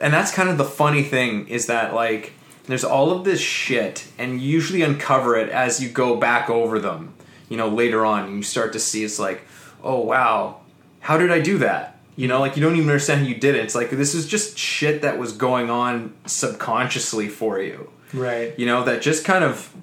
and 0.00 0.12
that's 0.12 0.32
kind 0.32 0.48
of 0.48 0.58
the 0.58 0.64
funny 0.64 1.02
thing 1.02 1.48
is 1.48 1.66
that 1.66 1.94
like 1.94 2.32
there's 2.66 2.84
all 2.84 3.10
of 3.10 3.24
this 3.24 3.40
shit 3.40 4.06
and 4.18 4.40
you 4.40 4.48
usually 4.48 4.82
uncover 4.82 5.36
it 5.36 5.48
as 5.48 5.82
you 5.82 5.88
go 5.88 6.16
back 6.16 6.50
over 6.50 6.78
them 6.78 7.14
you 7.48 7.56
know 7.56 7.68
later 7.68 8.04
on 8.04 8.24
and 8.24 8.36
you 8.36 8.42
start 8.42 8.72
to 8.72 8.80
see 8.80 9.04
it's 9.04 9.18
like 9.18 9.42
oh 9.82 10.00
wow 10.00 10.60
how 11.00 11.16
did 11.16 11.30
i 11.30 11.40
do 11.40 11.58
that 11.58 11.93
you 12.16 12.28
know 12.28 12.40
like 12.40 12.56
you 12.56 12.62
don't 12.62 12.76
even 12.76 12.88
understand 12.88 13.20
how 13.20 13.26
you 13.26 13.34
did 13.34 13.54
it. 13.54 13.64
It's 13.64 13.74
like 13.74 13.90
this 13.90 14.14
is 14.14 14.26
just 14.26 14.58
shit 14.58 15.02
that 15.02 15.18
was 15.18 15.32
going 15.32 15.70
on 15.70 16.14
subconsciously 16.26 17.28
for 17.28 17.60
you. 17.60 17.90
Right. 18.12 18.56
you 18.56 18.66
know 18.66 18.84
that 18.84 19.02
just 19.02 19.24
kind 19.24 19.42
of 19.42 19.74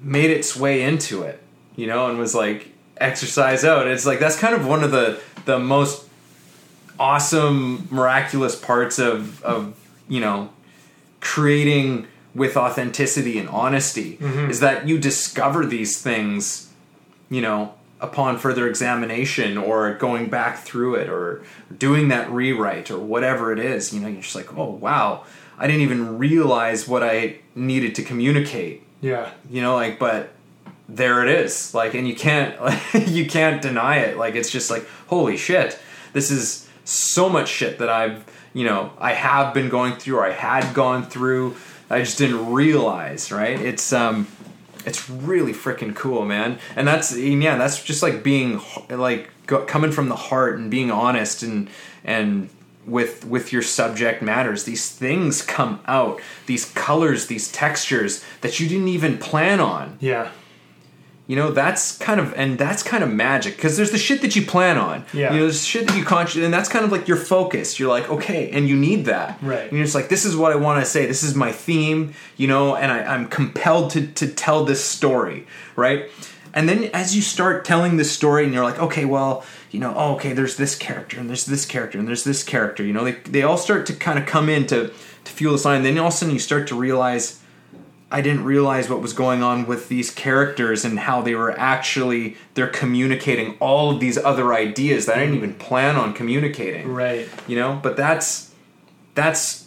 made 0.00 0.30
its 0.30 0.54
way 0.54 0.82
into 0.82 1.22
it 1.22 1.42
you 1.76 1.86
know 1.86 2.08
and 2.08 2.18
was 2.18 2.34
like 2.34 2.68
exercise 2.98 3.64
out. 3.64 3.86
It's 3.86 4.06
like 4.06 4.20
that's 4.20 4.38
kind 4.38 4.54
of 4.54 4.66
one 4.66 4.84
of 4.84 4.90
the 4.90 5.20
the 5.44 5.58
most 5.58 6.06
awesome 6.98 7.88
miraculous 7.90 8.56
parts 8.56 8.98
of 8.98 9.42
of 9.42 9.74
you 10.08 10.20
know 10.20 10.50
creating 11.20 12.06
with 12.34 12.56
authenticity 12.56 13.38
and 13.38 13.48
honesty 13.48 14.16
mm-hmm. 14.16 14.50
is 14.50 14.60
that 14.60 14.86
you 14.88 14.98
discover 14.98 15.64
these 15.64 16.00
things 16.00 16.72
you 17.30 17.40
know 17.40 17.74
upon 18.04 18.38
further 18.38 18.68
examination 18.68 19.56
or 19.56 19.94
going 19.94 20.28
back 20.28 20.58
through 20.58 20.94
it 20.94 21.08
or 21.08 21.42
doing 21.76 22.08
that 22.08 22.30
rewrite 22.30 22.90
or 22.90 22.98
whatever 22.98 23.52
it 23.52 23.58
is 23.58 23.92
you 23.92 24.00
know 24.00 24.08
you're 24.08 24.22
just 24.22 24.34
like 24.34 24.56
oh 24.56 24.70
wow 24.70 25.24
i 25.58 25.66
didn't 25.66 25.82
even 25.82 26.18
realize 26.18 26.86
what 26.86 27.02
i 27.02 27.36
needed 27.54 27.94
to 27.94 28.02
communicate. 28.02 28.82
Yeah. 29.00 29.30
you 29.50 29.60
know 29.60 29.74
like 29.74 29.98
but 29.98 30.30
there 30.88 31.22
it 31.22 31.28
is. 31.28 31.74
Like 31.74 31.94
and 31.94 32.06
you 32.06 32.14
can't 32.14 32.54
you 33.08 33.26
can't 33.26 33.62
deny 33.62 33.96
it. 33.98 34.18
Like 34.18 34.34
it's 34.34 34.50
just 34.50 34.70
like 34.70 34.86
holy 35.08 35.36
shit 35.36 35.78
this 36.12 36.30
is 36.30 36.68
so 36.84 37.28
much 37.28 37.48
shit 37.48 37.78
that 37.78 37.88
i've 37.88 38.24
you 38.52 38.64
know 38.64 38.92
i 38.98 39.12
have 39.12 39.54
been 39.54 39.68
going 39.68 39.94
through 39.94 40.18
or 40.18 40.26
i 40.26 40.32
had 40.32 40.74
gone 40.74 41.04
through. 41.04 41.56
I 41.90 42.00
just 42.00 42.18
didn't 42.18 42.52
realize 42.52 43.30
right? 43.30 43.60
It's 43.60 43.92
um 43.92 44.26
it's 44.86 45.08
really 45.08 45.52
freaking 45.52 45.94
cool 45.94 46.24
man. 46.24 46.58
And 46.76 46.86
that's 46.86 47.12
and 47.12 47.42
yeah 47.42 47.56
that's 47.56 47.82
just 47.82 48.02
like 48.02 48.22
being 48.22 48.60
like 48.88 49.30
coming 49.46 49.92
from 49.92 50.08
the 50.08 50.16
heart 50.16 50.58
and 50.58 50.70
being 50.70 50.90
honest 50.90 51.42
and 51.42 51.68
and 52.04 52.50
with 52.86 53.24
with 53.24 53.52
your 53.52 53.62
subject 53.62 54.22
matters. 54.22 54.64
These 54.64 54.90
things 54.90 55.42
come 55.42 55.80
out. 55.86 56.20
These 56.46 56.66
colors 56.72 57.26
these 57.26 57.50
textures 57.50 58.24
that 58.40 58.60
you 58.60 58.68
didn't 58.68 58.88
even 58.88 59.18
plan 59.18 59.60
on. 59.60 59.98
Yeah. 60.00 60.30
You 61.26 61.36
know 61.36 61.50
that's 61.50 61.96
kind 61.98 62.20
of 62.20 62.34
and 62.34 62.58
that's 62.58 62.82
kind 62.82 63.02
of 63.02 63.10
magic 63.10 63.56
because 63.56 63.76
there's 63.76 63.90
the 63.90 63.98
shit 63.98 64.20
that 64.22 64.36
you 64.36 64.44
plan 64.44 64.76
on 64.76 65.04
Yeah. 65.12 65.32
you 65.32 65.38
know 65.38 65.44
there's 65.44 65.64
shit 65.64 65.86
that 65.88 65.96
you 65.96 66.04
conscious 66.04 66.42
and 66.44 66.52
that's 66.52 66.68
kind 66.68 66.84
of 66.84 66.92
like 66.92 67.08
your 67.08 67.16
focus 67.16 67.78
you're 67.78 67.88
like 67.88 68.08
okay 68.10 68.50
and 68.50 68.68
you 68.68 68.76
need 68.76 69.06
that 69.06 69.38
Right. 69.42 69.62
and 69.62 69.72
you're 69.72 69.84
just 69.84 69.94
like 69.94 70.08
this 70.10 70.24
is 70.26 70.36
what 70.36 70.52
i 70.52 70.56
want 70.56 70.84
to 70.84 70.90
say 70.90 71.06
this 71.06 71.22
is 71.22 71.34
my 71.34 71.50
theme 71.50 72.12
you 72.36 72.46
know 72.46 72.76
and 72.76 72.92
I, 72.92 73.04
i'm 73.14 73.28
compelled 73.28 73.90
to 73.92 74.06
to 74.06 74.26
tell 74.28 74.64
this 74.64 74.84
story 74.84 75.46
right 75.76 76.10
and 76.52 76.68
then 76.68 76.84
as 76.92 77.16
you 77.16 77.22
start 77.22 77.64
telling 77.64 77.96
this 77.96 78.12
story 78.12 78.44
and 78.44 78.52
you're 78.52 78.62
like 78.64 78.78
okay 78.78 79.06
well 79.06 79.44
you 79.70 79.80
know 79.80 79.94
oh, 79.96 80.14
okay 80.16 80.34
there's 80.34 80.56
this 80.58 80.74
character 80.76 81.18
and 81.18 81.28
there's 81.30 81.46
this 81.46 81.64
character 81.64 81.98
and 81.98 82.06
there's 82.06 82.24
this 82.24 82.42
character 82.42 82.84
you 82.84 82.92
know 82.92 83.02
they, 83.04 83.12
they 83.30 83.42
all 83.42 83.56
start 83.56 83.86
to 83.86 83.94
kind 83.94 84.18
of 84.18 84.26
come 84.26 84.48
in 84.50 84.66
to 84.66 84.92
to 85.24 85.32
fuel 85.32 85.52
the 85.54 85.58
sign. 85.58 85.82
then 85.84 85.96
all 85.98 86.08
of 86.08 86.12
a 86.12 86.16
sudden 86.18 86.34
you 86.34 86.38
start 86.38 86.68
to 86.68 86.74
realize 86.74 87.40
I 88.14 88.20
didn't 88.20 88.44
realize 88.44 88.88
what 88.88 89.02
was 89.02 89.12
going 89.12 89.42
on 89.42 89.66
with 89.66 89.88
these 89.88 90.12
characters 90.12 90.84
and 90.84 91.00
how 91.00 91.20
they 91.20 91.34
were 91.34 91.50
actually 91.58 92.36
they're 92.54 92.68
communicating 92.68 93.56
all 93.58 93.90
of 93.90 93.98
these 93.98 94.16
other 94.16 94.54
ideas 94.54 95.06
that 95.06 95.16
I 95.16 95.22
didn't 95.22 95.34
even 95.34 95.54
plan 95.54 95.96
on 95.96 96.14
communicating. 96.14 96.92
Right. 96.92 97.28
You 97.48 97.56
know, 97.56 97.80
but 97.82 97.96
that's 97.96 98.54
that's 99.16 99.66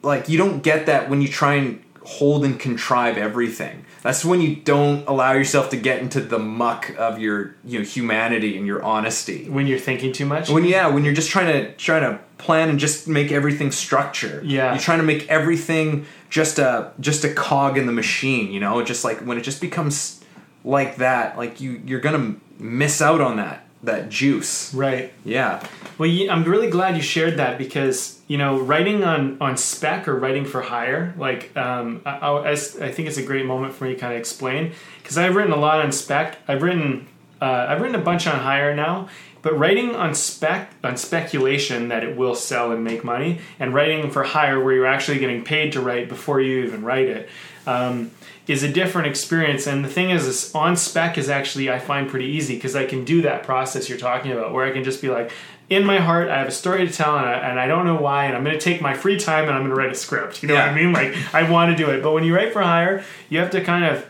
like 0.00 0.30
you 0.30 0.38
don't 0.38 0.62
get 0.62 0.86
that 0.86 1.10
when 1.10 1.20
you 1.20 1.28
try 1.28 1.56
and 1.56 1.84
hold 2.02 2.46
and 2.46 2.58
contrive 2.58 3.18
everything. 3.18 3.81
That's 4.02 4.24
when 4.24 4.40
you 4.40 4.56
don't 4.56 5.06
allow 5.08 5.32
yourself 5.32 5.70
to 5.70 5.76
get 5.76 6.02
into 6.02 6.20
the 6.20 6.38
muck 6.38 6.90
of 6.98 7.20
your 7.20 7.54
you 7.64 7.78
know 7.78 7.84
humanity 7.84 8.56
and 8.56 8.66
your 8.66 8.82
honesty. 8.82 9.48
When 9.48 9.68
you're 9.68 9.78
thinking 9.78 10.12
too 10.12 10.26
much. 10.26 10.50
When 10.50 10.64
yeah, 10.64 10.88
when 10.88 11.04
you're 11.04 11.14
just 11.14 11.30
trying 11.30 11.46
to 11.52 11.72
trying 11.76 12.02
to 12.02 12.18
plan 12.38 12.68
and 12.68 12.80
just 12.80 13.06
make 13.06 13.30
everything 13.30 13.70
structure. 13.70 14.42
Yeah. 14.44 14.72
You're 14.72 14.80
trying 14.80 14.98
to 14.98 15.04
make 15.04 15.28
everything 15.28 16.06
just 16.30 16.58
a 16.58 16.92
just 16.98 17.24
a 17.24 17.32
cog 17.32 17.78
in 17.78 17.86
the 17.86 17.92
machine, 17.92 18.52
you 18.52 18.58
know? 18.58 18.82
Just 18.82 19.04
like 19.04 19.20
when 19.20 19.38
it 19.38 19.42
just 19.42 19.60
becomes 19.60 20.20
like 20.64 20.96
that, 20.96 21.38
like 21.38 21.60
you 21.60 21.80
you're 21.86 22.00
to 22.00 22.40
miss 22.58 23.00
out 23.00 23.20
on 23.20 23.36
that 23.36 23.66
that 23.82 24.08
juice. 24.08 24.72
right. 24.74 25.12
Yeah. 25.24 25.66
Well, 25.98 26.10
I'm 26.30 26.44
really 26.44 26.70
glad 26.70 26.96
you 26.96 27.02
shared 27.02 27.36
that 27.36 27.58
because 27.58 28.20
you 28.28 28.38
know 28.38 28.60
writing 28.60 29.04
on 29.04 29.36
on 29.40 29.56
spec 29.56 30.08
or 30.08 30.16
writing 30.16 30.44
for 30.44 30.62
hire, 30.62 31.14
like 31.18 31.56
um, 31.56 32.02
I, 32.06 32.10
I, 32.10 32.50
I 32.52 32.56
think 32.56 33.08
it's 33.08 33.18
a 33.18 33.22
great 33.22 33.46
moment 33.46 33.74
for 33.74 33.84
me 33.84 33.94
to 33.94 33.98
kind 33.98 34.12
of 34.12 34.18
explain 34.18 34.72
because 35.02 35.18
I've 35.18 35.36
written 35.36 35.52
a 35.52 35.56
lot 35.56 35.80
on 35.80 35.92
spec. 35.92 36.38
I've 36.48 36.62
written 36.62 37.08
uh, 37.40 37.66
I've 37.68 37.80
written 37.80 37.96
a 37.96 38.04
bunch 38.04 38.26
on 38.26 38.38
hire 38.38 38.74
now, 38.74 39.08
but 39.42 39.58
writing 39.58 39.94
on 39.94 40.14
spec 40.14 40.72
on 40.82 40.96
speculation 40.96 41.88
that 41.88 42.02
it 42.02 42.16
will 42.16 42.34
sell 42.34 42.72
and 42.72 42.82
make 42.84 43.04
money, 43.04 43.40
and 43.58 43.74
writing 43.74 44.10
for 44.10 44.22
hire 44.22 44.62
where 44.62 44.74
you're 44.74 44.86
actually 44.86 45.18
getting 45.18 45.44
paid 45.44 45.72
to 45.72 45.80
write 45.80 46.08
before 46.08 46.40
you 46.40 46.64
even 46.64 46.84
write 46.84 47.08
it. 47.08 47.28
Um, 47.66 48.10
is 48.46 48.62
a 48.62 48.68
different 48.68 49.06
experience. 49.06 49.66
And 49.66 49.84
the 49.84 49.88
thing 49.88 50.10
is, 50.10 50.26
is 50.26 50.54
on 50.54 50.76
spec 50.76 51.16
is 51.16 51.28
actually 51.28 51.70
i 51.70 51.78
find 51.78 52.08
pretty 52.08 52.26
easy 52.26 52.54
because 52.54 52.74
i 52.74 52.84
can 52.84 53.04
do 53.04 53.22
that 53.22 53.42
process 53.44 53.88
you're 53.88 53.98
talking 53.98 54.32
about 54.32 54.52
where 54.52 54.64
i 54.64 54.72
can 54.72 54.84
just 54.84 55.00
be 55.00 55.08
like 55.08 55.30
in 55.70 55.84
my 55.84 55.98
heart 55.98 56.28
i 56.28 56.38
have 56.38 56.48
a 56.48 56.52
story 56.52 56.86
to 56.86 56.92
tell 56.92 57.16
and 57.16 57.26
i, 57.26 57.32
and 57.32 57.60
I 57.60 57.66
don't 57.66 57.86
know 57.86 57.96
why 57.96 58.26
and 58.26 58.36
i'm 58.36 58.44
going 58.44 58.58
to 58.58 58.60
take 58.60 58.80
my 58.80 58.94
free 58.94 59.18
time 59.18 59.44
and 59.44 59.52
i'm 59.52 59.60
going 59.60 59.70
to 59.70 59.76
write 59.76 59.92
a 59.92 59.94
script. 59.94 60.42
You 60.42 60.48
know 60.48 60.54
what 60.54 60.68
i 60.68 60.74
mean? 60.74 60.92
Like 60.92 61.14
i 61.34 61.48
want 61.48 61.76
to 61.76 61.76
do 61.76 61.90
it. 61.90 62.02
But 62.02 62.12
when 62.12 62.24
you 62.24 62.34
write 62.34 62.52
for 62.52 62.62
hire 62.62 63.04
you 63.28 63.38
have 63.38 63.50
to 63.50 63.62
kind 63.62 63.84
of 63.84 64.06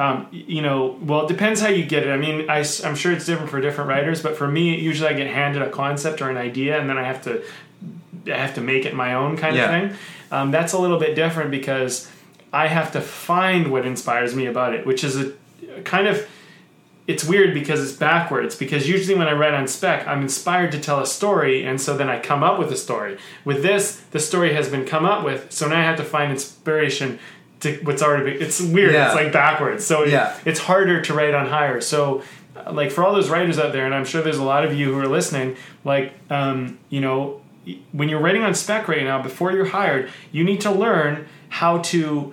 um, 0.00 0.26
you 0.32 0.62
know, 0.62 0.96
well, 1.02 1.26
it 1.26 1.28
depends 1.28 1.60
how 1.60 1.68
you 1.68 1.84
get 1.84 2.06
it. 2.06 2.10
I 2.10 2.16
mean, 2.16 2.48
I, 2.48 2.60
am 2.84 2.94
sure 2.94 3.12
it's 3.12 3.26
different 3.26 3.50
for 3.50 3.60
different 3.60 3.90
writers, 3.90 4.22
but 4.22 4.34
for 4.34 4.48
me, 4.48 4.80
usually 4.80 5.10
I 5.10 5.12
get 5.12 5.26
handed 5.26 5.60
a 5.60 5.68
concept 5.68 6.22
or 6.22 6.30
an 6.30 6.38
idea, 6.38 6.80
and 6.80 6.88
then 6.88 6.96
I 6.96 7.04
have 7.04 7.22
to, 7.24 7.42
I 8.26 8.38
have 8.38 8.54
to 8.54 8.62
make 8.62 8.86
it 8.86 8.94
my 8.94 9.12
own 9.12 9.36
kind 9.36 9.54
Yeah. 9.54 9.64
of 9.64 9.90
thing. 9.90 9.98
Um, 10.32 10.50
that's 10.50 10.72
a 10.72 10.78
little 10.78 10.98
bit 10.98 11.14
different 11.14 11.50
because 11.50 12.10
I 12.50 12.68
have 12.68 12.92
to 12.92 13.02
find 13.02 13.70
what 13.70 13.84
inspires 13.84 14.34
me 14.34 14.46
about 14.46 14.72
it, 14.72 14.86
which 14.86 15.04
is 15.04 15.16
a 15.20 15.34
kind 15.84 16.06
of 16.06 16.26
it's 17.06 17.24
weird 17.24 17.52
because 17.52 17.82
it's 17.82 17.98
backwards 17.98 18.54
because 18.54 18.88
usually 18.88 19.18
when 19.18 19.26
I 19.26 19.32
write 19.32 19.52
on 19.52 19.66
spec, 19.66 20.06
I'm 20.06 20.22
inspired 20.22 20.70
to 20.72 20.80
tell 20.80 21.00
a 21.00 21.06
story, 21.06 21.66
and 21.66 21.78
so 21.78 21.96
then 21.96 22.08
I 22.08 22.20
come 22.20 22.42
up 22.42 22.58
with 22.58 22.70
a 22.70 22.76
story. 22.76 23.18
With 23.44 23.62
this, 23.62 24.00
the 24.12 24.20
story 24.20 24.54
has 24.54 24.68
been 24.68 24.86
come 24.86 25.04
up 25.04 25.24
with, 25.24 25.50
so 25.50 25.68
now 25.68 25.80
I 25.80 25.82
have 25.82 25.96
to 25.96 26.04
find 26.04 26.30
inspiration 26.30 27.18
to 27.60 27.78
what's 27.84 28.02
already. 28.02 28.32
Been, 28.32 28.42
it's 28.42 28.60
weird. 28.60 28.92
Yeah. 28.94 29.06
It's 29.06 29.14
like 29.14 29.32
backwards. 29.32 29.84
So 29.86 30.02
it- 30.02 30.10
Yeah. 30.10 30.34
it's 30.44 30.60
harder 30.60 31.00
to 31.02 31.14
write 31.14 31.34
on 31.34 31.46
hire. 31.46 31.80
So, 31.80 32.22
uh, 32.56 32.72
like 32.72 32.90
for 32.90 33.04
all 33.04 33.12
those 33.12 33.28
writers 33.30 33.58
out 33.58 33.72
there, 33.72 33.86
and 33.86 33.94
I'm 33.94 34.04
sure 34.04 34.22
there's 34.22 34.38
a 34.38 34.42
lot 34.44 34.64
of 34.64 34.74
you 34.74 34.92
who 34.92 34.98
are 34.98 35.08
listening, 35.08 35.56
like 35.84 36.12
um, 36.30 36.78
you 36.88 37.00
know, 37.00 37.40
when 37.92 38.08
you're 38.08 38.20
writing 38.20 38.42
on 38.42 38.54
spec 38.54 38.88
right 38.88 39.04
now, 39.04 39.22
before 39.22 39.52
you're 39.52 39.66
hired, 39.66 40.08
you 40.32 40.42
need 40.44 40.60
to 40.62 40.70
learn 40.70 41.26
how 41.50 41.78
to 41.78 42.32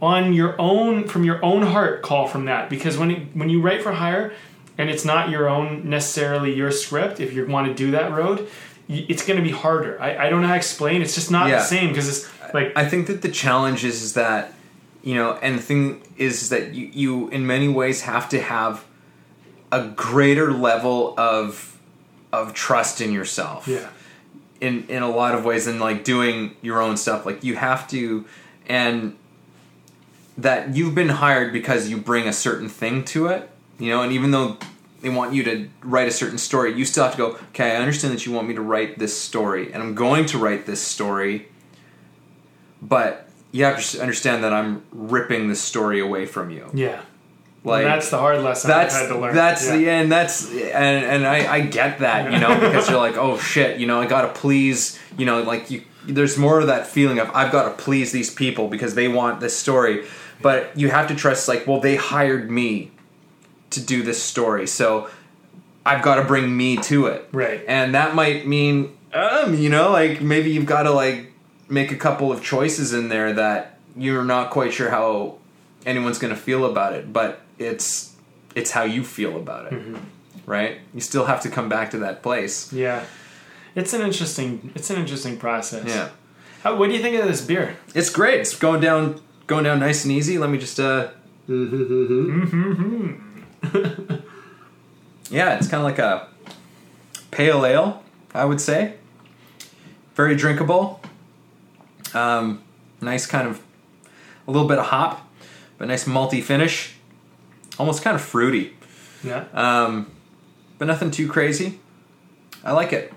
on 0.00 0.32
your 0.32 0.54
own 0.60 1.08
from 1.08 1.24
your 1.24 1.42
own 1.44 1.62
heart 1.62 2.02
call 2.02 2.26
from 2.26 2.44
that 2.44 2.68
because 2.68 2.98
when 2.98 3.10
it, 3.10 3.22
when 3.34 3.48
you 3.48 3.60
write 3.62 3.82
for 3.82 3.92
hire 3.92 4.32
and 4.78 4.90
it's 4.90 5.04
not 5.06 5.30
your 5.30 5.48
own 5.48 5.88
necessarily 5.88 6.54
your 6.54 6.70
script, 6.70 7.18
if 7.18 7.32
you 7.32 7.46
want 7.46 7.66
to 7.66 7.74
do 7.74 7.90
that 7.92 8.12
road, 8.12 8.46
it's 8.88 9.24
going 9.26 9.38
to 9.38 9.42
be 9.42 9.50
harder. 9.50 10.00
I, 10.00 10.26
I 10.26 10.30
don't 10.30 10.42
know 10.42 10.48
how 10.48 10.52
to 10.54 10.58
explain. 10.58 11.00
It's 11.02 11.14
just 11.14 11.30
not 11.30 11.48
Yeah. 11.48 11.56
the 11.56 11.64
same 11.64 11.88
because 11.88 12.08
it's 12.08 12.30
like 12.54 12.72
I 12.76 12.88
think 12.88 13.06
that 13.06 13.22
the 13.22 13.30
challenge 13.30 13.84
is, 13.84 14.02
is 14.02 14.14
that 14.14 14.52
you 15.02 15.14
know, 15.14 15.34
and 15.40 15.58
the 15.58 15.62
thing 15.62 16.02
is 16.16 16.48
that 16.48 16.74
you, 16.74 16.90
you 16.92 17.28
in 17.28 17.46
many 17.46 17.68
ways 17.68 18.02
have 18.02 18.28
to 18.30 18.40
have 18.40 18.84
a 19.70 19.88
greater 19.88 20.52
level 20.52 21.14
of 21.18 21.78
of 22.32 22.54
trust 22.54 23.00
in 23.00 23.12
yourself. 23.12 23.68
yeah, 23.68 23.88
In 24.60 24.86
in 24.88 25.02
a 25.02 25.10
lot 25.10 25.34
of 25.34 25.44
ways 25.44 25.66
than 25.66 25.78
like 25.78 26.04
doing 26.04 26.56
your 26.60 26.80
own 26.80 26.96
stuff. 26.96 27.24
Like 27.24 27.44
you 27.44 27.56
have 27.56 27.88
to 27.88 28.24
and 28.66 29.16
that 30.36 30.76
you've 30.76 30.94
been 30.94 31.08
hired 31.08 31.52
because 31.52 31.88
you 31.88 31.96
bring 31.96 32.26
a 32.28 32.32
certain 32.32 32.68
thing 32.68 33.04
to 33.04 33.28
it, 33.28 33.48
you 33.78 33.90
know, 33.90 34.02
and 34.02 34.12
even 34.12 34.32
though 34.32 34.58
they 35.00 35.08
want 35.08 35.32
you 35.32 35.42
to 35.44 35.68
write 35.82 36.08
a 36.08 36.10
certain 36.10 36.38
story, 36.38 36.76
you 36.76 36.84
still 36.84 37.04
have 37.04 37.12
to 37.12 37.18
go, 37.18 37.26
okay, 37.50 37.72
I 37.72 37.76
understand 37.76 38.12
that 38.12 38.26
you 38.26 38.32
want 38.32 38.48
me 38.48 38.54
to 38.54 38.60
write 38.60 38.98
this 38.98 39.18
story, 39.18 39.72
and 39.72 39.82
I'm 39.82 39.94
going 39.94 40.26
to 40.26 40.38
write 40.38 40.66
this 40.66 40.82
story, 40.82 41.48
but 42.86 43.28
you 43.52 43.64
have 43.64 43.82
to 43.82 44.00
understand 44.00 44.44
that 44.44 44.52
I'm 44.52 44.82
ripping 44.92 45.48
the 45.48 45.56
story 45.56 46.00
away 46.00 46.26
from 46.26 46.50
you. 46.50 46.70
yeah. 46.74 47.02
Like 47.64 47.82
and 47.82 47.94
that's 47.94 48.10
the 48.10 48.18
hard 48.18 48.42
lesson 48.42 48.68
that's 48.68 48.94
I've 48.94 49.08
had 49.08 49.08
to 49.08 49.20
learn. 49.20 49.34
that's 49.34 49.66
yeah. 49.66 49.76
the 49.76 49.90
end. 49.90 50.12
That's 50.12 50.48
and 50.52 51.04
and 51.04 51.26
I, 51.26 51.52
I 51.52 51.60
get 51.62 51.98
that 51.98 52.30
you 52.30 52.38
know 52.38 52.54
because 52.60 52.88
you're 52.88 52.98
like 52.98 53.16
oh 53.16 53.38
shit 53.38 53.80
you 53.80 53.88
know 53.88 54.00
I 54.00 54.06
gotta 54.06 54.28
please 54.28 54.96
you 55.18 55.26
know 55.26 55.42
like 55.42 55.68
you 55.68 55.82
there's 56.06 56.38
more 56.38 56.60
of 56.60 56.68
that 56.68 56.86
feeling 56.86 57.18
of 57.18 57.28
I've 57.34 57.50
got 57.50 57.64
to 57.76 57.82
please 57.82 58.12
these 58.12 58.32
people 58.32 58.68
because 58.68 58.94
they 58.94 59.08
want 59.08 59.40
this 59.40 59.56
story, 59.56 60.06
but 60.40 60.78
you 60.78 60.90
have 60.90 61.08
to 61.08 61.14
trust 61.14 61.48
like 61.48 61.66
well 61.66 61.80
they 61.80 61.96
hired 61.96 62.50
me 62.50 62.92
to 63.70 63.80
do 63.80 64.02
this 64.02 64.22
story 64.22 64.66
so 64.66 65.10
I've 65.84 66.02
got 66.02 66.16
to 66.16 66.24
bring 66.24 66.56
me 66.56 66.76
to 66.78 67.06
it 67.06 67.28
right. 67.32 67.62
and 67.66 67.94
that 67.94 68.14
might 68.14 68.46
mean 68.46 68.96
um 69.12 69.54
you 69.54 69.68
know 69.68 69.90
like 69.90 70.20
maybe 70.20 70.50
you've 70.50 70.66
got 70.66 70.84
to 70.84 70.92
like 70.92 71.32
make 71.68 71.90
a 71.90 71.96
couple 71.96 72.32
of 72.32 72.42
choices 72.42 72.92
in 72.92 73.08
there 73.08 73.32
that 73.32 73.78
you're 73.96 74.24
not 74.24 74.50
quite 74.50 74.72
sure 74.72 74.90
how 74.90 75.36
anyone's 75.84 76.18
going 76.18 76.34
to 76.34 76.40
feel 76.40 76.64
about 76.64 76.92
it 76.92 77.12
but 77.12 77.40
it's 77.58 78.14
it's 78.54 78.70
how 78.72 78.82
you 78.82 79.02
feel 79.04 79.36
about 79.36 79.72
it 79.72 79.96
right? 80.46 80.78
You 80.94 81.00
still 81.00 81.26
have 81.26 81.42
to 81.42 81.50
come 81.50 81.68
back 81.68 81.90
to 81.90 81.98
that 81.98 82.22
place. 82.22 82.72
Yeah, 82.72 83.04
it's 83.74 83.92
an 83.92 84.00
interesting 84.00 84.72
it's 84.74 84.88
an 84.90 84.96
interesting 84.96 85.36
process. 85.36 85.86
yeah. 85.86 86.10
How, 86.62 86.76
what 86.76 86.88
do 86.88 86.94
you 86.94 87.02
think 87.02 87.16
of 87.16 87.28
this 87.28 87.42
beer? 87.42 87.76
it's 87.94 88.10
great. 88.10 88.40
It's 88.40 88.56
going 88.56 88.80
down 88.80 89.20
going 89.46 89.64
down 89.64 89.80
nice 89.80 90.04
and 90.04 90.12
easy. 90.12 90.38
Let 90.38 90.50
me 90.50 90.58
just 90.58 90.80
uh 90.80 91.10
yeah 95.30 95.56
it's 95.56 95.68
kind 95.68 95.80
of 95.80 95.84
like 95.84 96.00
a 96.00 96.26
pale 97.30 97.64
ale 97.64 98.02
i 98.34 98.44
would 98.44 98.60
say. 98.60 98.94
Very 100.14 100.34
drinkable 100.34 101.00
um, 102.14 102.62
nice 103.00 103.26
kind 103.26 103.48
of 103.48 103.60
a 104.46 104.50
little 104.50 104.68
bit 104.68 104.78
of 104.78 104.86
hop 104.86 105.28
but 105.78 105.88
nice 105.88 106.04
malty 106.04 106.42
finish 106.42 106.94
almost 107.78 108.02
kind 108.02 108.14
of 108.14 108.22
fruity 108.22 108.74
Yeah. 109.22 109.44
um, 109.52 110.10
but 110.78 110.86
nothing 110.86 111.10
too 111.10 111.28
crazy 111.28 111.80
i 112.64 112.72
like 112.72 112.92
it 112.92 113.12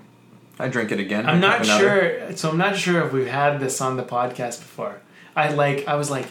i 0.58 0.68
drink 0.68 0.92
it 0.92 1.00
again 1.00 1.26
I'm 1.26 1.40
not 1.40 1.64
sure. 1.64 2.36
So 2.36 2.50
I'm 2.50 2.58
not 2.58 2.76
sure 2.76 3.04
if 3.06 3.12
we've 3.12 3.26
had 3.26 3.60
this 3.60 3.80
on 3.80 3.96
the 3.96 4.02
podcast 4.02 4.58
before. 4.60 5.00
I 5.34 5.52
like. 5.54 5.88
I 5.88 5.94
was 5.94 6.10
like, 6.10 6.26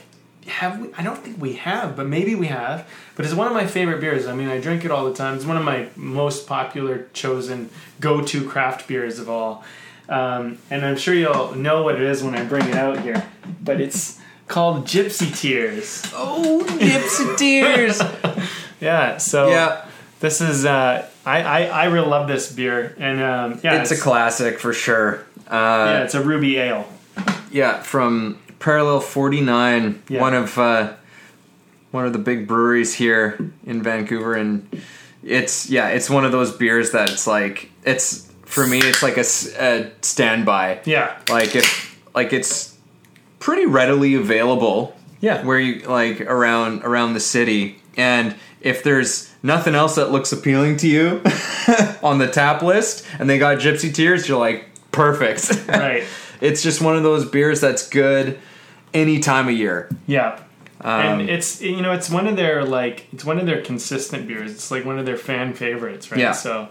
have 0.47 0.79
we? 0.79 0.93
I 0.97 1.01
don't 1.03 1.17
think 1.17 1.41
we 1.41 1.53
have, 1.53 1.95
but 1.95 2.05
maybe 2.05 2.35
we 2.35 2.47
have. 2.47 2.87
But 3.15 3.25
it's 3.25 3.33
one 3.33 3.47
of 3.47 3.53
my 3.53 3.65
favorite 3.65 3.99
beers. 4.01 4.27
I 4.27 4.35
mean, 4.35 4.47
I 4.47 4.59
drink 4.59 4.85
it 4.85 4.91
all 4.91 5.05
the 5.09 5.15
time. 5.15 5.35
It's 5.35 5.45
one 5.45 5.57
of 5.57 5.63
my 5.63 5.87
most 5.95 6.45
popular 6.47 7.07
chosen 7.13 7.69
go-to 7.99 8.47
craft 8.47 8.87
beers 8.87 9.17
of 9.17 9.29
all. 9.29 9.63
Um, 10.09 10.57
and 10.69 10.85
I'm 10.85 10.97
sure 10.97 11.13
you'll 11.13 11.55
know 11.55 11.83
what 11.83 11.95
it 11.95 12.01
is 12.01 12.23
when 12.23 12.35
I 12.35 12.43
bring 12.43 12.67
it 12.67 12.75
out 12.75 12.99
here. 13.01 13.23
But 13.63 13.79
it's 13.79 14.19
called 14.47 14.85
Gypsy 14.85 15.37
Tears. 15.39 16.03
oh 16.13 16.65
gypsy 16.67 17.37
tears 17.37 18.01
Yeah. 18.81 19.17
So 19.17 19.49
yeah 19.49 19.85
this 20.19 20.41
is. 20.41 20.65
Uh, 20.65 21.07
I, 21.25 21.41
I 21.41 21.63
I 21.65 21.85
really 21.85 22.07
love 22.07 22.27
this 22.27 22.51
beer, 22.51 22.95
and 22.97 23.21
um, 23.21 23.59
yeah, 23.63 23.81
it's 23.81 23.91
a 23.91 23.97
classic 23.97 24.59
for 24.59 24.73
sure 24.73 25.25
uh, 25.49 25.53
yeah, 25.97 26.03
it's 26.03 26.13
a 26.13 26.23
ruby 26.23 26.57
ale. 26.57 26.87
Yeah, 27.51 27.81
from 27.81 28.37
Parallel 28.59 28.99
49, 28.99 30.03
Yeah. 30.07 30.21
one 30.21 30.33
of 30.33 30.57
uh, 30.57 30.93
one 31.91 32.05
of 32.05 32.13
the 32.13 32.19
big 32.19 32.47
breweries 32.47 32.93
here 32.93 33.39
in 33.65 33.81
Vancouver, 33.81 34.35
and 34.35 34.67
it's 35.23 35.69
yeah, 35.69 35.89
it's 35.89 36.09
one 36.09 36.25
of 36.25 36.31
those 36.31 36.51
beers 36.55 36.91
that's 36.91 37.25
like 37.25 37.71
it's 37.83 38.28
for 38.49 38.65
me, 38.65 38.79
it's 38.79 39.03
like 39.03 39.17
a 39.17 39.23
standby. 39.23 40.81
Yeah. 40.85 41.17
Like 41.29 41.55
if 41.55 41.99
like 42.15 42.33
it's 42.33 42.75
pretty 43.39 43.65
readily 43.65 44.15
available. 44.15 44.95
Yeah. 45.21 45.43
where 45.43 45.59
you 45.59 45.85
like 45.85 46.21
around 46.21 46.83
around 46.83 47.13
the 47.13 47.19
city, 47.19 47.81
and 47.97 48.35
if 48.61 48.83
there's 48.83 49.29
nothing 49.43 49.75
else 49.75 49.95
that 49.95 50.11
looks 50.11 50.31
appealing 50.31 50.77
to 50.77 50.87
you 50.87 51.21
on 52.01 52.19
the 52.19 52.27
tap 52.31 52.61
list, 52.61 53.05
and 53.19 53.29
they 53.29 53.37
got 53.37 53.57
Gypsy 53.57 53.93
Tears, 53.93 54.29
you're 54.29 54.39
like 54.39 54.69
perfect. 54.91 55.51
Right. 55.67 56.05
It's 56.41 56.63
just 56.63 56.81
one 56.81 56.95
of 56.95 57.03
those 57.03 57.29
beers 57.29 57.59
that's 57.59 57.87
good 57.89 58.39
any 58.93 59.19
time 59.19 59.49
of 59.49 59.55
year. 59.55 59.89
Yeah. 60.07 60.39
Um, 60.81 61.19
and 61.19 61.29
it's 61.29 61.61
you 61.61 61.81
know 61.81 61.91
it's 61.91 62.09
one 62.09 62.25
of 62.25 62.37
their 62.37 62.63
like 62.63 63.05
it's 63.11 63.25
one 63.25 63.39
of 63.39 63.45
their 63.45 63.61
consistent 63.61 64.25
beers. 64.25 64.51
It's 64.51 64.71
like 64.71 64.85
one 64.85 64.97
of 64.97 65.05
their 65.05 65.17
fan 65.17 65.53
favorites, 65.53 66.11
right? 66.11 66.19
Yeah. 66.21 66.31
So 66.31 66.69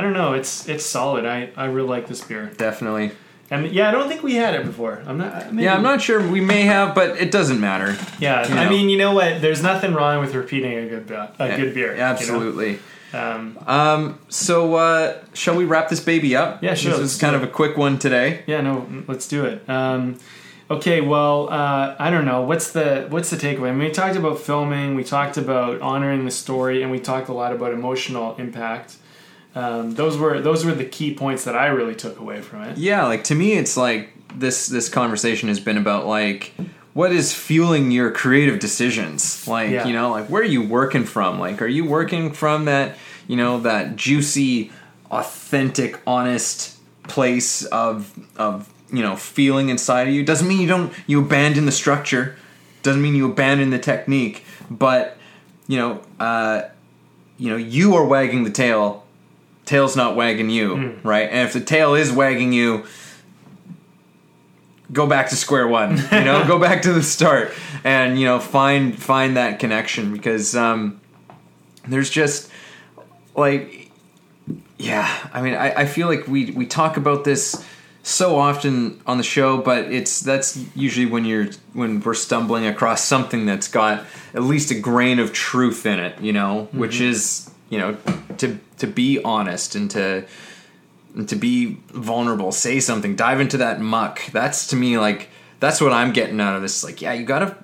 I 0.00 0.02
don't 0.02 0.14
know. 0.14 0.32
It's 0.32 0.66
it's 0.66 0.86
solid. 0.86 1.26
I 1.26 1.50
I 1.56 1.66
really 1.66 1.88
like 1.88 2.06
this 2.08 2.22
beer. 2.24 2.50
Definitely. 2.56 3.12
And 3.50 3.70
yeah, 3.70 3.88
I 3.88 3.90
don't 3.90 4.08
think 4.08 4.22
we 4.22 4.36
had 4.36 4.54
it 4.54 4.64
before. 4.64 5.02
I'm 5.06 5.18
not. 5.18 5.52
Maybe, 5.52 5.64
Yeah, 5.64 5.74
I'm 5.74 5.82
not 5.82 6.00
sure. 6.00 6.26
We 6.26 6.40
may 6.40 6.62
have, 6.62 6.94
but 6.94 7.20
it 7.20 7.30
doesn't 7.30 7.60
matter. 7.60 7.98
Yeah, 8.18 8.48
you 8.48 8.54
I 8.54 8.66
mean, 8.70 8.88
you 8.88 8.96
know 8.96 9.12
what? 9.12 9.42
There's 9.42 9.62
nothing 9.62 9.92
wrong 9.92 10.20
with 10.20 10.34
repeating 10.34 10.72
a 10.78 10.88
good 10.88 11.06
beer. 11.06 11.28
A 11.38 11.54
good 11.54 11.74
beer. 11.74 11.92
you 11.92 11.98
know? 11.98 12.04
Absolutely. 12.04 12.78
Um, 13.12 13.58
Um, 13.66 14.18
so, 14.30 14.76
uh, 14.76 15.18
shall 15.34 15.54
we 15.56 15.66
wrap 15.66 15.90
this 15.90 16.00
baby 16.00 16.34
up? 16.34 16.62
Yeah, 16.62 16.72
sure, 16.72 16.92
This 16.92 17.12
is 17.12 17.18
kind 17.20 17.36
of 17.36 17.42
a 17.42 17.46
quick 17.46 17.76
one 17.76 17.98
today. 17.98 18.42
yeah. 18.46 18.62
No. 18.62 18.86
Let's 19.06 19.28
do 19.28 19.44
it. 19.44 19.68
Um, 19.68 20.16
okay. 20.70 21.02
Well, 21.02 21.48
uh, 21.50 21.96
I 21.98 22.08
don't 22.10 22.24
know. 22.24 22.40
What's 22.42 22.70
the 22.70 23.06
what's 23.10 23.28
the 23.28 23.36
takeaway? 23.36 23.68
I 23.68 23.72
mean, 23.72 23.88
we 23.88 23.90
talked 23.90 24.16
about 24.16 24.38
filming. 24.38 24.94
We 24.94 25.04
talked 25.04 25.36
about 25.36 25.82
honoring 25.82 26.24
the 26.24 26.30
story, 26.30 26.82
and 26.82 26.90
we 26.92 27.00
talked 27.00 27.28
a 27.28 27.34
lot 27.34 27.52
about 27.52 27.72
emotional 27.72 28.36
impact. 28.38 28.96
Um, 29.54 29.94
those 29.94 30.16
were 30.16 30.40
those 30.40 30.64
were 30.64 30.72
the 30.74 30.84
key 30.84 31.14
points 31.14 31.44
that 31.44 31.56
I 31.56 31.66
really 31.68 31.94
took 31.94 32.18
away 32.20 32.40
from 32.40 32.62
it. 32.62 32.78
Yeah, 32.78 33.04
like 33.06 33.24
to 33.24 33.34
me, 33.34 33.54
it's 33.54 33.76
like 33.76 34.10
this. 34.34 34.66
This 34.66 34.88
conversation 34.88 35.48
has 35.48 35.58
been 35.60 35.76
about 35.76 36.06
like 36.06 36.52
what 36.94 37.12
is 37.12 37.32
fueling 37.34 37.90
your 37.90 38.10
creative 38.12 38.60
decisions. 38.60 39.46
Like 39.48 39.70
Yeah. 39.70 39.86
you 39.86 39.92
know, 39.92 40.10
like 40.10 40.26
where 40.26 40.42
are 40.42 40.44
you 40.44 40.62
working 40.62 41.04
from? 41.04 41.38
Like, 41.40 41.60
are 41.62 41.66
you 41.66 41.84
working 41.84 42.32
from 42.32 42.66
that 42.66 42.96
you 43.26 43.36
know 43.36 43.60
that 43.60 43.96
juicy, 43.96 44.70
authentic, 45.10 46.00
honest 46.06 46.76
place 47.08 47.64
of 47.66 48.12
of 48.36 48.72
you 48.92 49.02
know 49.02 49.16
feeling 49.16 49.68
inside 49.68 50.06
of 50.08 50.14
you? 50.14 50.24
Doesn't 50.24 50.46
mean 50.46 50.60
you 50.60 50.68
don't 50.68 50.92
you 51.06 51.20
abandon 51.20 51.66
the 51.66 51.72
structure. 51.72 52.36
Doesn't 52.82 53.02
mean 53.02 53.14
you 53.14 53.30
abandon 53.30 53.70
the 53.70 53.78
technique, 53.78 54.44
but 54.70 55.16
you 55.66 55.76
know, 55.76 56.00
uh, 56.18 56.62
you 57.36 57.50
know, 57.50 57.56
you 57.56 57.94
are 57.94 58.04
wagging 58.04 58.44
the 58.44 58.50
tail. 58.50 59.04
Tail's 59.70 59.94
not 59.94 60.16
wagging 60.16 60.50
you, 60.50 60.98
right? 61.04 61.28
And 61.30 61.46
if 61.46 61.52
the 61.52 61.60
tail 61.60 61.94
is 61.94 62.10
wagging 62.10 62.52
you, 62.52 62.86
go 64.92 65.06
back 65.06 65.28
to 65.28 65.36
square 65.36 65.68
one. 65.68 65.96
You 66.10 66.24
know, 66.24 66.44
go 66.48 66.58
back 66.58 66.82
to 66.82 66.92
the 66.92 67.04
start, 67.04 67.52
and 67.84 68.18
you 68.18 68.26
know, 68.26 68.40
find 68.40 69.00
find 69.00 69.36
that 69.36 69.60
connection 69.60 70.12
because 70.12 70.56
um, 70.56 71.00
there's 71.86 72.10
just 72.10 72.50
like, 73.36 73.92
yeah. 74.76 75.28
I 75.32 75.40
mean, 75.40 75.54
I, 75.54 75.72
I 75.82 75.86
feel 75.86 76.08
like 76.08 76.26
we 76.26 76.50
we 76.50 76.66
talk 76.66 76.96
about 76.96 77.22
this 77.22 77.64
so 78.02 78.40
often 78.40 79.00
on 79.06 79.18
the 79.18 79.22
show, 79.22 79.58
but 79.58 79.84
it's 79.84 80.18
that's 80.18 80.60
usually 80.74 81.06
when 81.06 81.24
you're 81.24 81.46
when 81.74 82.00
we're 82.00 82.14
stumbling 82.14 82.66
across 82.66 83.04
something 83.04 83.46
that's 83.46 83.68
got 83.68 84.04
at 84.34 84.42
least 84.42 84.72
a 84.72 84.80
grain 84.80 85.20
of 85.20 85.32
truth 85.32 85.86
in 85.86 86.00
it, 86.00 86.20
you 86.20 86.32
know, 86.32 86.68
which 86.72 87.00
is 87.00 87.48
you 87.70 87.78
know 87.78 87.96
to 88.38 88.58
to 88.78 88.86
be 88.86 89.22
honest 89.22 89.74
and 89.74 89.90
to 89.92 90.26
and 91.14 91.28
to 91.28 91.36
be 91.36 91.78
vulnerable, 91.88 92.52
say 92.52 92.78
something, 92.80 93.16
dive 93.16 93.40
into 93.40 93.56
that 93.56 93.80
muck. 93.80 94.20
That's 94.32 94.68
to 94.68 94.76
me 94.76 94.98
like 94.98 95.28
that's 95.60 95.80
what 95.80 95.92
I'm 95.92 96.12
getting 96.12 96.40
out 96.40 96.56
of 96.56 96.62
this. 96.62 96.84
Like, 96.84 97.00
yeah, 97.00 97.12
you 97.12 97.24
gotta 97.24 97.56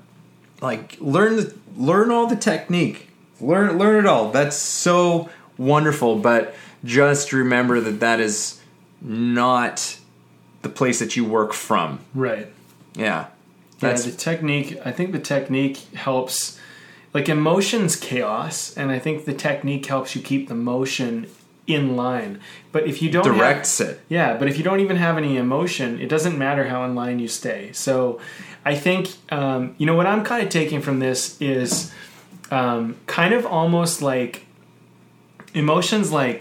like 0.60 0.96
learn 1.00 1.36
the 1.36 1.54
learn 1.76 2.10
all 2.10 2.26
the 2.26 2.36
technique, 2.36 3.08
learn 3.40 3.78
learn 3.78 4.04
it 4.04 4.06
all. 4.06 4.30
That's 4.30 4.56
so 4.56 5.28
wonderful, 5.58 6.16
but 6.18 6.54
just 6.84 7.32
remember 7.32 7.80
that 7.80 8.00
that 8.00 8.20
is 8.20 8.60
not 9.00 9.98
the 10.62 10.68
place 10.68 10.98
that 10.98 11.16
you 11.16 11.24
work 11.24 11.52
from. 11.52 12.00
Right. 12.14 12.48
Yeah, 12.94 13.04
Yeah, 13.04 13.26
that's 13.78 14.04
the 14.04 14.12
technique. 14.12 14.78
I 14.84 14.92
think 14.92 15.12
the 15.12 15.18
technique 15.18 15.78
helps. 15.94 16.58
Like 17.16 17.28
emotion's 17.30 17.94
chaos, 17.96 18.76
and 18.76 18.90
I 18.90 18.98
think 18.98 19.24
the 19.24 19.32
technique 19.48 19.86
helps 19.86 20.14
you 20.14 20.20
keep 20.30 20.42
the 20.48 20.54
motion 20.54 21.26
in 21.66 21.96
line. 21.96 22.32
But 22.72 22.86
if 22.86 23.00
you 23.02 23.08
don't 23.10 23.24
have- 23.26 23.36
Directs 23.36 23.80
it. 23.80 23.94
yeah, 24.08 24.36
but 24.38 24.46
if 24.48 24.54
you 24.58 24.62
don't 24.68 24.80
even 24.86 24.96
have 25.06 25.16
any 25.16 25.36
emotion, 25.36 25.88
it 26.04 26.08
doesn't 26.14 26.36
matter 26.46 26.64
how 26.68 26.84
in 26.84 26.94
line 26.94 27.18
you 27.18 27.28
stay. 27.28 27.70
So 27.72 28.20
I 28.64 28.74
think, 28.74 29.02
um, 29.30 29.74
you 29.78 29.86
know, 29.86 29.94
what 29.94 30.06
I'm 30.06 30.22
kind 30.24 30.42
of 30.44 30.48
taking 30.50 30.80
from 30.82 30.98
this 30.98 31.40
is 31.40 31.90
um, 32.50 32.96
kind 33.06 33.32
of 33.34 33.46
almost 33.46 34.02
like 34.02 34.44
emotions 35.54 36.12
like, 36.12 36.40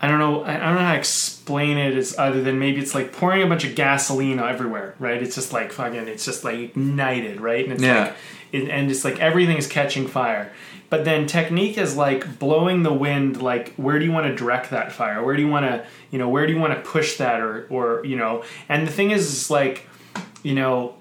I 0.00 0.08
don't 0.08 0.18
know, 0.18 0.42
I 0.42 0.54
I 0.54 0.58
don't 0.66 0.74
know 0.76 0.84
how 0.84 0.92
to 0.92 0.98
explain 0.98 1.39
it 1.58 1.96
as 1.96 2.16
other 2.18 2.42
than 2.42 2.58
maybe 2.58 2.80
it's 2.80 2.94
like 2.94 3.12
pouring 3.12 3.42
a 3.42 3.46
bunch 3.46 3.64
of 3.64 3.74
gasoline 3.74 4.38
everywhere, 4.38 4.94
right? 4.98 5.22
It's 5.22 5.34
just 5.34 5.52
like 5.52 5.72
fucking, 5.72 6.08
it's 6.08 6.24
just 6.24 6.44
like 6.44 6.58
ignited, 6.58 7.40
right? 7.40 7.64
And 7.64 7.72
it's 7.74 7.82
Yeah. 7.82 8.04
like, 8.04 8.14
it, 8.52 8.68
and 8.68 8.90
it's 8.90 9.04
like 9.04 9.18
everything 9.20 9.56
is 9.56 9.66
catching 9.66 10.06
fire. 10.08 10.50
But 10.88 11.04
then 11.04 11.26
technique 11.26 11.78
is 11.78 11.96
like 11.96 12.38
blowing 12.40 12.82
the 12.82 12.92
wind. 12.92 13.40
Like 13.40 13.74
where 13.74 13.98
do 13.98 14.04
you 14.04 14.10
want 14.12 14.26
to 14.26 14.34
direct 14.34 14.70
that 14.70 14.90
fire? 14.92 15.22
Where 15.24 15.36
do 15.36 15.42
you 15.42 15.48
want 15.48 15.66
to, 15.66 15.84
you 16.10 16.18
know, 16.18 16.28
where 16.28 16.46
do 16.46 16.52
you 16.52 16.58
want 16.58 16.74
to 16.74 16.80
push 16.90 17.16
that, 17.18 17.40
or 17.40 17.66
or 17.70 18.04
you 18.04 18.16
know? 18.16 18.42
And 18.68 18.86
the 18.88 18.90
thing 18.90 19.12
is, 19.12 19.32
is 19.32 19.50
like, 19.50 19.86
you 20.42 20.54
know, 20.54 20.94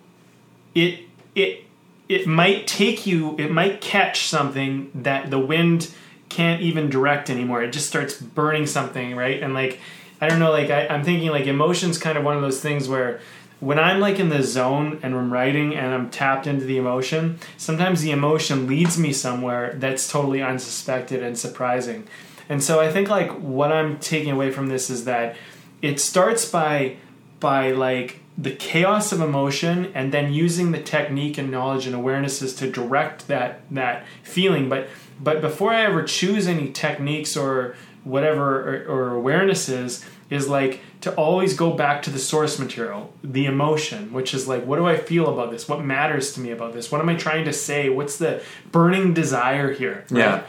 it 0.75 0.99
it 1.33 1.63
it 2.07 2.27
might 2.27 2.67
take 2.67 3.07
you. 3.07 3.35
It 3.39 3.51
might 3.51 3.81
catch 3.81 4.27
something 4.27 4.91
that 4.93 5.31
the 5.31 5.39
wind 5.39 5.91
can't 6.29 6.61
even 6.61 6.91
direct 6.91 7.31
anymore. 7.31 7.63
It 7.63 7.73
just 7.73 7.87
starts 7.87 8.13
burning 8.21 8.67
something, 8.67 9.15
right? 9.15 9.41
And 9.41 9.55
like, 9.55 9.79
I 10.21 10.27
don't 10.27 10.39
know. 10.39 10.51
Like 10.51 10.69
I, 10.69 10.87
I'm 10.87 11.03
thinking 11.03 11.29
like 11.29 11.47
emotion's 11.47 11.97
kind 11.97 12.17
of 12.17 12.23
one 12.23 12.35
of 12.35 12.41
those 12.41 12.61
things 12.61 12.87
where 12.87 13.19
when 13.59 13.77
I'm 13.77 13.99
like 13.99 14.19
in 14.19 14.29
the 14.29 14.41
zone 14.41 14.99
and 15.03 15.13
I'm 15.13 15.31
writing 15.31 15.75
and 15.75 15.93
I'm 15.93 16.09
tapped 16.09 16.47
into 16.47 16.65
the 16.65 16.77
emotion, 16.77 17.39
sometimes 17.57 18.01
the 18.01 18.11
emotion 18.11 18.67
leads 18.67 18.97
me 18.97 19.11
somewhere 19.11 19.73
that's 19.77 20.09
totally 20.09 20.41
unsuspected 20.41 21.21
and 21.21 21.37
surprising. 21.37 22.07
And 22.47 22.63
so 22.63 22.79
I 22.79 22.91
think 22.91 23.09
like 23.09 23.31
what 23.31 23.71
I'm 23.71 23.99
taking 23.99 24.31
away 24.31 24.51
from 24.51 24.67
this 24.67 24.89
is 24.89 25.05
that 25.05 25.35
it 25.81 25.99
starts 25.99 26.49
by 26.49 26.97
by 27.39 27.71
like 27.71 28.19
the 28.37 28.51
chaos 28.51 29.11
of 29.11 29.19
emotion 29.19 29.91
and 29.93 30.13
then 30.13 30.31
using 30.31 30.71
the 30.71 30.81
technique 30.81 31.37
and 31.37 31.51
knowledge 31.51 31.85
and 31.85 31.95
awarenesses 31.95 32.57
to 32.57 32.71
direct 32.71 33.27
that 33.27 33.61
that 33.71 34.05
feeling 34.23 34.69
but 34.69 34.87
but 35.21 35.41
before 35.41 35.73
I 35.73 35.83
ever 35.83 36.03
choose 36.03 36.47
any 36.47 36.71
techniques 36.71 37.35
or 37.35 37.75
whatever 38.03 38.85
or, 38.87 39.15
or 39.15 39.21
awarenesses 39.21 40.05
is 40.29 40.47
like 40.47 40.79
to 41.01 41.13
always 41.15 41.55
go 41.55 41.71
back 41.71 42.03
to 42.03 42.09
the 42.09 42.19
source 42.19 42.59
material, 42.59 43.11
the 43.23 43.45
emotion, 43.45 44.13
which 44.13 44.33
is 44.33 44.47
like, 44.47 44.65
what 44.65 44.75
do 44.75 44.85
I 44.85 44.97
feel 44.97 45.27
about 45.27 45.51
this? 45.51 45.67
What 45.67 45.83
matters 45.83 46.33
to 46.33 46.39
me 46.39 46.51
about 46.51 46.73
this? 46.73 46.91
What 46.91 47.01
am 47.01 47.09
I 47.09 47.15
trying 47.15 47.45
to 47.45 47.53
say? 47.53 47.89
What's 47.89 48.17
the 48.17 48.43
burning 48.71 49.13
desire 49.13 49.73
here? 49.73 50.05
right? 50.11 50.19
Yeah. 50.19 50.43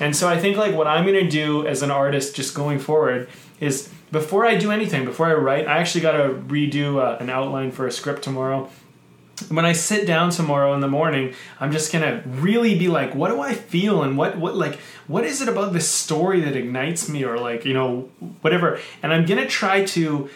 And 0.00 0.16
so 0.16 0.28
I 0.28 0.38
think 0.38 0.56
like 0.56 0.74
what 0.74 0.86
I'm 0.86 1.04
going 1.04 1.22
to 1.22 1.30
do 1.30 1.66
as 1.66 1.82
an 1.82 1.90
artist 1.90 2.34
just 2.34 2.54
going 2.54 2.78
forward 2.78 3.28
is 3.60 3.90
before 4.10 4.46
I 4.46 4.56
do 4.56 4.70
anything, 4.70 5.04
before 5.04 5.26
I 5.26 5.34
write, 5.34 5.66
I 5.66 5.78
actually 5.78 6.00
got 6.02 6.12
to 6.12 6.34
redo 6.46 7.02
uh, 7.02 7.18
an 7.18 7.28
outline 7.28 7.72
for 7.72 7.86
a 7.86 7.92
script 7.92 8.22
tomorrow 8.22 8.70
when 9.48 9.64
I 9.64 9.72
sit 9.72 10.06
down 10.06 10.30
tomorrow 10.30 10.72
in 10.74 10.80
the 10.80 10.88
morning, 10.88 11.34
I'm 11.60 11.70
just 11.70 11.92
gonna 11.92 12.22
really 12.26 12.78
be 12.78 12.88
like, 12.88 13.14
what 13.14 13.28
do 13.28 13.40
I 13.40 13.54
feel 13.54 14.02
and 14.02 14.16
what 14.16 14.38
what 14.38 14.56
like 14.56 14.78
what 15.06 15.24
is 15.24 15.40
it 15.40 15.48
about 15.48 15.72
this 15.72 15.88
story 15.88 16.40
that 16.40 16.56
ignites 16.56 17.08
me 17.08 17.24
or 17.24 17.38
like 17.38 17.64
you 17.64 17.74
know 17.74 18.08
whatever, 18.40 18.80
and 19.02 19.12
I'm 19.12 19.26
gonna 19.26 19.46
try 19.46 19.84
to 19.84 20.30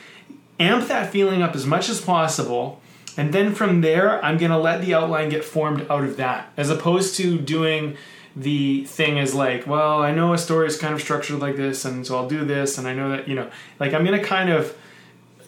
amp 0.58 0.88
that 0.88 1.10
feeling 1.10 1.42
up 1.42 1.54
as 1.54 1.66
much 1.66 1.88
as 1.88 2.00
possible. 2.00 2.80
And 3.16 3.32
then 3.34 3.54
from 3.54 3.80
there, 3.80 4.24
I'm 4.24 4.38
gonna 4.38 4.58
let 4.58 4.82
the 4.82 4.94
outline 4.94 5.30
get 5.30 5.44
formed 5.44 5.86
out 5.90 6.04
of 6.04 6.16
that, 6.18 6.52
as 6.56 6.70
opposed 6.70 7.16
to 7.16 7.38
doing 7.38 7.96
the 8.36 8.84
thing 8.84 9.18
as 9.18 9.34
like, 9.34 9.66
well, 9.66 10.00
I 10.02 10.12
know 10.12 10.32
a 10.32 10.38
story 10.38 10.66
is 10.68 10.78
kind 10.78 10.94
of 10.94 11.00
structured 11.00 11.40
like 11.40 11.56
this, 11.56 11.84
and 11.84 12.06
so 12.06 12.16
I'll 12.16 12.28
do 12.28 12.44
this, 12.44 12.78
and 12.78 12.86
I 12.86 12.94
know 12.94 13.10
that 13.10 13.26
you 13.26 13.34
know, 13.34 13.50
like 13.78 13.94
I'm 13.94 14.04
gonna 14.04 14.22
kind 14.22 14.50
of 14.50 14.76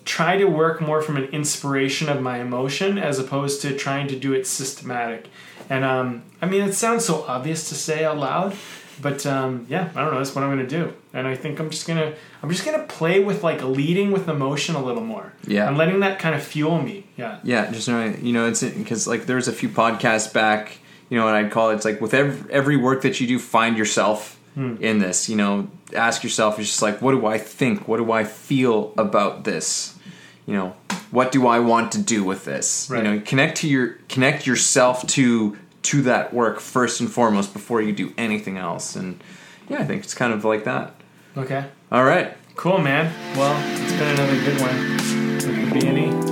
try 0.04 0.36
to 0.36 0.44
work 0.46 0.80
more 0.80 1.02
from 1.02 1.16
an 1.16 1.24
inspiration 1.24 2.08
of 2.08 2.20
my 2.20 2.40
emotion 2.40 2.98
as 2.98 3.18
opposed 3.18 3.62
to 3.62 3.76
trying 3.76 4.08
to 4.08 4.18
do 4.18 4.32
it 4.32 4.46
systematic. 4.46 5.28
And 5.70 5.84
um, 5.84 6.22
I 6.40 6.46
mean, 6.46 6.62
it 6.62 6.74
sounds 6.74 7.04
so 7.04 7.24
obvious 7.24 7.68
to 7.68 7.74
say 7.74 8.04
out 8.04 8.18
loud, 8.18 8.54
but 9.00 9.24
um, 9.26 9.66
yeah, 9.68 9.90
I 9.94 10.00
don't 10.02 10.12
know. 10.12 10.18
That's 10.18 10.34
what 10.34 10.44
I'm 10.44 10.50
gonna 10.50 10.66
do. 10.66 10.92
And 11.12 11.26
I 11.26 11.34
think 11.34 11.60
I'm 11.60 11.70
just 11.70 11.86
gonna 11.86 12.14
I'm 12.42 12.50
just 12.50 12.64
gonna 12.64 12.84
play 12.86 13.22
with 13.22 13.42
like 13.42 13.62
leading 13.62 14.10
with 14.10 14.28
emotion 14.28 14.74
a 14.74 14.84
little 14.84 15.04
more. 15.04 15.32
Yeah. 15.46 15.68
and 15.68 15.78
letting 15.78 16.00
that 16.00 16.18
kind 16.18 16.34
of 16.34 16.42
fuel 16.42 16.80
me. 16.80 17.04
Yeah. 17.16 17.38
Yeah, 17.42 17.70
just 17.70 17.88
knowing, 17.88 18.24
you 18.24 18.32
know, 18.32 18.46
it's 18.48 18.62
because 18.62 19.06
like 19.06 19.26
there 19.26 19.36
was 19.36 19.48
a 19.48 19.52
few 19.52 19.68
podcasts 19.68 20.32
back, 20.32 20.78
you 21.08 21.18
know, 21.18 21.28
and 21.28 21.36
I'd 21.36 21.52
call 21.52 21.70
it, 21.70 21.74
it's 21.76 21.84
like 21.84 22.00
with 22.00 22.14
every, 22.14 22.52
every 22.52 22.76
work 22.76 23.02
that 23.02 23.20
you 23.20 23.26
do, 23.26 23.38
find 23.38 23.76
yourself 23.76 24.38
Hmm. 24.54 24.76
in 24.80 24.98
this. 24.98 25.28
You 25.28 25.36
know, 25.36 25.68
ask 25.94 26.22
yourself, 26.22 26.58
it's 26.58 26.68
just 26.68 26.82
like, 26.82 27.00
what 27.00 27.12
do 27.12 27.26
I 27.26 27.38
think? 27.38 27.88
What 27.88 27.96
do 27.96 28.12
I 28.12 28.24
feel 28.24 28.92
about 28.98 29.44
this? 29.44 29.98
You 30.46 30.54
know, 30.54 30.76
what 31.10 31.32
do 31.32 31.46
I 31.46 31.58
want 31.58 31.92
to 31.92 32.02
do 32.02 32.22
with 32.24 32.44
this? 32.44 32.88
Right. 32.90 33.04
You 33.04 33.10
know, 33.10 33.20
connect 33.20 33.58
to 33.58 33.68
your 33.68 33.98
connect 34.08 34.46
yourself 34.46 35.06
to 35.08 35.56
to 35.82 36.02
that 36.02 36.32
work 36.34 36.60
first 36.60 37.00
and 37.00 37.10
foremost 37.10 37.52
before 37.52 37.80
you 37.80 37.92
do 37.92 38.12
anything 38.18 38.58
else. 38.58 38.96
And 38.96 39.22
yeah, 39.68 39.78
I 39.78 39.84
think 39.84 40.04
it's 40.04 40.14
kind 40.14 40.32
of 40.32 40.44
like 40.44 40.64
that. 40.64 40.94
Okay. 41.36 41.64
All 41.90 42.04
right. 42.04 42.36
Cool, 42.56 42.78
man. 42.78 43.12
Well, 43.36 43.56
it's 43.82 43.92
been 43.94 44.08
another 44.08 44.36
good 44.44 44.60
one 44.60 44.96
with 44.96 45.72
the 45.72 45.80
B&E. 45.80 46.31